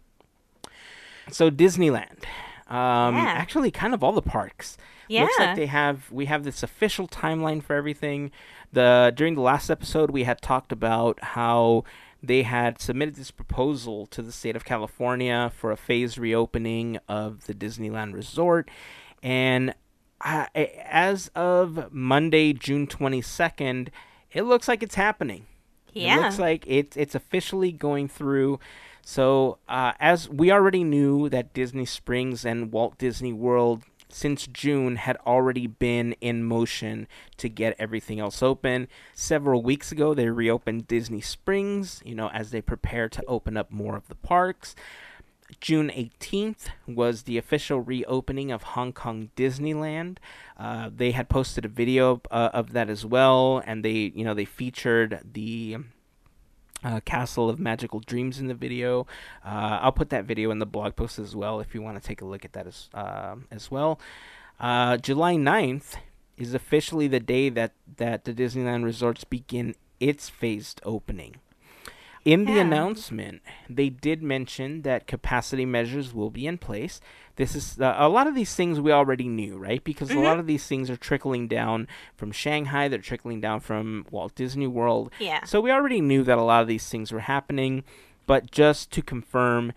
So 1.31 1.51
Disneyland, 1.51 2.25
um, 2.69 3.15
Yeah. 3.17 3.25
actually, 3.37 3.71
kind 3.71 3.95
of 3.95 4.03
all 4.03 4.13
the 4.13 4.23
parks. 4.23 4.77
Yeah. 5.09 5.23
Looks 5.23 5.39
like 5.39 5.57
they 5.57 5.67
have 5.67 6.11
we 6.11 6.27
have 6.27 6.45
this 6.45 6.63
official 6.63 7.07
timeline 7.07 7.63
for 7.63 7.77
everything. 7.77 8.31
The 8.73 9.13
during 9.15 9.35
the 9.35 9.41
last 9.43 9.69
episode, 9.71 10.11
we 10.11 10.25
had 10.25 10.41
talked 10.41 10.73
about 10.73 11.23
how 11.23 11.85
they 12.23 12.43
had 12.45 12.81
submitted 12.81 13.17
this 13.17 13.31
proposal 13.31 14.07
to 14.07 14.23
the 14.23 14.33
state 14.33 14.57
of 14.57 14.65
California 14.65 15.53
for 15.55 15.71
a 15.73 15.77
phased 15.77 16.17
reopening 16.19 16.99
of 17.09 17.47
the 17.47 17.55
Disneyland 17.55 18.15
Resort, 18.15 18.71
and 19.23 19.75
uh, 20.25 20.47
as 20.55 21.29
of 21.35 21.93
Monday, 21.93 22.53
June 22.53 22.87
twenty 22.87 23.21
second, 23.21 23.91
it 24.33 24.43
looks 24.43 24.69
like 24.69 24.83
it's 24.83 24.95
happening. 24.95 25.47
yeah. 25.93 26.19
It 26.19 26.23
looks 26.23 26.39
like 26.39 26.65
it's 26.67 26.97
it's 26.97 27.15
officially 27.15 27.73
going 27.73 28.09
through. 28.09 28.59
So 29.05 29.59
uh, 29.69 29.93
as 29.99 30.29
we 30.29 30.53
already 30.53 30.85
knew 30.85 31.29
that 31.29 31.53
Disney 31.53 31.85
Springs 31.85 32.45
and 32.45 32.71
Walt 32.73 32.99
Disney 32.99 33.33
World 33.33 33.83
since 34.09 34.47
June 34.47 34.97
had 34.97 35.17
already 35.27 35.67
been 35.67 36.13
in 36.21 36.45
motion 36.45 37.09
to 37.39 37.49
get 37.49 37.75
everything 37.79 38.21
else 38.21 38.43
open. 38.43 38.87
Several 39.15 39.63
weeks 39.63 39.91
ago, 39.91 40.13
they 40.15 40.29
reopened 40.29 40.87
Disney 40.87 41.21
Springs, 41.23 42.03
you 42.05 42.15
know, 42.15 42.29
as 42.29 42.51
they 42.51 42.61
prepare 42.61 43.09
to 43.09 43.25
open 43.27 43.57
up 43.57 43.71
more 43.71 43.97
of 43.97 44.09
the 44.09 44.15
parks. 44.15 44.75
June 45.61 45.91
18th 45.91 46.69
was 46.87 47.23
the 47.23 47.39
official 47.39 47.81
reopening 47.81 48.51
of 48.51 48.63
Hong 48.63 48.93
Kong 48.93 49.31
Disneyland. 49.37 50.19
Uh, 50.59 50.91
they 50.95 51.13
had 51.13 51.29
posted 51.29 51.65
a 51.65 51.69
video 51.69 52.21
uh, 52.31 52.51
of 52.53 52.73
that 52.73 52.89
as 52.89 53.05
well, 53.05 53.63
and 53.67 53.85
they, 53.85 54.13
you 54.15 54.25
know, 54.25 54.35
they 54.35 54.45
featured 54.45 55.21
the 55.33 55.79
uh, 56.85 57.01
Castle 57.05 57.49
of 57.49 57.59
Magical 57.59 58.01
Dreams 58.01 58.39
in 58.39 58.49
the 58.49 58.55
video. 58.55 59.07
Uh, 59.45 59.79
I'll 59.83 59.93
put 59.93 60.11
that 60.11 60.25
video 60.25 60.51
in 60.51 60.59
the 60.59 60.67
blog 60.67 60.97
post 60.97 61.19
as 61.19 61.35
well 61.37 61.61
if 61.61 61.75
you 61.75 61.83
want 61.83 62.01
to 62.01 62.07
take 62.07 62.21
a 62.21 62.25
look 62.25 62.45
at 62.45 62.53
that 62.55 62.67
as 62.67 62.89
um 62.95 63.47
as 63.51 63.71
well. 63.71 64.01
Uh, 64.59 64.97
July 64.97 65.35
9th 65.35 65.95
is 66.37 66.55
officially 66.55 67.09
the 67.09 67.21
day 67.21 67.49
that 67.49 67.73
that 67.97 68.25
the 68.25 68.33
Disneyland 68.33 68.85
resorts 68.85 69.25
begin 69.25 69.75
its 70.01 70.29
phased 70.29 70.81
opening. 70.85 71.37
In 72.25 72.45
the 72.45 72.53
Yeah. 72.53 72.61
announcement, 72.63 73.43
they 73.69 73.89
did 73.89 74.23
mention 74.23 74.83
that 74.83 75.07
capacity 75.09 75.67
measures 75.67 76.15
will 76.15 76.31
be 76.31 76.47
in 76.47 76.57
place. 76.59 77.01
This 77.37 77.57
is 77.57 77.81
uh, 77.81 77.95
a 77.99 78.09
lot 78.09 78.27
of 78.29 78.35
these 78.35 78.55
things 78.55 78.79
we 78.81 78.93
already 78.93 79.27
knew, 79.27 79.57
right? 79.57 79.83
Because 79.83 80.11
a 80.11 80.19
lot 80.21 80.39
of 80.39 80.47
these 80.47 80.67
things 80.67 80.89
are 80.91 80.97
trickling 80.97 81.49
down 81.49 81.89
from 82.17 82.31
Shanghai, 82.31 82.87
they're 82.89 82.99
trickling 83.01 83.41
down 83.41 83.59
from 83.61 84.07
Walt 84.11 84.35
Disney 84.37 84.67
World. 84.69 85.11
Yeah. 85.19 85.43
So 85.45 85.61
we 85.61 85.73
already 85.73 86.01
knew 86.01 86.23
that 86.25 86.39
a 86.39 86.43
lot 86.43 86.63
of 86.63 86.69
these 86.69 86.89
things 86.89 87.11
were 87.11 87.21
happening, 87.21 87.83
but 88.27 88.51
just 88.51 88.93
to 88.93 89.03
confirm, 89.03 89.73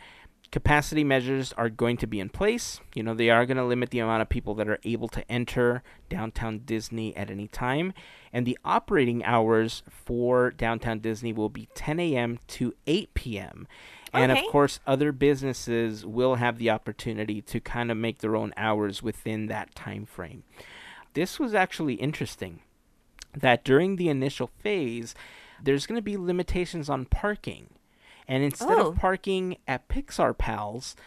capacity 0.51 1.03
measures 1.03 1.51
are 1.53 1.69
going 1.69 1.97
to 1.97 2.07
be 2.07 2.19
in 2.19 2.29
place. 2.29 2.79
You 2.93 3.03
know, 3.03 3.13
they 3.15 3.29
are 3.29 3.45
going 3.45 3.57
to 3.57 3.65
limit 3.65 3.89
the 3.89 3.99
amount 3.99 4.21
of 4.21 4.29
people 4.29 4.53
that 4.55 4.67
are 4.69 4.79
able 4.83 5.07
to 5.09 5.29
enter 5.31 5.81
downtown 6.09 6.59
Disney 6.59 7.15
at 7.17 7.31
any 7.31 7.47
time. 7.47 7.93
And 8.35 8.45
the 8.45 8.57
operating 8.65 9.23
hours 9.23 9.81
for 9.87 10.51
downtown 10.51 10.99
Disney 10.99 11.31
will 11.31 11.47
be 11.47 11.69
10 11.73 12.01
a.m. 12.01 12.37
to 12.47 12.73
8 12.85 13.13
p.m. 13.13 13.65
And 14.11 14.29
of 14.29 14.39
course, 14.51 14.81
other 14.85 15.13
businesses 15.13 16.05
will 16.05 16.35
have 16.35 16.57
the 16.57 16.69
opportunity 16.69 17.41
to 17.43 17.61
kind 17.61 17.89
of 17.91 17.95
make 17.95 18.19
their 18.19 18.35
own 18.35 18.51
hours 18.57 19.01
within 19.01 19.45
that 19.47 19.73
time 19.73 20.05
frame. 20.05 20.43
This 21.13 21.39
was 21.39 21.53
actually 21.53 21.93
interesting 21.93 22.59
that 23.33 23.63
during 23.63 23.95
the 23.95 24.09
initial 24.09 24.47
phase, 24.61 25.15
there's 25.63 25.85
going 25.85 25.97
to 25.97 26.01
be 26.01 26.17
limitations 26.17 26.89
on 26.89 27.05
parking. 27.05 27.69
And 28.27 28.43
instead 28.43 28.77
Oh. 28.77 28.89
of 28.89 28.97
parking 28.97 29.57
at 29.65 29.87
Pixar 29.87 30.37
Pals, 30.37 30.97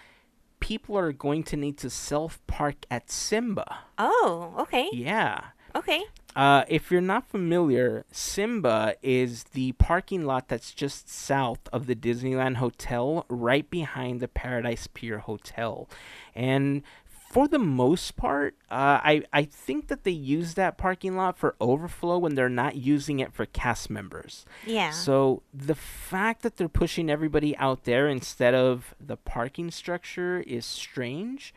people 0.60 0.96
are 0.96 1.12
going 1.12 1.42
to 1.44 1.56
need 1.58 1.76
to 1.78 1.90
self 1.90 2.40
park 2.46 2.86
at 2.90 3.10
Simba. 3.10 3.80
Oh, 3.98 4.54
okay. 4.60 4.88
Yeah. 4.94 5.48
Okay. 5.78 6.02
Uh, 6.34 6.64
if 6.68 6.90
you're 6.90 7.00
not 7.00 7.26
familiar, 7.26 8.04
Simba 8.12 8.94
is 9.02 9.44
the 9.54 9.72
parking 9.72 10.24
lot 10.24 10.48
that's 10.48 10.72
just 10.72 11.08
south 11.08 11.60
of 11.72 11.86
the 11.86 11.94
Disneyland 11.94 12.56
Hotel, 12.56 13.24
right 13.28 13.68
behind 13.68 14.20
the 14.20 14.28
Paradise 14.28 14.88
Pier 14.92 15.18
Hotel. 15.18 15.88
And 16.34 16.82
for 17.30 17.46
the 17.46 17.58
most 17.58 18.16
part, 18.16 18.54
uh, 18.70 19.00
I, 19.02 19.22
I 19.32 19.44
think 19.44 19.88
that 19.88 20.04
they 20.04 20.10
use 20.10 20.54
that 20.54 20.78
parking 20.78 21.16
lot 21.16 21.36
for 21.36 21.54
overflow 21.60 22.18
when 22.18 22.34
they're 22.34 22.48
not 22.48 22.76
using 22.76 23.20
it 23.20 23.32
for 23.32 23.44
cast 23.46 23.90
members. 23.90 24.46
Yeah. 24.64 24.90
So 24.90 25.42
the 25.52 25.74
fact 25.74 26.42
that 26.42 26.56
they're 26.56 26.68
pushing 26.68 27.10
everybody 27.10 27.56
out 27.56 27.84
there 27.84 28.08
instead 28.08 28.54
of 28.54 28.94
the 29.00 29.16
parking 29.16 29.70
structure 29.70 30.40
is 30.46 30.64
strange. 30.64 31.52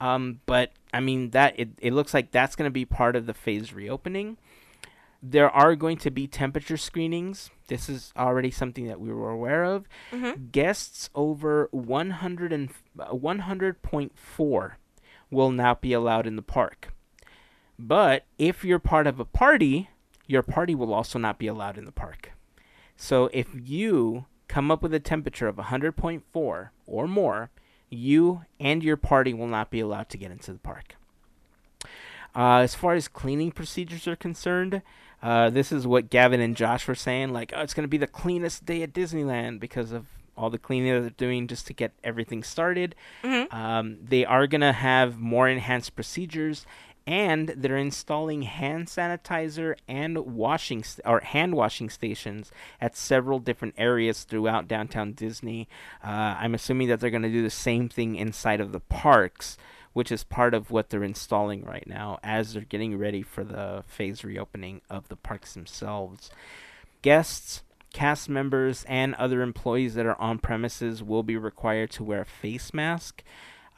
Um, 0.00 0.40
but 0.46 0.72
I 0.92 1.00
mean 1.00 1.30
that 1.30 1.58
it, 1.58 1.70
it 1.78 1.92
looks 1.92 2.12
like 2.14 2.30
that's 2.30 2.56
going 2.56 2.66
to 2.68 2.72
be 2.72 2.84
part 2.84 3.16
of 3.16 3.26
the 3.26 3.34
phase 3.34 3.72
reopening. 3.72 4.38
there 5.22 5.50
are 5.50 5.76
going 5.76 5.98
to 5.98 6.10
be 6.10 6.26
temperature 6.26 6.76
screenings. 6.78 7.50
This 7.68 7.88
is 7.88 8.12
already 8.16 8.50
something 8.50 8.86
that 8.86 9.00
we 9.00 9.12
were 9.12 9.30
aware 9.30 9.64
of. 9.64 9.86
Mm-hmm. 10.12 10.46
Guests 10.50 11.10
over 11.14 11.68
100 11.72 12.52
and, 12.52 12.70
uh, 12.98 13.10
100.4 13.12 14.72
will 15.30 15.50
not 15.50 15.80
be 15.80 15.92
allowed 15.92 16.26
in 16.26 16.36
the 16.36 16.42
park. 16.42 16.92
But 17.78 18.24
if 18.38 18.64
you're 18.64 18.78
part 18.78 19.06
of 19.06 19.20
a 19.20 19.24
party, 19.24 19.90
your 20.26 20.42
party 20.42 20.74
will 20.74 20.92
also 20.92 21.18
not 21.18 21.38
be 21.38 21.46
allowed 21.46 21.78
in 21.78 21.84
the 21.84 21.92
park. 21.92 22.32
So 22.96 23.30
if 23.32 23.48
you 23.54 24.26
come 24.48 24.70
up 24.70 24.82
with 24.82 24.92
a 24.94 25.00
temperature 25.00 25.48
of 25.48 25.56
100.4 25.56 26.22
or 26.86 27.08
more, 27.08 27.50
you 27.90 28.42
and 28.58 28.82
your 28.82 28.96
party 28.96 29.34
will 29.34 29.48
not 29.48 29.70
be 29.70 29.80
allowed 29.80 30.08
to 30.10 30.16
get 30.16 30.30
into 30.30 30.52
the 30.52 30.58
park. 30.58 30.94
Uh, 32.34 32.58
as 32.58 32.74
far 32.74 32.94
as 32.94 33.08
cleaning 33.08 33.50
procedures 33.50 34.06
are 34.06 34.16
concerned, 34.16 34.82
uh, 35.22 35.50
this 35.50 35.72
is 35.72 35.86
what 35.86 36.10
Gavin 36.10 36.40
and 36.40 36.56
Josh 36.56 36.86
were 36.86 36.94
saying. 36.94 37.32
Like, 37.32 37.52
oh, 37.54 37.60
it's 37.60 37.74
going 37.74 37.84
to 37.84 37.88
be 37.88 37.98
the 37.98 38.06
cleanest 38.06 38.64
day 38.64 38.82
at 38.82 38.92
Disneyland 38.92 39.60
because 39.60 39.92
of 39.92 40.06
all 40.36 40.48
the 40.48 40.58
cleaning 40.58 40.94
that 40.94 41.00
they're 41.00 41.10
doing 41.28 41.46
just 41.46 41.66
to 41.66 41.74
get 41.74 41.92
everything 42.02 42.42
started. 42.42 42.94
Mm-hmm. 43.22 43.54
Um, 43.54 43.98
they 44.02 44.24
are 44.24 44.46
going 44.46 44.62
to 44.62 44.72
have 44.72 45.18
more 45.18 45.48
enhanced 45.48 45.94
procedures, 45.94 46.64
and 47.06 47.48
they're 47.56 47.76
installing 47.76 48.42
hand 48.42 48.86
sanitizer 48.86 49.76
and 49.88 50.18
washing 50.18 50.82
st- 50.82 51.06
or 51.06 51.20
hand 51.20 51.54
washing 51.54 51.90
stations 51.90 52.52
at 52.80 52.96
several 52.96 53.38
different 53.38 53.74
areas 53.76 54.24
throughout 54.24 54.68
downtown 54.68 55.12
Disney. 55.12 55.68
Uh, 56.04 56.36
I'm 56.38 56.54
assuming 56.54 56.88
that 56.88 57.00
they're 57.00 57.10
going 57.10 57.22
to 57.22 57.28
do 57.28 57.42
the 57.42 57.50
same 57.50 57.88
thing 57.88 58.16
inside 58.16 58.60
of 58.60 58.72
the 58.72 58.80
parks 58.80 59.56
which 59.92 60.12
is 60.12 60.24
part 60.24 60.54
of 60.54 60.70
what 60.70 60.90
they're 60.90 61.02
installing 61.02 61.64
right 61.64 61.86
now 61.86 62.18
as 62.22 62.52
they're 62.52 62.62
getting 62.62 62.96
ready 62.96 63.22
for 63.22 63.44
the 63.44 63.82
phase 63.86 64.24
reopening 64.24 64.80
of 64.88 65.08
the 65.08 65.16
parks 65.16 65.54
themselves. 65.54 66.30
Guests, 67.02 67.62
cast 67.92 68.28
members, 68.28 68.84
and 68.88 69.14
other 69.16 69.42
employees 69.42 69.94
that 69.94 70.06
are 70.06 70.20
on 70.20 70.38
premises 70.38 71.02
will 71.02 71.22
be 71.22 71.36
required 71.36 71.90
to 71.90 72.04
wear 72.04 72.20
a 72.22 72.26
face 72.26 72.72
mask. 72.72 73.24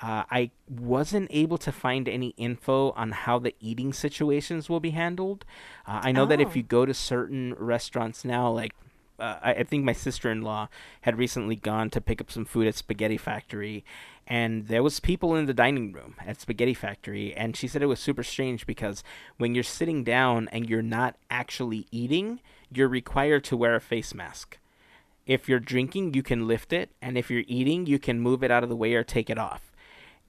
Uh, 0.03 0.25
I 0.31 0.51
wasn't 0.69 1.29
able 1.31 1.59
to 1.59 1.71
find 1.71 2.09
any 2.09 2.35
info 2.37 2.91
on 2.91 3.13
how 3.13 3.39
the 3.39 3.55
eating 3.61 3.93
situations 3.93 4.69
will 4.69 4.81
be 4.81 4.91
handled. 4.91 5.45
Uh, 5.87 6.01
I 6.03 6.11
know 6.13 6.27
that 6.27 6.41
if 6.41 6.49
Oh. 6.49 6.55
you 6.55 6.63
go 6.65 6.85
to 6.85 6.93
certain 6.93 7.55
restaurants 7.57 8.25
now, 8.25 8.51
like 8.51 8.73
uh, 9.21 9.39
I, 9.41 9.55
I 9.55 9.63
think 9.63 9.85
my 9.85 9.93
sister-in-law 9.93 10.69
had 11.03 11.17
recently 11.19 11.55
gone 11.55 11.89
to 11.91 12.01
pick 12.01 12.21
up 12.21 12.33
some 12.33 12.45
food 12.45 12.67
at 12.67 12.75
Spaghetti 12.75 13.17
Factory, 13.17 13.85
and 14.27 14.67
there 14.67 14.83
was 14.83 14.99
people 14.99 15.37
in 15.37 15.47
the 15.47 15.55
dining 15.55 15.93
room 15.93 16.17
at 16.27 16.41
Spaghetti 16.41 16.75
Factory, 16.75 17.33
and 17.35 17.57
she 17.57 17.69
said 17.69 17.83
it 17.83 17.87
was 17.87 18.01
super 18.01 18.25
strange 18.25 18.67
because 18.67 19.05
when 19.37 19.55
you're 19.55 19.63
sitting 19.63 20.03
down 20.03 20.49
and 20.51 20.69
you're 20.69 20.83
not 20.83 21.15
actually 21.31 21.87
eating, 21.93 22.41
you're 22.73 22.89
required 22.89 23.45
to 23.45 23.57
wear 23.57 23.77
a 23.77 23.81
face 23.81 24.13
mask. 24.15 24.59
If 25.27 25.49
you're 25.49 25.61
drinking, 25.61 26.15
you 26.15 26.25
can 26.25 26.49
lift 26.49 26.73
it, 26.73 26.91
and 27.01 27.17
if 27.17 27.31
you're 27.31 27.45
eating, 27.47 27.87
you 27.87 28.01
can 28.01 28.19
move 28.19 28.43
it 28.43 28.51
out 28.51 28.65
of 28.65 28.69
the 28.69 28.75
way 28.77 28.95
or 28.95 29.05
take 29.05 29.31
it 29.31 29.39
off. 29.39 29.72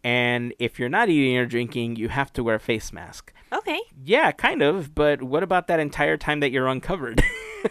And 0.03 0.53
if 0.59 0.79
you're 0.79 0.89
not 0.89 1.09
eating 1.09 1.37
or 1.37 1.45
drinking, 1.45 1.95
you 1.95 2.09
have 2.09 2.33
to 2.33 2.43
wear 2.43 2.55
a 2.55 2.59
face 2.59 2.91
mask. 2.91 3.31
Okay. 3.53 3.79
Yeah, 4.03 4.31
kind 4.31 4.61
of, 4.61 4.93
but 4.93 5.21
what 5.23 5.43
about 5.43 5.67
that 5.67 5.79
entire 5.79 6.17
time 6.17 6.39
that 6.41 6.51
you're 6.51 6.67
uncovered? 6.67 7.23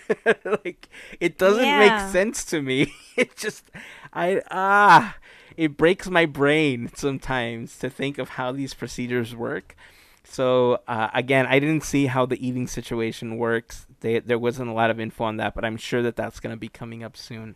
like 0.64 0.88
it 1.20 1.38
doesn't 1.38 1.64
Yeah. 1.66 1.78
make 1.78 2.00
sense 2.12 2.44
to 2.46 2.62
me. 2.62 2.92
It 3.16 3.36
just 3.36 3.70
I 4.14 4.40
ah 4.50 5.16
it 5.58 5.76
breaks 5.76 6.08
my 6.08 6.24
brain 6.24 6.90
sometimes 6.94 7.78
to 7.80 7.90
think 7.90 8.16
of 8.16 8.30
how 8.30 8.52
these 8.52 8.72
procedures 8.72 9.36
work. 9.36 9.76
So 10.24 10.78
uh, 10.88 11.10
again, 11.12 11.44
I 11.46 11.58
didn't 11.58 11.82
see 11.84 12.06
how 12.06 12.24
the 12.24 12.40
eating 12.46 12.66
situation 12.66 13.36
works. 13.36 13.86
They, 14.00 14.20
there 14.20 14.38
wasn't 14.38 14.70
a 14.70 14.72
lot 14.72 14.88
of 14.90 14.98
info 14.98 15.24
on 15.24 15.36
that, 15.36 15.54
but 15.54 15.62
I'm 15.64 15.76
sure 15.76 16.00
that 16.02 16.16
that's 16.16 16.40
going 16.40 16.54
to 16.54 16.58
be 16.58 16.68
coming 16.70 17.04
up 17.04 17.18
soon. 17.18 17.54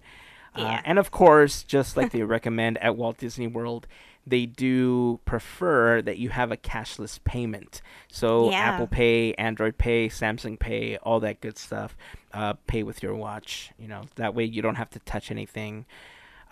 Uh, 0.54 0.60
Yeah. 0.60 0.82
and 0.84 0.98
of 0.98 1.10
course, 1.10 1.62
just 1.62 1.96
like 1.96 2.12
they 2.12 2.22
recommend 2.22 2.76
at 2.78 2.96
Walt 2.98 3.16
Disney 3.16 3.46
World, 3.46 3.86
they 4.26 4.44
do 4.46 5.20
prefer 5.24 6.02
that 6.02 6.18
you 6.18 6.30
have 6.30 6.50
a 6.50 6.56
cashless 6.56 7.22
payment. 7.22 7.80
So 8.08 8.50
Yeah. 8.50 8.58
Apple 8.58 8.88
Pay, 8.88 9.34
Android 9.34 9.78
Pay, 9.78 10.08
Samsung 10.08 10.58
Pay, 10.58 10.96
all 10.98 11.20
that 11.20 11.40
good 11.40 11.56
stuff. 11.56 11.96
Uh, 12.32 12.54
pay 12.66 12.82
with 12.82 13.02
your 13.02 13.14
watch. 13.14 13.70
You 13.78 13.88
know 13.88 14.02
that 14.16 14.34
way 14.34 14.44
you 14.44 14.62
don't 14.62 14.74
have 14.74 14.90
to 14.90 14.98
touch 15.00 15.30
anything. 15.30 15.86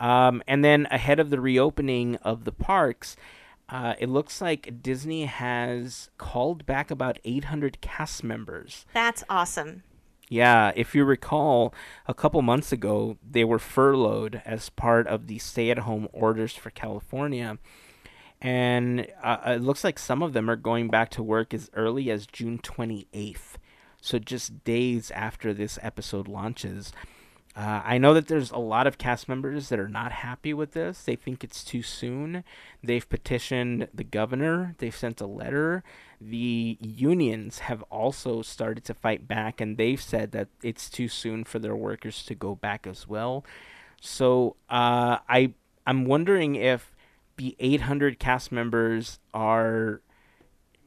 Um, 0.01 0.43
and 0.49 0.65
then 0.65 0.87
ahead 0.91 1.21
of 1.21 1.31
the 1.31 1.41
reopening 1.41 2.17
of 2.17 2.45
the 2.45 2.53
parks, 2.53 3.17
uh, 3.69 3.95
it 3.99 4.09
looks 4.09 4.41
like 4.41 4.83
Disney 4.83 5.25
has 5.27 6.11
called 6.19 6.67
back 6.67 6.91
about 6.91 7.19
800 7.25 7.81
cast 7.81 8.25
members. 8.25 8.87
That's 8.93 9.25
awesome. 9.29 9.83
Yeah, 10.35 10.73
if 10.75 10.97
you 10.97 11.05
recall, 11.05 11.73
a 12.09 12.13
couple 12.13 12.43
months 12.43 12.73
ago, 12.73 13.19
they 13.23 13.45
were 13.45 13.61
furloughed 13.61 14.43
as 14.45 14.69
part 14.69 15.07
of 15.07 15.29
the 15.29 15.39
stay 15.39 15.71
at 15.71 15.79
home 15.79 16.09
orders 16.13 16.55
for 16.55 16.71
California. 16.71 17.57
And 18.41 19.07
uh, 19.23 19.39
it 19.47 19.63
looks 19.63 19.85
like 19.85 19.97
some 19.97 20.25
of 20.25 20.33
them 20.33 20.51
are 20.51 20.57
going 20.57 20.89
back 20.89 21.11
to 21.11 21.23
work 21.23 21.55
as 21.55 21.71
early 21.75 22.11
as 22.11 22.27
June 22.27 22.59
28th. 22.59 23.59
So, 24.03 24.19
just 24.19 24.65
days 24.65 25.13
after 25.13 25.55
this 25.55 25.79
episode 25.81 26.27
launches. 26.27 26.93
Uh, 27.57 27.83
I 27.85 27.99
know 27.99 28.15
that 28.15 28.27
there's 28.27 28.51
a 28.51 28.59
lot 28.59 28.89
of 28.89 28.99
cast 28.99 29.29
members 29.29 29.69
that 29.69 29.79
are 29.79 29.89
not 29.89 30.11
happy 30.11 30.53
with 30.53 30.73
this. 30.73 31.03
They 31.03 31.15
think 31.15 31.45
it's 31.45 31.63
too 31.63 31.83
soon. 31.83 32.43
They've 32.83 33.09
petitioned 33.09 33.87
the 33.95 34.03
governor, 34.03 34.75
they've 34.79 34.95
sent 34.95 35.21
a 35.21 35.27
letter. 35.27 35.85
The 36.21 36.79
unions 36.81 37.61
have 37.61 37.83
also 37.85 38.43
started 38.43 38.85
to 38.85 38.95
fight 38.95 39.29
back, 39.29 39.61
and 39.61 39.77
they've 39.77 40.03
said 40.03 40.33
that 40.33 40.49
it's 40.63 40.91
too 40.91 41.07
soon 41.07 41.45
for 41.45 41.61
their 41.61 41.77
workers 41.77 42.25
to 42.25 42.35
go 42.35 42.57
back 42.57 42.89
as 42.89 43.07
well. 43.07 43.45
So 44.01 44.57
uh, 44.69 45.19
I 45.29 45.55
I'm 45.87 46.07
wondering 46.07 46.57
if 46.57 46.93
the 47.37 47.55
800 47.61 48.19
cast 48.19 48.51
members 48.51 49.21
are, 49.33 50.01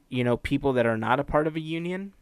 you 0.08 0.24
know, 0.24 0.36
people 0.36 0.72
that 0.74 0.86
are 0.86 0.96
not 0.96 1.20
a 1.20 1.24
part 1.24 1.46
of 1.46 1.56
a 1.56 1.60
union 1.60 2.12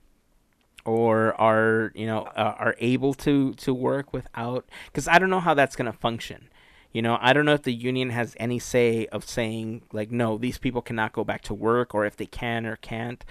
or 0.86 1.38
are 1.40 1.92
you 1.94 2.06
know 2.06 2.22
uh, 2.36 2.54
are 2.58 2.76
able 2.78 3.12
to 3.14 3.52
to 3.54 3.74
work 3.74 4.12
without 4.12 4.64
because 4.86 5.06
i 5.08 5.18
don't 5.18 5.30
know 5.30 5.40
how 5.40 5.54
that's 5.54 5.76
going 5.76 5.90
to 5.90 5.98
function 5.98 6.48
you 6.92 7.02
know 7.02 7.18
i 7.20 7.32
don't 7.32 7.44
know 7.44 7.54
if 7.54 7.62
the 7.62 7.72
union 7.74 8.10
has 8.10 8.34
any 8.38 8.58
say 8.58 9.06
of 9.06 9.24
saying 9.24 9.82
like 9.92 10.10
no 10.10 10.38
these 10.38 10.58
people 10.58 10.80
cannot 10.82 11.12
go 11.12 11.24
back 11.24 11.42
to 11.42 11.52
work 11.54 11.94
or 11.94 12.06
if 12.06 12.16
they 12.16 12.26
can 12.26 12.64
or 12.66 12.76
can't 12.76 13.24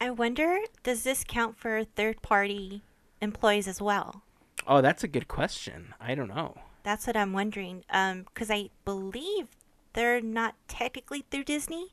I 0.00 0.10
wonder, 0.10 0.58
does 0.84 1.02
this 1.02 1.24
count 1.26 1.58
for 1.58 1.82
third 1.82 2.22
party 2.22 2.82
employees 3.20 3.66
as 3.66 3.82
well? 3.82 4.22
oh 4.66 4.80
that's 4.80 5.02
a 5.02 5.08
good 5.08 5.26
question 5.26 5.94
i 6.00 6.14
don't 6.14 6.28
know 6.28 6.54
That's 6.84 7.06
what 7.06 7.16
I'm 7.16 7.32
wondering. 7.32 7.84
Um, 7.90 8.24
because 8.28 8.50
I 8.50 8.70
believe 8.84 9.48
they're 9.92 10.20
not 10.22 10.54
technically 10.68 11.24
through 11.30 11.44
Disney, 11.44 11.88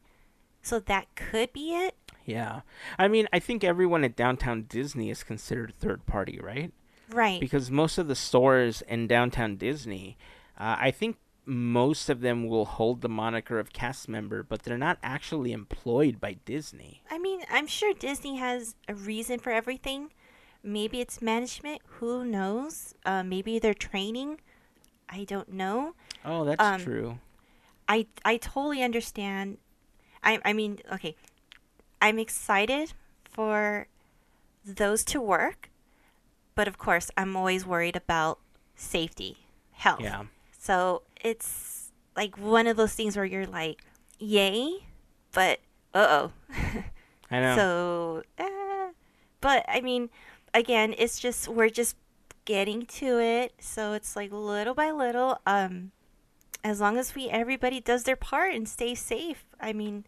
so 0.62 0.80
that 0.80 1.08
could 1.16 1.52
be 1.52 1.74
it. 1.74 1.96
Yeah 2.26 2.62
i 3.00 3.08
mean 3.08 3.28
i 3.32 3.40
think 3.40 3.64
everyone 3.64 4.04
at 4.04 4.16
downtown 4.16 4.64
disney 4.68 5.10
is 5.10 5.24
considered 5.24 5.74
third 5.80 6.06
party 6.06 6.40
right 6.42 6.72
Right. 7.12 7.40
because 7.40 7.70
most 7.70 7.98
of 8.00 8.08
the 8.08 8.16
stores 8.16 8.82
in 8.88 9.06
downtown 9.08 9.56
disney 9.58 10.18
uh, 10.60 10.76
i 10.80 10.92
think 10.92 11.18
most 11.48 12.10
of 12.10 12.22
them 12.22 12.48
will 12.48 12.66
hold 12.66 13.02
the 13.02 13.10
moniker 13.10 13.60
of 13.60 13.72
cast 13.72 14.10
member 14.10 14.42
but 14.42 14.64
they're 14.64 14.78
not 14.80 14.98
actually 15.04 15.52
employed 15.52 16.20
by 16.20 16.34
disney 16.46 17.04
I 17.12 17.20
mean, 17.20 17.42
I'm 17.52 17.68
sure 17.68 17.94
Disney 17.94 18.38
has 18.38 18.76
a 18.90 18.96
reason 18.96 19.38
for 19.40 19.52
everything. 19.52 20.12
Maybe 20.64 21.00
it's 21.00 21.22
management. 21.22 21.82
Who 22.00 22.26
knows? 22.26 22.96
Uh, 23.06 23.22
maybe 23.24 23.60
they're 23.60 23.76
training. 23.76 24.42
I 25.08 25.24
don't 25.24 25.50
know. 25.54 25.94
Oh, 26.26 26.44
that's 26.44 26.62
Um, 26.64 26.82
true. 26.82 27.20
I 27.88 28.08
I 28.26 28.38
totally 28.38 28.82
understand. 28.82 29.60
I 30.24 30.40
I 30.44 30.54
mean, 30.54 30.80
okay. 30.92 31.16
I'm 32.06 32.20
excited 32.20 32.94
for 33.32 33.88
those 34.64 35.04
to 35.06 35.20
work, 35.20 35.72
but 36.54 36.68
of 36.68 36.78
course, 36.78 37.10
I'm 37.18 37.36
always 37.36 37.66
worried 37.66 37.96
about 37.96 38.38
safety, 38.76 39.48
health. 39.72 40.02
Yeah. 40.02 40.26
So 40.56 41.02
it's 41.24 41.90
like 42.16 42.38
one 42.38 42.68
of 42.68 42.78
those 42.78 42.94
things 42.94 43.16
where 43.16 43.26
you're 43.26 43.48
like, 43.48 43.82
yay, 44.20 44.86
but 45.32 45.62
uh 45.96 46.30
oh. 46.30 46.32
I 47.32 47.40
know. 47.40 47.56
So, 47.56 48.24
eh. 48.38 48.92
but 49.42 49.66
I 49.68 49.82
mean, 49.82 50.12
again, 50.54 50.94
it's 51.00 51.20
just 51.20 51.48
we're 51.48 51.70
just 51.70 51.96
getting 52.46 52.86
to 52.86 53.20
it, 53.20 53.54
so 53.60 53.94
it's 53.94 54.16
like 54.16 54.32
little 54.32 54.76
by 54.76 54.92
little. 54.92 55.40
Um, 55.48 55.92
as 56.64 56.80
long 56.80 56.98
as 57.00 57.16
we 57.16 57.30
everybody 57.30 57.80
does 57.80 58.04
their 58.04 58.16
part 58.16 58.54
and 58.54 58.70
stays 58.70 59.00
safe, 59.00 59.44
I 59.60 59.74
mean, 59.74 60.06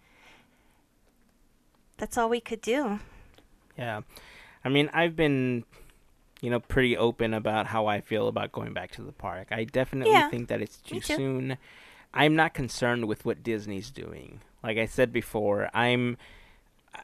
that's 1.98 2.18
all 2.18 2.30
we 2.30 2.40
could 2.42 2.62
do. 2.62 3.00
yeah. 3.78 4.02
I 4.66 4.70
mean, 4.70 4.90
I've 4.94 5.16
been, 5.16 5.64
you 6.42 6.50
know, 6.50 6.60
pretty 6.60 6.98
open 6.98 7.34
about 7.34 7.68
how 7.68 7.86
I 7.86 8.02
feel 8.02 8.28
about 8.28 8.52
going 8.52 8.74
back 8.74 8.92
to 8.92 9.02
the 9.02 9.12
park. 9.14 9.48
I 9.52 9.64
definitely 9.64 10.14
Yeah, 10.14 10.30
think 10.30 10.50
that 10.50 10.62
it's 10.62 10.78
too 10.78 11.00
too. 11.00 11.16
soon. 11.16 11.58
I'm 12.14 12.36
not 12.36 12.54
concerned 12.54 13.08
with 13.08 13.24
what 13.26 13.44
Disney's 13.44 13.92
doing. 13.92 14.42
Like 14.64 14.78
I 14.78 14.86
said 14.86 15.14
before, 15.14 15.70
I'm 15.74 16.18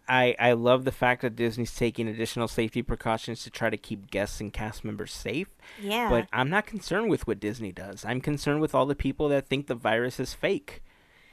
I 0.07 0.35
I 0.39 0.53
love 0.53 0.83
the 0.85 0.91
fact 0.91 1.21
that 1.21 1.35
Disney's 1.35 1.73
taking 1.75 2.07
additional 2.07 2.47
safety 2.47 2.81
precautions 2.81 3.43
to 3.43 3.49
try 3.49 3.69
to 3.69 3.77
keep 3.77 4.09
guests 4.11 4.41
and 4.41 4.51
cast 4.51 4.83
members 4.83 5.13
safe. 5.13 5.47
Yeah. 5.79 6.09
But 6.09 6.27
I'm 6.33 6.49
not 6.49 6.65
concerned 6.65 7.09
with 7.09 7.27
what 7.27 7.39
Disney 7.39 7.71
does. 7.71 8.03
I'm 8.03 8.19
concerned 8.19 8.59
with 8.59 8.73
all 8.75 8.85
the 8.87 8.95
people 8.95 9.29
that 9.29 9.47
think 9.47 9.67
the 9.67 9.75
virus 9.75 10.19
is 10.19 10.33
fake. 10.33 10.81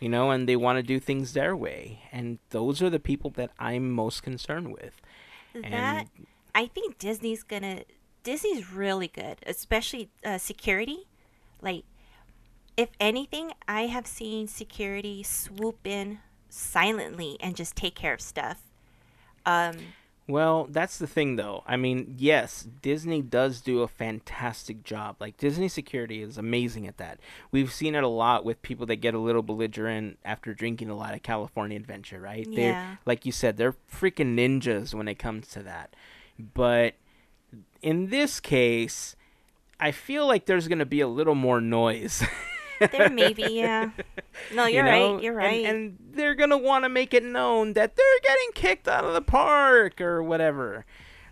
You 0.01 0.09
know, 0.09 0.30
and 0.30 0.48
they 0.48 0.57
want 0.57 0.78
to 0.78 0.82
do 0.82 0.98
things 0.98 1.34
their 1.34 1.55
way. 1.55 2.03
And 2.11 2.38
those 2.51 2.80
are 2.82 2.88
the 2.90 2.98
people 2.98 3.30
that 3.32 3.51
I'm 3.59 3.90
most 3.90 4.22
concerned 4.22 4.72
with. 4.72 5.01
that 5.55 5.64
and- 5.64 6.26
I 6.55 6.66
think 6.66 6.98
Disney's 6.98 7.42
gonna. 7.42 7.84
Disney's 8.22 8.72
really 8.72 9.09
good, 9.09 9.38
especially 9.46 10.11
uh, 10.24 10.38
security. 10.38 11.07
Like, 11.62 11.84
if 12.76 12.88
anything, 12.98 13.53
I 13.68 13.82
have 13.86 14.07
seen 14.07 14.48
security 14.48 15.22
swoop 15.22 15.86
in 15.86 16.18
silently 16.48 17.36
and 17.40 17.55
just 17.57 17.76
take 17.76 17.94
care 17.94 18.12
of 18.12 18.20
stuff. 18.20 18.62
Um, 19.46 19.76
Well, 20.31 20.68
that's 20.70 20.99
the 20.99 21.07
thing, 21.07 21.37
though. 21.37 21.64
I 21.66 21.76
mean, 21.76 22.14
yes, 22.16 22.66
Disney 22.83 23.20
does 23.20 23.61
do 23.61 23.83
a 23.83 23.89
fantastic 23.89 24.85
job. 24.85 25.16
Like, 25.18 25.37
Disney 25.37 25.68
security 25.68 26.22
is 26.22 26.39
amazing 26.39 26.87
at 26.87 26.99
that. 26.99 27.18
We've 27.51 27.72
seen 27.72 27.95
it 27.95 28.05
a 28.05 28.09
lot 28.09 28.45
with 28.45 28.62
people 28.62 28.87
that 28.87 28.97
get 28.97 29.14
a 29.14 29.18
little 29.18 29.43
belligerent 29.43 30.18
after 30.24 30.55
drinking 30.55 30.89
a 30.91 30.97
lot 30.97 31.14
of 31.14 31.22
California 31.22 31.76
Adventure, 31.76 32.20
right? 32.20 32.47
Yeah. 32.49 32.57
They're, 32.57 32.99
like 33.07 33.26
you 33.26 33.33
said, 33.33 33.57
they're 33.57 33.76
freaking 33.93 34.37
ninjas 34.37 34.95
when 34.95 35.09
it 35.09 35.16
comes 35.16 35.49
to 35.49 35.62
that. 35.64 35.95
But 36.39 36.95
in 37.83 38.11
this 38.11 38.41
case, 38.41 39.16
I 39.78 39.91
feel 39.93 40.26
like 40.26 40.47
there's 40.47 40.68
going 40.68 40.78
to 40.78 40.87
be 40.87 41.01
a 41.01 41.09
little 41.09 41.35
more 41.35 41.61
noise. 41.61 42.22
there 42.93 43.11
may 43.11 43.33
be, 43.33 43.45
yeah. 43.53 43.91
No, 44.55 44.66
you 44.66 44.76
you're 44.76 44.85
know? 44.85 45.14
right. 45.14 45.22
You're 45.22 45.35
right. 45.35 45.64
And, 45.66 45.97
they're 46.12 46.35
gonna 46.35 46.59
want 46.59 46.85
to 46.85 46.89
make 46.89 47.14
it 47.14 47.22
known 47.24 47.74
that 47.74 47.95
they're 47.97 48.20
getting 48.24 48.51
kicked 48.55 48.89
out 48.89 49.05
of 49.05 49.14
the 49.14 49.22
park 49.22 50.01
or 50.01 50.22
whatever, 50.22 50.85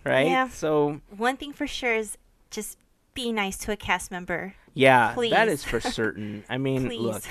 right? 0.04 0.26
Yeah. 0.28 0.48
So 0.48 1.00
One 1.16 1.36
thing 1.36 1.52
for 1.52 1.66
sure 1.66 1.94
is 1.94 2.16
just 2.50 2.78
be 3.14 3.32
nice 3.32 3.56
to 3.58 3.72
a 3.72 3.76
cast 3.76 4.10
member. 4.12 4.54
yeah, 4.74 5.08
that 5.08 5.14
Please. 5.14 5.32
is 5.48 5.64
for 5.64 5.80
certain. 5.80 6.44
I 6.48 6.58
mean, 6.58 6.88
look, 6.92 7.22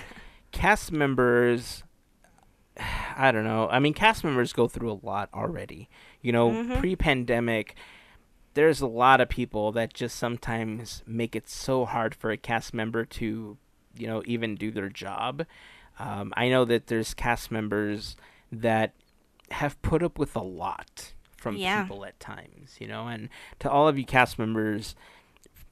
cast 0.51 0.91
members. 0.91 1.83
I 3.17 3.31
don't 3.31 3.45
know. 3.45 3.67
I 3.69 3.79
mean, 3.79 3.93
cast 3.93 4.23
members 4.23 4.53
go 4.53 4.67
through 4.67 4.91
a 4.91 4.99
lot 5.05 5.29
already. 5.33 5.89
You 6.21 6.31
know, 6.31 6.51
Mhm. 6.51 6.79
pre-pandemic, 6.79 7.75
there's 8.55 8.81
a 8.81 8.87
lot 8.87 9.21
of 9.21 9.29
people 9.29 9.71
that 9.71 9.93
just 9.93 10.17
sometimes 10.17 11.01
make 11.07 11.35
it 11.35 11.47
so 11.47 11.85
hard 11.85 12.13
for 12.13 12.29
a 12.31 12.37
cast 12.37 12.73
member 12.73 13.05
to, 13.05 13.57
you 13.99 14.07
know, 14.07 14.21
even 14.25 14.55
do 14.55 14.71
their 14.71 14.89
job. 14.89 15.45
Um, 15.99 16.33
I 16.37 16.49
know 16.49 16.65
that 16.65 16.87
there's 16.87 17.13
cast 17.13 17.51
members 17.51 18.15
that 18.51 18.93
have 19.51 19.81
put 19.81 20.03
up 20.03 20.19
with 20.19 20.35
a 20.35 20.41
lot 20.43 21.13
from 21.37 21.55
Yeah. 21.57 21.83
people 21.83 22.05
at 22.05 22.19
times, 22.19 22.77
you 22.79 22.87
know, 22.87 23.07
and 23.07 23.29
to 23.59 23.69
all 23.69 23.87
of 23.87 23.97
you 23.97 24.05
cast 24.05 24.37
members, 24.37 24.95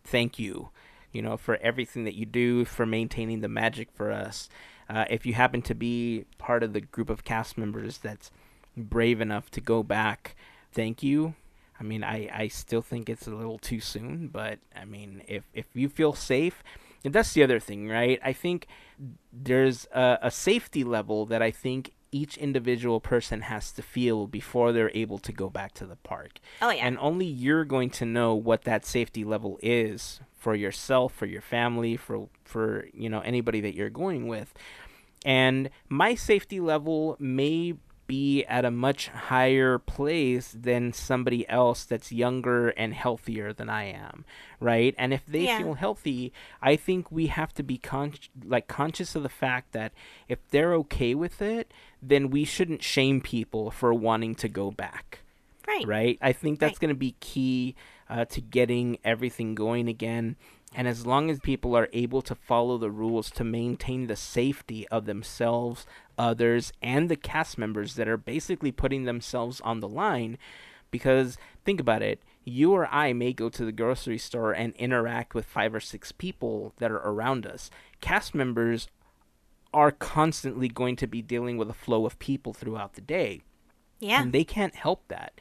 thank 0.03 0.39
you, 0.39 0.69
you 1.11 1.21
know, 1.21 1.37
for 1.37 1.57
everything 1.57 2.03
that 2.05 2.15
you 2.15 2.25
do, 2.25 2.65
for 2.65 2.85
maintaining 2.85 3.41
the 3.41 3.47
magic 3.49 3.89
for 3.93 4.11
us. 4.11 4.49
Uh, 4.89 5.05
if 5.09 5.25
you 5.25 5.33
happen 5.33 5.61
to 5.63 5.73
be 5.75 6.25
part 6.37 6.63
of 6.63 6.73
the 6.73 6.81
group 6.81 7.09
of 7.09 7.23
cast 7.23 7.57
members 7.57 7.97
that's 7.97 8.31
brave 8.77 9.19
enough 9.21 9.49
to 9.51 9.61
go 9.61 9.81
back, 9.83 10.35
thank 10.71 11.01
you. 11.01 11.33
I 11.79 11.83
mean, 11.83 12.03
I, 12.03 12.29
I 12.33 12.47
still 12.47 12.81
think 12.81 13.09
it's 13.09 13.27
a 13.27 13.31
little 13.35 13.57
too 13.57 13.79
soon, 13.79 14.27
but 14.27 14.59
I 14.75 14.85
mean, 14.85 15.23
if, 15.27 15.43
if 15.53 15.65
you 15.73 15.89
feel 15.89 16.13
safe, 16.13 16.63
and 17.05 17.13
that's 17.13 17.33
the 17.33 17.43
other 17.43 17.59
thing, 17.59 17.87
right? 17.87 18.19
I 18.23 18.33
think 18.33 18.67
there's 19.31 19.85
a, 19.93 20.17
a 20.23 20.31
safety 20.31 20.83
level 20.83 21.25
that 21.27 21.41
I 21.41 21.51
think 21.51 21.91
each 22.11 22.37
individual 22.37 22.99
person 22.99 23.41
has 23.41 23.71
to 23.73 23.81
feel 23.81 24.25
before 24.25 24.71
they're 24.71 24.91
able 24.93 25.19
to 25.19 25.33
go 25.33 25.49
back 25.49 25.73
to 25.73 25.85
the 25.85 25.97
park. 25.97 26.39
Oh 26.61 26.69
yeah. 26.69 26.85
And 26.85 26.97
only 26.99 27.25
you're 27.25 27.65
going 27.65 27.89
to 27.91 28.05
know 28.05 28.33
what 28.33 28.63
that 28.63 28.85
safety 28.85 29.23
level 29.23 29.59
is 29.61 30.21
for 30.37 30.55
yourself, 30.55 31.13
for 31.13 31.25
your 31.25 31.41
family, 31.41 31.97
for 31.97 32.29
for 32.43 32.87
you 32.93 33.09
know 33.09 33.19
anybody 33.19 33.61
that 33.61 33.75
you're 33.75 33.89
going 33.89 34.27
with. 34.27 34.53
And 35.25 35.69
my 35.89 36.15
safety 36.15 36.59
level 36.59 37.17
may 37.19 37.73
be 38.07 38.43
at 38.45 38.65
a 38.65 38.71
much 38.71 39.07
higher 39.07 39.77
place 39.79 40.55
than 40.57 40.93
somebody 40.93 41.47
else 41.49 41.83
that's 41.85 42.11
younger 42.11 42.69
and 42.69 42.93
healthier 42.93 43.51
than 43.53 43.69
I 43.69 43.85
am, 43.85 44.25
right? 44.59 44.93
And 44.97 45.13
if 45.13 45.25
they 45.25 45.45
Yeah. 45.45 45.57
feel 45.59 45.73
healthy, 45.73 46.31
I 46.61 46.75
think 46.75 47.11
we 47.11 47.27
have 47.27 47.53
to 47.55 47.63
be 47.63 47.77
con- 47.77 48.13
like 48.43 48.67
conscious 48.67 49.15
of 49.15 49.23
the 49.23 49.29
fact 49.29 49.71
that 49.73 49.91
if 50.27 50.39
they're 50.49 50.73
okay 50.75 51.15
with 51.15 51.41
it, 51.41 51.71
then 52.01 52.29
we 52.29 52.45
shouldn't 52.45 52.83
shame 52.83 53.21
people 53.21 53.71
for 53.71 53.93
wanting 53.93 54.35
to 54.35 54.47
go 54.49 54.71
back 54.71 55.19
right. 55.67 55.87
right? 55.87 56.17
I 56.21 56.31
think 56.31 56.59
that's 56.59 56.73
Right. 56.73 56.79
going 56.81 56.89
to 56.89 56.99
be 56.99 57.15
key 57.19 57.75
uh, 58.07 58.25
to 58.25 58.39
getting 58.39 58.99
everything 59.03 59.55
going 59.55 59.87
again. 59.87 60.35
And 60.77 60.87
as 60.89 61.05
long 61.05 61.29
as 61.31 61.39
people 61.39 61.75
are 61.77 61.87
able 61.93 62.21
to 62.23 62.35
follow 62.35 62.77
the 62.77 62.91
rules 62.91 63.31
to 63.31 63.43
maintain 63.45 64.07
the 64.07 64.15
safety 64.17 64.85
of 64.89 65.05
themselves, 65.05 65.85
others, 66.17 66.73
and 66.81 67.07
the 67.09 67.15
cast 67.15 67.57
members 67.57 67.95
that 67.95 68.09
are 68.09 68.17
basically 68.17 68.73
putting 68.73 69.05
themselves 69.05 69.61
on 69.61 69.79
the 69.79 69.87
line, 69.87 70.37
because 70.91 71.37
think 71.63 71.79
about 71.79 72.01
it. 72.01 72.21
You 72.43 72.73
or 72.73 72.87
I 72.93 73.13
may 73.13 73.31
go 73.31 73.47
to 73.49 73.63
the 73.65 73.71
grocery 73.71 74.17
store 74.17 74.51
and 74.51 74.75
interact 74.75 75.33
with 75.33 75.45
five 75.45 75.73
or 75.73 75.79
six 75.79 76.11
people 76.11 76.73
that 76.77 76.91
are 76.91 76.97
around 76.97 77.45
us. 77.47 77.71
Cast 78.01 78.35
members 78.35 78.87
are 79.73 79.91
constantly 79.91 80.67
going 80.67 80.95
to 80.97 81.07
be 81.07 81.21
dealing 81.21 81.57
with 81.57 81.69
a 81.69 81.73
flow 81.73 82.05
of 82.05 82.19
people 82.19 82.53
throughout 82.53 82.93
the 82.93 83.01
day 83.01 83.41
Yeah. 83.99 84.21
and 84.21 84.31
they 84.33 84.43
can't 84.45 84.73
help 84.75 85.05
that 85.09 85.33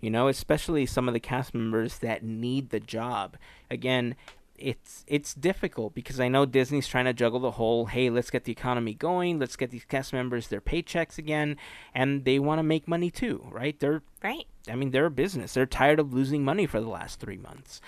you 0.00 0.08
know 0.08 0.28
especially 0.28 0.86
some 0.86 1.08
of 1.08 1.12
the 1.14 1.20
cast 1.20 1.52
members 1.54 1.98
that 1.98 2.22
need 2.24 2.70
the 2.70 2.80
job 2.80 3.36
again 3.70 4.14
it's 4.62 5.04
it's 5.06 5.34
difficult 5.34 5.94
because 5.94 6.20
i 6.20 6.28
know 6.28 6.46
disney's 6.46 6.86
trying 6.86 7.04
to 7.04 7.12
juggle 7.12 7.40
the 7.40 7.52
whole 7.52 7.86
hey 7.86 8.08
let's 8.08 8.30
get 8.30 8.44
the 8.44 8.52
economy 8.52 8.94
going 8.94 9.38
let's 9.38 9.56
get 9.56 9.70
these 9.70 9.84
cast 9.84 10.12
members 10.12 10.48
their 10.48 10.60
paychecks 10.60 11.18
again 11.18 11.56
and 11.94 12.24
they 12.24 12.38
want 12.38 12.58
to 12.58 12.62
make 12.62 12.86
money 12.86 13.10
too 13.10 13.44
right 13.50 13.78
they're 13.80 14.02
right. 14.22 14.46
I 14.68 14.76
mean, 14.76 14.92
they're 14.92 15.06
a 15.06 15.10
business. 15.10 15.54
They're 15.54 15.66
tired 15.66 15.98
of 15.98 16.14
losing 16.14 16.44
money 16.44 16.66
for 16.66 16.80
the 16.80 16.88
last 16.88 17.18
three 17.18 17.36
months. 17.36 17.80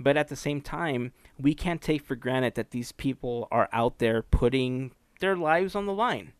But 0.00 0.16
at 0.16 0.28
the 0.28 0.36
same 0.36 0.62
time, 0.62 1.12
we 1.38 1.54
can't 1.54 1.82
take 1.82 2.02
for 2.02 2.16
granted 2.16 2.54
that 2.54 2.70
these 2.70 2.92
people 2.92 3.46
are 3.52 3.68
out 3.70 3.98
there 3.98 4.22
putting 4.22 4.92
their 5.20 5.36
lives 5.36 5.74
on 5.74 5.84
the 5.84 5.92
line. 5.92 6.32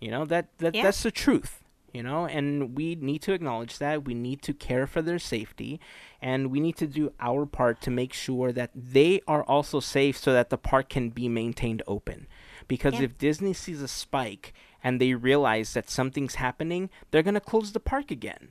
You 0.00 0.10
know, 0.10 0.24
that, 0.24 0.48
that 0.58 0.74
Yeah. 0.74 0.84
that's 0.84 1.02
the 1.02 1.10
truth. 1.10 1.62
You 1.94 2.02
know, 2.02 2.26
and 2.26 2.76
we 2.76 2.96
need 2.96 3.22
to 3.22 3.32
acknowledge 3.32 3.78
that. 3.78 4.04
We 4.04 4.14
need 4.14 4.42
to 4.42 4.52
care 4.52 4.84
for 4.88 5.00
their 5.00 5.20
safety. 5.20 5.78
And 6.20 6.50
we 6.50 6.58
need 6.58 6.76
to 6.78 6.88
do 6.88 7.12
our 7.20 7.46
part 7.46 7.80
to 7.82 7.90
make 7.90 8.12
sure 8.12 8.50
that 8.50 8.72
they 8.74 9.20
are 9.28 9.44
also 9.44 9.78
safe 9.78 10.18
so 10.18 10.32
that 10.32 10.50
the 10.50 10.58
park 10.58 10.88
can 10.88 11.10
be 11.10 11.28
maintained 11.28 11.82
open. 11.86 12.26
Because 12.66 12.94
Yeah. 12.94 13.02
if 13.02 13.16
Disney 13.18 13.52
sees 13.52 13.80
a 13.80 13.86
spike 13.86 14.52
and 14.82 15.00
they 15.00 15.14
realize 15.14 15.72
that 15.74 15.88
something's 15.88 16.34
happening, 16.34 16.90
they're 17.12 17.22
going 17.22 17.34
to 17.34 17.40
close 17.40 17.70
the 17.70 17.78
park 17.78 18.10
again. 18.10 18.48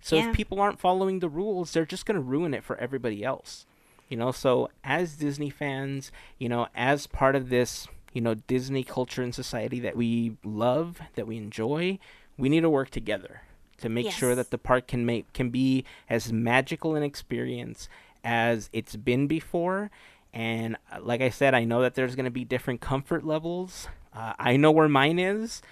So 0.00 0.16
Yeah. 0.16 0.30
if 0.30 0.34
people 0.34 0.58
aren't 0.58 0.80
following 0.80 1.18
the 1.18 1.28
rules, 1.28 1.72
they're 1.72 1.84
just 1.84 2.06
going 2.06 2.14
to 2.16 2.22
ruin 2.22 2.54
it 2.54 2.64
for 2.64 2.78
everybody 2.78 3.22
else. 3.22 3.66
You 4.08 4.16
know, 4.16 4.32
so 4.32 4.70
as 4.82 5.16
Disney 5.16 5.50
fans, 5.50 6.10
you 6.38 6.48
know, 6.48 6.68
as 6.74 7.06
part 7.06 7.36
of 7.36 7.50
this, 7.50 7.88
you 8.14 8.22
know, 8.22 8.34
Disney 8.34 8.84
culture 8.84 9.22
and 9.22 9.34
society 9.34 9.80
that 9.80 9.96
we 9.96 10.36
love, 10.44 11.02
that 11.16 11.26
we 11.26 11.36
enjoy, 11.36 11.98
we 12.38 12.48
need 12.48 12.60
to 12.60 12.70
work 12.70 12.90
together 12.90 13.42
to 13.78 13.88
make 13.88 14.10
sure 14.10 14.34
that 14.34 14.50
the 14.50 14.58
park 14.58 14.86
can 14.86 15.04
make 15.04 15.32
can 15.32 15.50
be 15.50 15.84
as 16.08 16.32
magical 16.32 16.94
an 16.94 17.02
experience 17.02 17.88
as 18.24 18.70
it's 18.72 18.96
been 18.96 19.26
before. 19.26 19.90
And 20.32 20.76
uh, 20.92 20.98
like 21.02 21.20
I 21.20 21.30
said, 21.30 21.54
I 21.54 21.64
know 21.64 21.82
that 21.82 21.94
there's 21.94 22.14
going 22.14 22.24
to 22.24 22.30
be 22.30 22.44
different 22.44 22.80
comfort 22.80 23.24
levels. 23.24 23.88
Uh, 24.14 24.32
I 24.38 24.56
know 24.56 24.70
where 24.70 24.88
mine 24.88 25.18
is, 25.18 25.62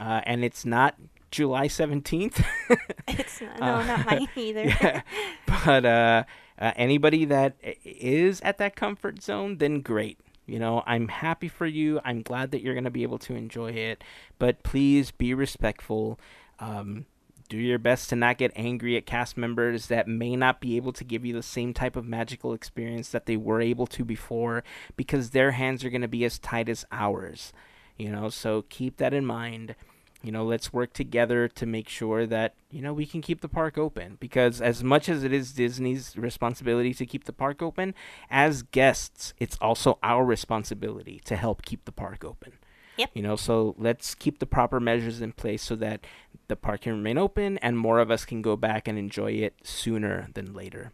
uh, 0.00 0.20
and 0.24 0.44
it's 0.44 0.64
not 0.64 0.96
July 1.30 1.68
17th. 1.68 2.44
It's 3.08 3.40
no, 3.40 3.48
Uh, 3.60 3.84
not 3.84 4.06
mine 4.10 4.28
either. 4.36 4.64
yeah. 4.64 5.02
But 5.64 5.84
uh, 5.84 6.24
uh, 6.58 6.72
anybody 6.76 7.24
that 7.26 7.56
is 7.84 8.40
at 8.42 8.58
that 8.58 8.76
comfort 8.76 9.22
zone, 9.22 9.58
then 9.58 9.80
great. 9.80 10.18
You 10.48 10.58
know, 10.58 10.82
I'm 10.86 11.08
happy 11.08 11.48
for 11.48 11.66
you. 11.66 12.00
I'm 12.04 12.22
glad 12.22 12.50
that 12.50 12.62
you're 12.62 12.74
going 12.74 12.84
to 12.84 12.90
be 12.90 13.02
able 13.02 13.18
to 13.20 13.34
enjoy 13.34 13.72
it. 13.72 14.02
But 14.38 14.62
please 14.62 15.10
be 15.10 15.34
respectful. 15.34 16.18
Um, 16.58 17.04
do 17.48 17.58
your 17.58 17.78
best 17.78 18.08
to 18.10 18.16
not 18.16 18.38
get 18.38 18.52
angry 18.56 18.96
at 18.96 19.06
cast 19.06 19.36
members 19.36 19.86
that 19.86 20.08
may 20.08 20.36
not 20.36 20.60
be 20.60 20.76
able 20.76 20.92
to 20.92 21.04
give 21.04 21.24
you 21.24 21.34
the 21.34 21.42
same 21.42 21.72
type 21.72 21.96
of 21.96 22.04
magical 22.04 22.52
experience 22.52 23.10
that 23.10 23.26
they 23.26 23.36
were 23.36 23.60
able 23.60 23.86
to 23.86 24.04
before 24.04 24.64
because 24.96 25.30
their 25.30 25.52
hands 25.52 25.84
are 25.84 25.90
going 25.90 26.02
to 26.02 26.08
be 26.08 26.24
as 26.24 26.38
tight 26.38 26.68
as 26.68 26.84
ours. 26.90 27.52
You 27.96 28.10
know, 28.10 28.28
so 28.28 28.64
keep 28.68 28.96
that 28.98 29.14
in 29.14 29.26
mind 29.26 29.74
you 30.22 30.32
know 30.32 30.44
let's 30.44 30.72
work 30.72 30.92
together 30.92 31.48
to 31.48 31.66
make 31.66 31.88
sure 31.88 32.26
that 32.26 32.54
you 32.70 32.82
know 32.82 32.92
we 32.92 33.06
can 33.06 33.20
keep 33.20 33.40
the 33.40 33.48
park 33.48 33.78
open 33.78 34.16
because 34.20 34.60
as 34.60 34.82
much 34.82 35.08
as 35.08 35.22
it 35.24 35.32
is 35.32 35.52
disney's 35.52 36.16
responsibility 36.16 36.92
to 36.92 37.06
keep 37.06 37.24
the 37.24 37.32
park 37.32 37.62
open 37.62 37.94
as 38.30 38.62
guests 38.62 39.32
it's 39.38 39.56
also 39.60 39.98
our 40.02 40.24
responsibility 40.24 41.20
to 41.24 41.36
help 41.36 41.62
keep 41.62 41.84
the 41.84 41.92
park 41.92 42.24
open 42.24 42.52
Yep. 42.96 43.10
you 43.14 43.22
know 43.22 43.36
so 43.36 43.76
let's 43.78 44.16
keep 44.16 44.40
the 44.40 44.46
proper 44.46 44.80
measures 44.80 45.20
in 45.20 45.32
place 45.32 45.62
so 45.62 45.76
that 45.76 46.00
the 46.48 46.56
park 46.56 46.82
can 46.82 46.92
remain 46.92 47.18
open 47.18 47.58
and 47.58 47.78
more 47.78 48.00
of 48.00 48.10
us 48.10 48.24
can 48.24 48.42
go 48.42 48.56
back 48.56 48.88
and 48.88 48.98
enjoy 48.98 49.32
it 49.32 49.54
sooner 49.62 50.28
than 50.34 50.54
later. 50.54 50.92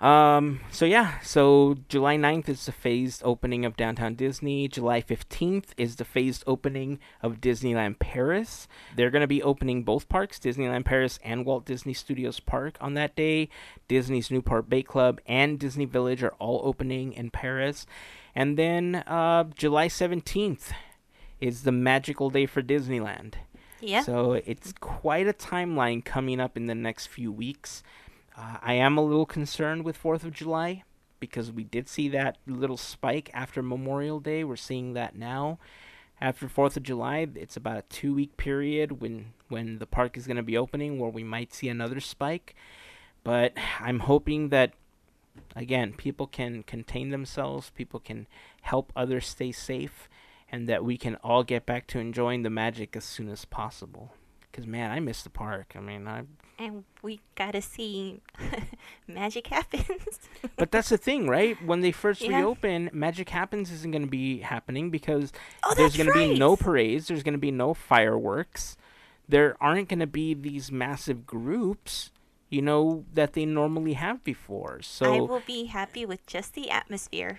Um, 0.00 0.60
so 0.70 0.84
yeah, 0.84 1.18
so 1.20 1.76
July 1.88 2.16
9th 2.16 2.48
is 2.48 2.66
the 2.66 2.72
phased 2.72 3.20
opening 3.24 3.64
of 3.64 3.76
Downtown 3.76 4.14
Disney. 4.14 4.68
July 4.68 5.02
15th 5.02 5.70
is 5.76 5.96
the 5.96 6.04
phased 6.04 6.44
opening 6.46 7.00
of 7.20 7.40
Disneyland 7.40 7.98
Paris. 7.98 8.68
They're 8.94 9.10
going 9.10 9.22
to 9.22 9.26
be 9.26 9.42
opening 9.42 9.82
both 9.82 10.08
parks, 10.08 10.38
Disneyland 10.38 10.84
Paris 10.84 11.18
and 11.24 11.44
Walt 11.44 11.64
Disney 11.64 11.94
Studios 11.94 12.38
Park 12.38 12.76
on 12.80 12.94
that 12.94 13.16
day. 13.16 13.48
Disney's 13.88 14.30
Newport 14.30 14.68
Bay 14.68 14.82
Club 14.82 15.20
and 15.26 15.58
Disney 15.58 15.84
Village 15.84 16.22
are 16.22 16.34
all 16.38 16.60
opening 16.62 17.12
in 17.12 17.30
Paris. 17.30 17.84
And 18.36 18.56
then 18.56 18.96
uh, 19.06 19.44
July 19.56 19.88
17th 19.88 20.70
is 21.40 21.64
the 21.64 21.72
magical 21.72 22.30
day 22.30 22.46
for 22.46 22.62
Disneyland. 22.62 23.34
Yeah. 23.80 24.02
So 24.02 24.32
it's 24.32 24.72
quite 24.78 25.26
a 25.26 25.32
timeline 25.32 26.04
coming 26.04 26.40
up 26.40 26.56
in 26.56 26.66
the 26.66 26.74
next 26.74 27.06
few 27.06 27.32
weeks. 27.32 27.82
Uh, 28.38 28.58
I 28.62 28.74
am 28.74 28.96
a 28.96 29.02
little 29.02 29.26
concerned 29.26 29.84
with 29.84 30.00
4th 30.00 30.22
of 30.22 30.32
July 30.32 30.84
because 31.18 31.50
we 31.50 31.64
did 31.64 31.88
see 31.88 32.08
that 32.10 32.38
little 32.46 32.76
spike 32.76 33.30
after 33.34 33.62
Memorial 33.62 34.20
Day. 34.20 34.44
We're 34.44 34.54
seeing 34.54 34.92
that 34.92 35.16
now. 35.16 35.58
After 36.20 36.46
4th 36.46 36.76
of 36.76 36.84
July, 36.84 37.26
it's 37.34 37.56
about 37.56 37.78
a 37.78 37.82
two 37.82 38.14
week 38.14 38.36
period 38.36 39.00
when, 39.00 39.32
when 39.48 39.78
the 39.78 39.86
park 39.86 40.16
is 40.16 40.26
going 40.26 40.36
to 40.36 40.42
be 40.42 40.56
opening 40.56 40.98
where 40.98 41.10
we 41.10 41.24
might 41.24 41.52
see 41.52 41.68
another 41.68 41.98
spike. 41.98 42.54
But 43.24 43.54
I'm 43.80 44.00
hoping 44.00 44.50
that, 44.50 44.72
again, 45.56 45.92
people 45.92 46.28
can 46.28 46.62
contain 46.62 47.10
themselves, 47.10 47.70
people 47.70 47.98
can 47.98 48.28
help 48.62 48.92
others 48.94 49.26
stay 49.26 49.50
safe, 49.50 50.08
and 50.50 50.68
that 50.68 50.84
we 50.84 50.96
can 50.96 51.16
all 51.16 51.42
get 51.42 51.66
back 51.66 51.88
to 51.88 51.98
enjoying 51.98 52.42
the 52.42 52.50
magic 52.50 52.94
as 52.94 53.04
soon 53.04 53.28
as 53.28 53.44
possible. 53.44 54.12
Because, 54.50 54.66
man, 54.66 54.90
I 54.90 55.00
miss 55.00 55.22
the 55.22 55.30
park. 55.30 55.74
I 55.76 55.80
mean, 55.80 56.06
I 56.08 56.24
and 56.58 56.84
we 57.02 57.20
gotta 57.36 57.62
see 57.62 58.20
magic 59.06 59.46
happens. 59.48 60.18
but 60.56 60.72
that's 60.72 60.88
the 60.88 60.98
thing, 60.98 61.28
right? 61.28 61.60
When 61.62 61.80
they 61.80 61.92
first 61.92 62.22
Yeah. 62.22 62.38
reopen, 62.38 62.90
Magic 62.92 63.28
Happens 63.28 63.70
isn't 63.70 63.90
going 63.92 64.02
to 64.02 64.10
be 64.10 64.38
happening 64.40 64.90
because 64.90 65.32
Oh, 65.64 65.74
there's 65.76 65.96
going 65.96 66.06
to 66.08 66.12
be 66.12 66.38
no 66.38 66.56
parades, 66.56 67.08
there's 67.08 67.22
going 67.22 67.34
to 67.34 67.38
be 67.38 67.50
no 67.52 67.74
fireworks. 67.74 68.76
There 69.28 69.56
aren't 69.60 69.88
going 69.88 70.00
to 70.00 70.06
be 70.06 70.34
these 70.34 70.72
massive 70.72 71.26
groups, 71.26 72.10
you 72.48 72.62
know, 72.62 73.04
that 73.12 73.34
they 73.34 73.44
normally 73.44 73.92
have 73.92 74.24
before. 74.24 74.80
So 74.82 75.06
I 75.06 75.20
will 75.20 75.42
be 75.46 75.66
happy 75.66 76.04
with 76.06 76.26
just 76.26 76.54
the 76.54 76.70
atmosphere. 76.70 77.38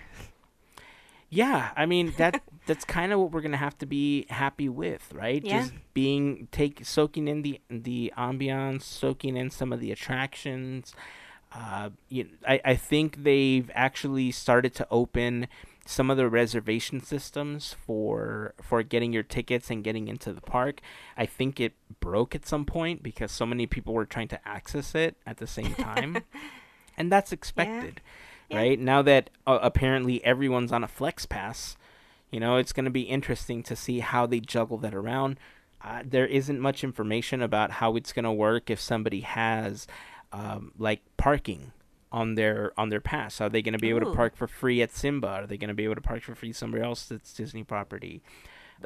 Yeah, 1.30 1.70
I 1.76 1.86
mean 1.86 2.12
that 2.18 2.42
that's 2.66 2.84
kind 2.84 3.12
of 3.12 3.20
what 3.20 3.30
we're 3.30 3.40
gonna 3.40 3.56
have 3.56 3.78
to 3.78 3.86
be 3.86 4.26
happy 4.28 4.68
with, 4.68 5.12
right? 5.14 5.42
Yeah. 5.44 5.60
Just 5.60 5.72
being 5.94 6.48
take 6.50 6.84
soaking 6.84 7.28
in 7.28 7.42
the 7.42 7.60
the 7.70 8.12
ambiance, 8.18 8.82
soaking 8.82 9.36
in 9.36 9.50
some 9.50 9.72
of 9.72 9.80
the 9.80 9.92
attractions. 9.92 10.92
Uh, 11.52 11.90
you, 12.08 12.28
I 12.46 12.60
I 12.64 12.74
think 12.74 13.22
they've 13.22 13.70
actually 13.74 14.30
started 14.32 14.74
to 14.76 14.86
open 14.90 15.48
some 15.86 16.10
of 16.10 16.16
the 16.16 16.28
reservation 16.28 17.00
systems 17.00 17.74
for 17.86 18.54
for 18.60 18.82
getting 18.82 19.12
your 19.12 19.22
tickets 19.22 19.70
and 19.70 19.82
getting 19.82 20.08
into 20.08 20.32
the 20.32 20.40
park. 20.40 20.80
I 21.16 21.26
think 21.26 21.58
it 21.60 21.74
broke 22.00 22.34
at 22.34 22.46
some 22.46 22.64
point 22.64 23.02
because 23.02 23.32
so 23.32 23.46
many 23.46 23.66
people 23.66 23.94
were 23.94 24.04
trying 24.06 24.28
to 24.28 24.48
access 24.48 24.94
it 24.94 25.16
at 25.26 25.38
the 25.38 25.46
same 25.46 25.74
time, 25.74 26.24
and 26.96 27.10
that's 27.10 27.32
expected 27.32 27.94
Yeah. 28.04 28.12
Right? 28.52 28.78
Now 28.78 29.02
that 29.02 29.30
uh, 29.46 29.58
apparently 29.62 30.24
everyone's 30.24 30.72
on 30.72 30.84
a 30.84 30.88
flex 30.88 31.26
pass, 31.26 31.76
you 32.30 32.40
know, 32.40 32.56
it's 32.56 32.72
going 32.72 32.84
to 32.84 32.90
be 32.90 33.02
interesting 33.02 33.62
to 33.64 33.76
see 33.76 34.00
how 34.00 34.26
they 34.26 34.40
juggle 34.40 34.78
that 34.78 34.94
around. 34.94 35.38
Uh, 35.82 36.02
there 36.04 36.26
isn't 36.26 36.60
much 36.60 36.84
information 36.84 37.42
about 37.42 37.72
how 37.72 37.96
it's 37.96 38.12
going 38.12 38.24
to 38.24 38.32
work 38.32 38.70
if 38.70 38.80
somebody 38.80 39.20
has 39.20 39.86
um, 40.32 40.72
like 40.78 41.00
parking 41.16 41.72
on 42.12 42.34
their 42.34 42.72
on 42.76 42.88
their 42.90 43.00
pass. 43.00 43.40
Are 43.40 43.48
they 43.48 43.62
going 43.62 43.72
to 43.72 43.78
be 43.78 43.88
able 43.88 44.00
to 44.00 44.14
park 44.14 44.36
for 44.36 44.46
free 44.46 44.82
at 44.82 44.92
Simba? 44.92 45.28
Are 45.28 45.46
they 45.46 45.56
going 45.56 45.68
to 45.68 45.74
be 45.74 45.84
able 45.84 45.94
to 45.94 46.00
park 46.00 46.22
for 46.22 46.34
free 46.34 46.52
somewhere 46.52 46.82
else 46.82 47.06
that's 47.06 47.32
Disney 47.32 47.64
property? 47.64 48.22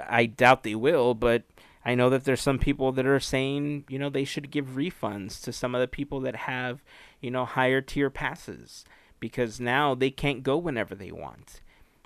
I 0.09 0.27
doubt 0.27 0.63
they 0.63 0.75
will, 0.75 1.15
but 1.15 1.45
I 1.85 1.95
know 1.95 2.11
that 2.11 2.25
there's 2.25 2.41
some 2.41 2.59
people 2.59 2.93
that 2.93 3.07
are 3.07 3.21
saying, 3.21 3.85
you 3.89 3.99
know, 3.99 4.09
they 4.09 4.25
should 4.25 4.51
give 4.51 4.71
refunds 4.71 5.43
to 5.43 5.53
some 5.53 5.75
of 5.75 5.81
the 5.81 5.89
people 5.89 6.21
that 6.21 6.35
have, 6.35 6.83
you 7.21 7.31
know, 7.31 7.45
higher 7.45 7.81
tier 7.81 8.11
passes 8.11 8.85
because 9.25 9.59
now 9.59 9.95
they 9.95 10.11
can't 10.11 10.43
go 10.43 10.59
whenever 10.59 10.95
they 10.95 11.11
want. 11.11 11.63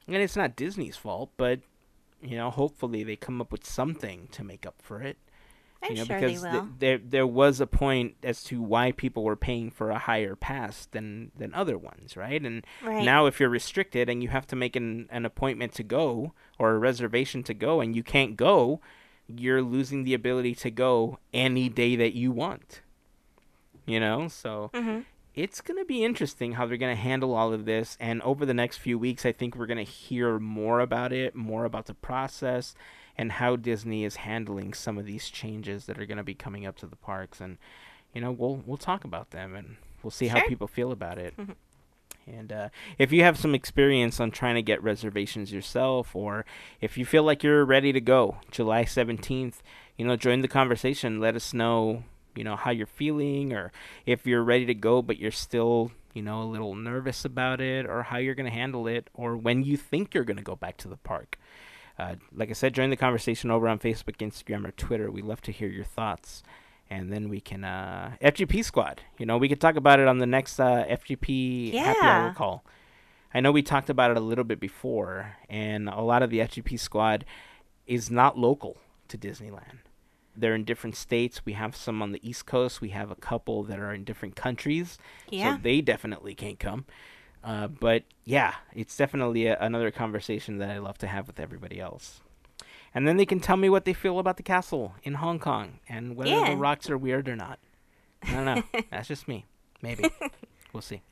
And 0.06 0.18
it's 0.18 0.36
not 0.36 0.54
Disney's 0.54 0.96
fault, 0.96 1.30
but 1.36 1.58
you 2.22 2.36
know, 2.36 2.48
hopefully 2.48 3.02
they 3.02 3.16
come 3.16 3.40
up 3.40 3.50
with 3.50 3.66
something 3.66 4.28
to 4.30 4.44
make 4.44 4.64
up 4.64 4.76
for 4.80 5.02
it. 5.02 5.16
I'm 5.82 5.90
you 5.90 5.96
know, 5.96 6.04
sure 6.04 6.20
because 6.20 6.42
they 6.42 6.50
th- 6.50 6.62
will. 6.62 6.68
there 6.78 6.98
there 6.98 7.26
was 7.26 7.60
a 7.60 7.66
point 7.66 8.14
as 8.22 8.44
to 8.44 8.62
why 8.62 8.92
people 8.92 9.24
were 9.24 9.34
paying 9.34 9.68
for 9.68 9.90
a 9.90 9.98
higher 9.98 10.36
pass 10.36 10.86
than 10.86 11.32
than 11.36 11.52
other 11.54 11.76
ones, 11.76 12.16
right? 12.16 12.40
And 12.40 12.64
right. 12.84 13.02
now 13.02 13.26
if 13.26 13.40
you're 13.40 13.48
restricted 13.48 14.08
and 14.08 14.22
you 14.22 14.28
have 14.28 14.46
to 14.46 14.54
make 14.56 14.76
an, 14.76 15.08
an 15.10 15.26
appointment 15.26 15.72
to 15.74 15.82
go 15.82 16.34
or 16.56 16.70
a 16.70 16.78
reservation 16.78 17.42
to 17.42 17.52
go 17.52 17.80
and 17.80 17.96
you 17.96 18.04
can't 18.04 18.36
go, 18.36 18.80
you're 19.26 19.62
losing 19.62 20.04
the 20.04 20.14
ability 20.14 20.54
to 20.54 20.70
go 20.70 21.18
any 21.34 21.68
day 21.68 21.96
that 21.96 22.14
you 22.14 22.30
want. 22.30 22.80
You 23.86 23.98
know, 23.98 24.28
so 24.28 24.70
hmm 24.72 25.00
it's 25.38 25.60
going 25.60 25.78
to 25.78 25.84
be 25.84 26.04
interesting 26.04 26.52
how 26.52 26.66
they're 26.66 26.76
going 26.76 26.94
to 26.96 27.00
handle 27.00 27.32
all 27.32 27.52
of 27.52 27.64
this. 27.64 27.96
And 28.00 28.20
over 28.22 28.44
the 28.44 28.52
next 28.52 28.78
few 28.78 28.98
weeks, 28.98 29.24
I 29.24 29.30
think 29.30 29.54
we're 29.54 29.66
going 29.66 29.84
to 29.84 29.90
hear 29.90 30.40
more 30.40 30.80
about 30.80 31.12
it, 31.12 31.36
more 31.36 31.64
about 31.64 31.86
the 31.86 31.94
process, 31.94 32.74
and 33.16 33.30
how 33.32 33.54
Disney 33.54 34.04
is 34.04 34.16
handling 34.16 34.74
some 34.74 34.98
of 34.98 35.06
these 35.06 35.28
changes 35.28 35.86
that 35.86 35.96
are 35.96 36.06
going 36.06 36.18
to 36.18 36.24
be 36.24 36.34
coming 36.34 36.66
up 36.66 36.76
to 36.78 36.86
the 36.86 36.96
parks. 36.96 37.40
And 37.40 37.56
you 38.12 38.20
know, 38.20 38.32
we'll 38.32 38.62
we'll 38.66 38.76
talk 38.78 39.04
about 39.04 39.30
them 39.30 39.54
and 39.54 39.76
we'll 40.02 40.10
see 40.10 40.26
how 40.26 40.40
people 40.48 40.66
feel 40.66 40.90
about 40.90 41.18
it. 41.18 41.36
Mhm. 41.36 41.54
And 42.26 42.52
uh, 42.52 42.68
if 42.98 43.12
you 43.12 43.22
have 43.22 43.38
some 43.38 43.54
experience 43.54 44.20
on 44.20 44.30
trying 44.30 44.56
to 44.56 44.62
get 44.62 44.82
reservations 44.82 45.52
yourself, 45.52 46.14
or 46.16 46.44
if 46.80 46.98
you 46.98 47.06
feel 47.06 47.22
like 47.22 47.42
you're 47.42 47.64
ready 47.64 47.92
to 47.92 48.00
go, 48.00 48.36
July 48.50 48.84
17th, 48.84 49.62
you 49.96 50.04
know, 50.04 50.16
join 50.16 50.42
the 50.42 50.48
conversation. 50.48 51.20
Let 51.20 51.36
us 51.36 51.54
know, 51.54 52.02
you 52.38 52.44
know, 52.44 52.56
how 52.56 52.70
you're 52.70 52.86
feeling, 52.86 53.52
or 53.52 53.72
if 54.06 54.26
you're 54.26 54.42
ready 54.42 54.64
to 54.66 54.74
go, 54.74 55.02
but 55.02 55.18
you're 55.18 55.30
still, 55.30 55.90
you 56.14 56.22
know, 56.22 56.42
a 56.42 56.44
little 56.44 56.74
nervous 56.74 57.24
about 57.24 57.60
it, 57.60 57.84
or 57.84 58.04
how 58.04 58.18
you're 58.18 58.34
going 58.34 58.50
to 58.50 58.56
handle 58.56 58.86
it, 58.86 59.10
or 59.12 59.36
when 59.36 59.64
you 59.64 59.76
think 59.76 60.14
you're 60.14 60.24
going 60.24 60.36
to 60.36 60.42
go 60.42 60.56
back 60.56 60.76
to 60.78 60.88
the 60.88 60.96
park. 60.96 61.38
Uh, 61.98 62.14
like 62.32 62.48
I 62.48 62.52
said, 62.52 62.74
join 62.74 62.90
the 62.90 62.96
conversation 62.96 63.50
over 63.50 63.68
on 63.68 63.80
Facebook, 63.80 64.18
Instagram, 64.18 64.66
or 64.66 64.70
Twitter. 64.70 65.10
We 65.10 65.20
love 65.20 65.42
to 65.42 65.52
hear 65.52 65.68
your 65.68 65.84
thoughts. 65.84 66.44
And 66.88 67.12
then 67.12 67.28
we 67.28 67.40
can 67.40 67.64
uh, 67.64 68.12
FGP 68.22 68.64
squad. 68.64 69.02
You 69.18 69.26
know, 69.26 69.36
we 69.36 69.48
could 69.48 69.60
talk 69.60 69.76
about 69.76 70.00
it 70.00 70.08
on 70.08 70.18
the 70.18 70.26
next 70.26 70.58
uh, 70.58 70.84
FGP 70.88 71.74
happy 71.74 72.00
hour 72.00 72.32
call. 72.32 72.64
I 73.34 73.40
know 73.40 73.52
we 73.52 73.62
talked 73.62 73.90
about 73.90 74.10
it 74.10 74.16
a 74.16 74.20
little 74.20 74.44
bit 74.44 74.58
before, 74.58 75.36
and 75.50 75.88
a 75.88 76.00
lot 76.00 76.22
of 76.22 76.30
the 76.30 76.38
FGP 76.38 76.80
squad 76.80 77.26
is 77.86 78.10
not 78.10 78.38
local 78.38 78.78
to 79.08 79.18
Disneyland. 79.18 79.80
They're 80.38 80.54
in 80.54 80.64
different 80.64 80.96
states. 80.96 81.42
We 81.44 81.54
have 81.54 81.74
some 81.76 82.00
on 82.02 82.12
the 82.12 82.28
East 82.28 82.46
Coast. 82.46 82.80
We 82.80 82.90
have 82.90 83.10
a 83.10 83.16
couple 83.16 83.62
that 83.64 83.78
are 83.78 83.92
in 83.92 84.04
different 84.04 84.36
countries. 84.36 84.98
Yeah. 85.30 85.56
So 85.56 85.60
they 85.62 85.80
definitely 85.80 86.34
can't 86.34 86.58
come. 86.58 86.84
Uh, 87.42 87.68
but 87.68 88.02
yeah, 88.24 88.54
it's 88.74 88.96
definitely 88.96 89.46
a, 89.46 89.56
another 89.60 89.90
conversation 89.90 90.58
that 90.58 90.70
I 90.70 90.78
love 90.78 90.98
to 90.98 91.06
have 91.06 91.26
with 91.26 91.38
everybody 91.40 91.80
else. 91.80 92.20
And 92.94 93.06
then 93.06 93.16
they 93.16 93.26
can 93.26 93.40
tell 93.40 93.56
me 93.56 93.68
what 93.68 93.84
they 93.84 93.92
feel 93.92 94.18
about 94.18 94.36
the 94.38 94.42
castle 94.42 94.94
in 95.02 95.14
Hong 95.14 95.38
Kong 95.38 95.78
and 95.88 96.16
whether 96.16 96.30
Yeah. 96.30 96.50
the 96.50 96.56
rocks 96.56 96.88
are 96.90 96.98
weird 96.98 97.28
or 97.28 97.36
not. 97.36 97.58
I 98.22 98.32
don't 98.32 98.44
know. 98.44 98.62
That's 98.90 99.08
just 99.08 99.28
me. 99.28 99.44
Maybe. 99.82 100.04
we'll 100.72 100.80
see. 100.82 101.02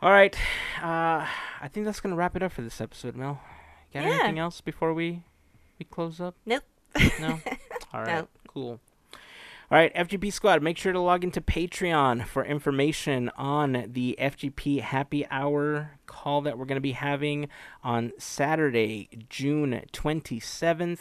All 0.00 0.10
right. 0.10 0.34
Uh, 0.82 1.26
I 1.60 1.68
think 1.70 1.84
that's 1.86 2.00
going 2.00 2.12
to 2.12 2.16
wrap 2.16 2.36
it 2.36 2.42
up 2.42 2.52
for 2.52 2.62
this 2.62 2.80
episode, 2.80 3.16
Mel. 3.16 3.40
Got 3.92 4.04
Yeah. 4.04 4.10
anything 4.10 4.38
else 4.38 4.60
before 4.60 4.94
we, 4.94 5.24
we 5.78 5.84
close 5.84 6.20
up? 6.20 6.36
Nope. 6.46 6.62
No? 7.20 7.40
All 7.92 8.02
right. 8.02 8.26
Cool. 8.46 8.80
All 9.70 9.76
right, 9.76 9.94
FGP 9.94 10.32
Squad, 10.32 10.62
make 10.62 10.78
sure 10.78 10.94
to 10.94 10.98
log 10.98 11.24
into 11.24 11.42
Patreon 11.42 12.26
for 12.26 12.42
information 12.42 13.30
on 13.36 13.84
the 13.92 14.16
FGP 14.18 14.80
Happy 14.80 15.26
Hour 15.30 15.98
call 16.06 16.40
that 16.40 16.56
we're 16.56 16.64
going 16.64 16.76
to 16.76 16.80
be 16.80 16.92
having 16.92 17.50
on 17.84 18.12
Saturday, 18.16 19.10
June 19.28 19.82
27th. 19.92 21.00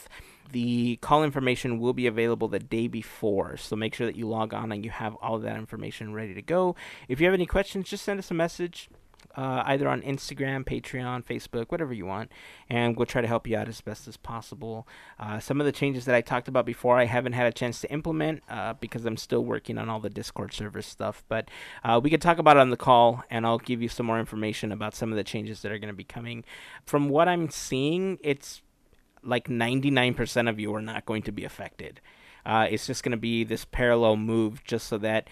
The 0.52 0.98
call 0.98 1.24
information 1.24 1.80
will 1.80 1.94
be 1.94 2.08
available 2.08 2.50
the 2.50 2.60
day 2.60 2.90
before, 2.90 3.56
so 3.56 3.78
make 3.78 3.94
sure 3.94 4.06
that 4.06 4.18
you 4.18 4.28
log 4.28 4.54
on 4.54 4.74
and 4.74 4.84
you 4.84 4.92
have 4.92 5.16
all 5.16 5.36
of 5.36 5.44
that 5.44 5.56
information 5.56 6.14
ready 6.14 6.34
to 6.34 6.42
go. 6.42 6.76
If 7.08 7.22
you 7.22 7.26
have 7.28 7.34
any 7.34 7.46
questions, 7.46 7.88
just 7.88 8.04
send 8.04 8.20
us 8.20 8.32
a 8.32 8.34
message 8.34 8.90
uh, 9.36 9.63
either 9.65 9.88
on 9.88 10.01
Instagram, 10.01 10.65
Patreon, 10.65 11.24
Facebook, 11.24 11.68
whatever 11.70 11.93
you 11.93 12.05
want, 12.05 12.32
and 12.70 12.97
we'll 12.97 13.05
try 13.05 13.22
to 13.22 13.28
help 13.28 13.47
you 13.47 13.55
out 13.55 13.68
as 13.70 13.82
best 13.82 14.07
as 14.07 14.18
possible. 14.18 14.88
Uh, 15.20 15.39
some 15.39 15.59
of 15.61 15.65
the 15.65 15.72
changes 15.72 16.05
that 16.05 16.15
I 16.15 16.22
talked 16.22 16.47
about 16.47 16.65
before, 16.65 16.97
I 16.97 17.05
haven't 17.05 17.34
had 17.34 17.45
a 17.45 17.51
chance 17.51 17.80
to 17.82 17.91
implement 17.91 18.41
uh, 18.49 18.74
because 18.74 19.05
I'm 19.05 19.18
still 19.18 19.45
working 19.45 19.78
on 19.78 19.89
all 19.89 19.99
the 19.99 20.09
Discord 20.09 20.53
server 20.53 20.82
stuff, 20.82 21.24
but 21.30 21.49
uh, 21.84 21.99
we 22.03 22.09
could 22.09 22.22
talk 22.22 22.39
about 22.39 22.57
it 22.57 22.61
on 22.61 22.72
the 22.72 22.78
call, 22.78 23.24
and 23.30 23.45
I'll 23.45 23.59
give 23.59 23.82
you 23.82 23.89
some 23.89 24.05
more 24.05 24.20
information 24.20 24.72
about 24.72 24.95
some 24.95 25.11
of 25.11 25.18
the 25.18 25.24
changes 25.24 25.61
that 25.61 25.72
are 25.72 25.78
going 25.78 25.93
to 25.93 25.95
be 25.95 26.03
coming. 26.03 26.43
From 26.86 27.09
what 27.09 27.28
I'm 27.28 27.49
seeing, 27.49 28.18
it's 28.24 28.61
like 29.24 29.47
99% 29.47 30.49
of 30.49 30.59
you 30.59 30.74
are 30.74 30.82
not 30.82 31.05
going 31.05 31.22
to 31.24 31.32
be 31.32 31.43
affected. 31.43 32.01
Uh, 32.45 32.65
it's 32.70 32.88
just 32.88 33.03
going 33.03 33.11
to 33.11 33.18
be 33.18 33.43
this 33.43 33.65
parallel 33.65 34.15
move 34.15 34.63
just 34.63 34.88
so 34.88 34.97
that 34.97 35.30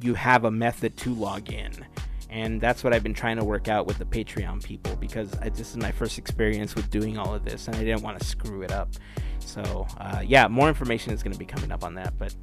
you 0.00 0.14
have 0.14 0.44
a 0.44 0.50
method 0.50 0.96
to 0.98 1.12
log 1.14 1.50
in. 1.50 1.86
And 2.30 2.60
that's 2.60 2.84
what 2.84 2.92
I've 2.92 3.02
been 3.02 3.14
trying 3.14 3.36
to 3.36 3.44
work 3.44 3.68
out 3.68 3.86
with 3.86 3.98
the 3.98 4.04
Patreon 4.04 4.62
people 4.62 4.96
because 4.96 5.34
I, 5.40 5.48
this 5.48 5.70
is 5.70 5.76
my 5.76 5.92
first 5.92 6.18
experience 6.18 6.74
with 6.74 6.90
doing 6.90 7.16
all 7.18 7.34
of 7.34 7.44
this 7.44 7.66
and 7.68 7.76
I 7.76 7.84
didn't 7.84 8.02
want 8.02 8.18
to 8.18 8.26
screw 8.26 8.62
it 8.62 8.72
up. 8.72 8.90
So, 9.38 9.86
uh, 9.98 10.22
yeah, 10.24 10.46
more 10.48 10.68
information 10.68 11.12
is 11.12 11.22
going 11.22 11.32
to 11.32 11.38
be 11.38 11.46
coming 11.46 11.72
up 11.72 11.84
on 11.84 11.94
that. 11.94 12.18
But 12.18 12.34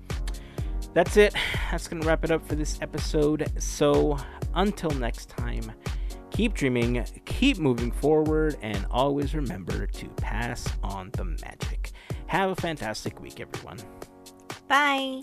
that's 0.94 1.18
it. 1.18 1.36
That's 1.72 1.88
going 1.88 2.02
to 2.02 2.08
wrap 2.08 2.24
it 2.24 2.32
up 2.32 2.48
for 2.48 2.56
this 2.56 2.80
episode. 2.82 3.52
So, 3.60 4.18
until 4.56 4.92
next 4.92 5.30
time, 5.30 5.72
keep 6.32 6.54
dreaming, 6.54 7.06
keep 7.26 7.58
moving 7.60 7.92
forward, 7.92 8.58
and 8.62 8.86
always 8.90 9.36
remember 9.36 9.86
to 9.86 10.08
pass 10.18 10.68
on 10.84 11.12
the 11.12 11.26
magic. 11.26 11.92
Have 12.28 12.50
a 12.50 12.56
fantastic 12.56 13.22
week, 13.22 13.40
everyone. 13.40 13.78
Bye. 14.68 15.22